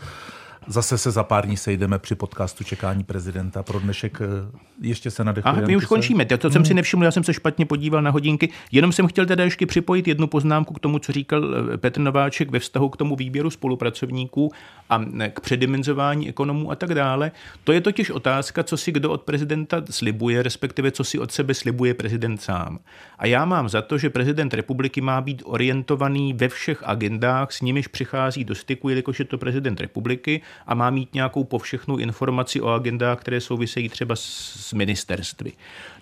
Zase 0.71 0.99
se 0.99 1.11
za 1.11 1.25
pár 1.25 1.47
dní 1.47 1.57
sejdeme 1.57 1.99
při 1.99 2.15
podcastu 2.15 2.65
Čekání 2.65 3.05
prezidenta. 3.05 3.63
Pro 3.63 3.81
dnešek 3.81 4.19
eh, 4.21 4.59
ještě 4.81 5.11
se 5.11 5.25
nadechujeme. 5.25 5.63
A 5.63 5.67
my 5.67 5.77
už 5.77 5.85
končíme. 5.85 6.25
To, 6.25 6.39
to 6.39 6.51
jsem 6.51 6.65
si 6.65 6.69
hmm. 6.69 6.77
nevšiml, 6.77 7.05
já 7.05 7.11
jsem 7.11 7.25
se 7.25 7.35
špatně 7.35 7.67
podíval 7.67 8.03
na 8.03 8.11
hodinky. 8.11 8.49
Jenom 8.73 8.93
jsem 8.93 9.07
chtěl 9.07 9.27
teda 9.27 9.45
ještě 9.45 9.67
připojit 9.67 10.09
jednu 10.09 10.27
poznámku 10.27 10.75
k 10.75 10.81
tomu, 10.81 10.99
co 10.99 11.13
říkal 11.13 11.45
eh, 11.75 11.77
Petr 11.77 12.01
Nováček 12.01 12.51
ve 12.51 12.59
vztahu 12.59 12.89
k 12.89 12.97
tomu 12.97 13.17
výběru 13.17 13.51
spolupracovníků 13.51 14.53
a 14.91 15.05
k 15.33 15.41
předimenzování 15.41 16.29
ekonomů 16.29 16.71
a 16.71 16.75
tak 16.75 16.95
dále. 16.95 17.33
To 17.65 17.73
je 17.73 17.81
totiž 17.81 18.11
otázka, 18.11 18.63
co 18.63 18.77
si 18.77 18.93
kdo 18.93 19.11
od 19.11 19.23
prezidenta 19.23 19.83
slibuje, 19.91 20.43
respektive 20.43 20.91
co 20.91 21.05
si 21.05 21.19
od 21.19 21.33
sebe 21.33 21.55
slibuje 21.55 21.95
prezident 21.95 22.43
sám. 22.43 22.79
A 23.19 23.27
já 23.27 23.45
mám 23.45 23.69
za 23.69 23.83
to, 23.83 23.99
že 23.99 24.11
prezident 24.11 24.55
republiky 24.55 25.01
má 25.01 25.21
být 25.21 25.43
orientovaný 25.45 26.33
ve 26.33 26.49
všech 26.49 26.83
agendách, 26.87 27.53
s 27.53 27.61
nimiž 27.61 27.89
přichází 27.89 28.45
do 28.45 28.55
styku, 28.55 28.89
jelikož 28.89 29.19
je 29.19 29.25
to 29.25 29.39
prezident 29.39 29.81
republiky 29.81 30.43
a 30.67 30.75
má 30.75 30.91
mít 30.91 31.15
nějakou 31.15 31.45
povšechnou 31.45 31.97
informaci 31.97 32.61
o 32.61 32.69
agendách, 32.69 33.21
které 33.21 33.41
souvisejí 33.41 33.89
třeba 33.89 34.17
s 34.17 34.73
ministerstvy. 34.73 35.53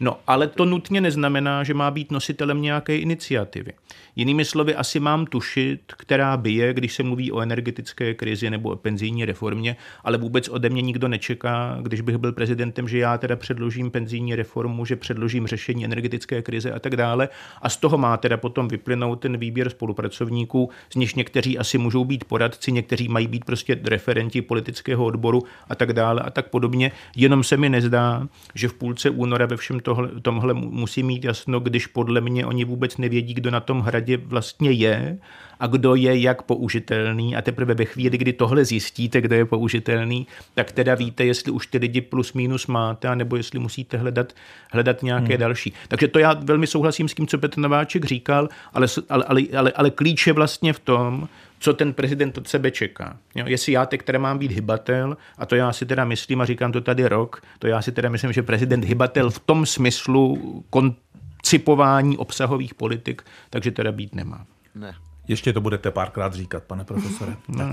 No, 0.01 0.19
ale 0.27 0.47
to 0.47 0.65
nutně 0.65 1.01
neznamená, 1.01 1.65
že 1.65 1.75
má 1.75 1.91
být 1.91 2.11
nositelem 2.11 2.63
nějaké 2.63 2.99
iniciativy. 2.99 3.73
Jinými 4.17 4.45
slovy, 4.45 4.75
asi 4.75 5.01
mám 5.01 5.27
tušit, 5.27 5.81
která 5.97 6.37
by 6.37 6.51
je, 6.51 6.75
když 6.75 6.95
se 6.95 7.03
mluví 7.03 7.33
o 7.33 7.41
energetické 7.41 8.15
krizi 8.15 8.51
nebo 8.51 8.71
o 8.71 8.77
penzijní 8.77 9.25
reformě, 9.25 9.77
ale 10.05 10.19
vůbec 10.19 10.49
ode 10.49 10.69
mě 10.69 10.83
nikdo 10.83 11.09
nečeká, 11.09 11.79
když 11.83 12.01
bych 12.01 12.17
byl 12.17 12.33
prezidentem, 12.33 12.89
že 12.89 12.99
já 12.99 13.19
teda 13.19 13.37
předložím 13.37 13.91
penzijní 13.91 14.35
reformu, 14.35 14.85
že 14.85 14.97
předložím 14.97 15.47
řešení 15.47 15.85
energetické 15.85 16.43
krize 16.43 16.73
a 16.73 16.79
tak 16.79 16.97
dále. 16.97 17.29
A 17.63 17.69
z 17.69 17.77
toho 17.77 17.99
má 17.99 18.17
teda 18.17 18.37
potom 18.37 18.69
vyplynout 18.69 19.21
ten 19.21 19.37
výběr 19.37 19.71
spolupracovníků, 19.71 20.71
z 20.93 20.97
nich 20.97 21.17
někteří 21.17 21.59
asi 21.59 21.79
můžou 21.79 22.05
být 22.05 22.25
poradci, 22.25 22.73
někteří 22.73 23.09
mají 23.09 23.27
být 23.27 23.45
prostě 23.45 23.81
referenti 23.85 24.36
politického 24.43 25.05
odboru 25.05 25.43
a 25.69 25.75
tak 25.75 25.93
dále 25.93 26.23
a 26.23 26.31
tak 26.31 26.49
podobně. 26.49 26.93
Jenom 27.17 27.45
se 27.45 27.57
mi 27.57 27.69
nezdá, 27.69 28.29
že 28.55 28.69
v 28.69 28.75
půlce 28.75 29.11
února 29.11 29.47
ve 29.47 29.57
všem 29.57 29.81
tohle, 29.81 30.09
tomhle 30.23 30.55
musí 30.55 31.03
mít 31.03 31.25
jasno, 31.25 31.61
když 31.61 31.87
podle 31.87 32.21
mě 32.21 32.47
oni 32.47 32.65
vůbec 32.65 32.97
nevědí, 32.97 33.35
kdo 33.35 33.51
na 33.51 33.61
tom 33.61 33.81
hradě 33.81 34.17
vlastně 34.17 34.71
je 34.71 35.19
a 35.61 35.67
kdo 35.67 35.95
je 35.95 36.21
jak 36.21 36.43
použitelný 36.43 37.37
a 37.37 37.43
teprve 37.43 37.75
ve 37.75 37.85
chvíli, 37.85 38.19
kdy 38.19 38.33
tohle 38.33 38.65
zjistíte, 38.65 39.21
kdo 39.21 39.35
je 39.35 39.45
použitelný, 39.45 40.27
tak 40.55 40.73
teda 40.73 40.95
víte, 40.95 41.25
jestli 41.25 41.53
už 41.53 41.67
ty 41.67 41.79
lidi 41.79 42.01
plus 42.01 42.33
minus 42.33 42.67
máte, 42.67 43.17
nebo 43.17 43.37
jestli 43.37 43.59
musíte 43.59 43.97
hledat, 43.97 44.33
hledat 44.73 45.03
nějaké 45.03 45.35
hmm. 45.35 45.41
další. 45.41 45.73
Takže 45.89 46.09
to 46.09 46.19
já 46.19 46.33
velmi 46.33 46.67
souhlasím 46.67 47.09
s 47.09 47.15
tím, 47.15 47.27
co 47.27 47.39
Petr 47.39 47.59
Nováček 47.59 48.05
říkal, 48.05 48.49
ale, 48.73 48.87
ale, 49.09 49.25
ale, 49.25 49.43
ale, 49.57 49.73
ale 49.73 49.91
klíč 49.91 50.27
je 50.27 50.33
vlastně 50.33 50.73
v 50.73 50.79
tom, 50.79 51.29
co 51.59 51.75
ten 51.75 51.93
prezident 51.93 52.39
od 52.39 52.49
sebe 52.49 52.71
čeká. 52.71 53.19
Jo, 53.35 53.45
jestli 53.49 53.73
já 53.73 53.87
teď 53.87 54.03
teda 54.03 54.19
mám 54.19 54.39
být 54.39 54.53
hybatel, 54.53 55.17
a 55.39 55.47
to 55.47 55.57
já 55.57 55.73
si 55.73 55.87
teda 55.87 56.05
myslím, 56.05 56.41
a 56.41 56.45
říkám 56.45 56.73
to 56.73 56.81
tady 56.81 57.09
rok, 57.09 57.43
to 57.59 57.67
já 57.67 57.83
si 57.83 57.93
teda 57.93 58.09
myslím, 58.09 58.33
že 58.33 58.43
prezident 58.43 58.85
hybatel 58.85 59.31
v 59.31 59.39
tom 59.39 59.67
smyslu 59.67 60.65
koncipování 60.71 62.19
obsahových 62.19 62.75
politik, 62.75 63.23
takže 63.51 63.71
teda 63.71 63.93
být 63.93 64.15
nemá. 64.15 64.47
Ne. 64.75 64.95
Ještě 65.29 65.53
to 65.53 65.61
budete 65.61 65.91
párkrát 65.91 66.35
říkat, 66.35 66.65
pane 66.65 66.85
profesore. 66.85 67.37
tak 67.57 67.69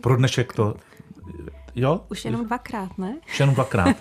pro 0.00 0.16
dnešek 0.16 0.52
to... 0.52 0.76
Jo? 1.76 2.00
Už 2.10 2.24
jenom 2.24 2.44
dvakrát, 2.44 2.98
ne? 2.98 3.16
Už 3.28 3.40
jenom 3.40 3.54
dvakrát. 3.54 3.96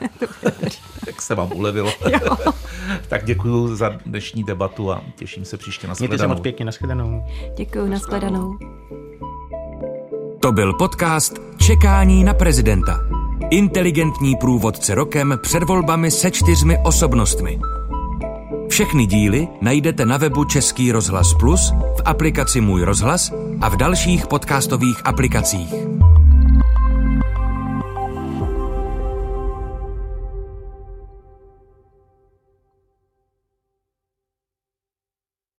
tak 1.06 1.22
se 1.22 1.36
vám 1.36 1.52
ulevilo. 1.56 1.92
tak 3.08 3.26
děkuji 3.26 3.76
za 3.76 3.90
dnešní 4.06 4.44
debatu 4.44 4.92
a 4.92 5.02
těším 5.16 5.46
se 5.46 5.58
příště 5.58 5.88
na 5.88 5.94
shledanou. 5.94 6.10
Mějte 6.12 6.24
se 6.24 6.28
moc 6.28 6.40
pěkně, 6.40 6.66
nashledanou. 6.66 7.26
Děkuji, 7.58 7.90
na 7.90 7.98
shledanou. 7.98 8.58
To 10.40 10.52
byl 10.52 10.74
podcast 10.74 11.34
Čekání 11.58 12.24
na 12.24 12.34
prezidenta. 12.34 13.00
Inteligentní 13.52 14.36
průvodce 14.36 14.96
rokem 14.96 15.40
před 15.42 15.64
volbami 15.64 16.12
se 16.12 16.32
čtyřmi 16.32 16.78
osobnostmi. 16.84 17.60
Všechny 18.70 19.06
díly 19.06 19.48
najdete 19.62 20.06
na 20.06 20.18
webu 20.18 20.46
Český 20.46 20.92
rozhlas 20.92 21.34
Plus, 21.40 21.72
v 21.72 22.02
aplikaci 22.06 22.62
Můj 22.62 22.84
rozhlas 22.84 23.32
a 23.62 23.70
v 23.70 23.78
dalších 23.78 24.28
podcastových 24.28 25.02
aplikacích. 25.06 26.05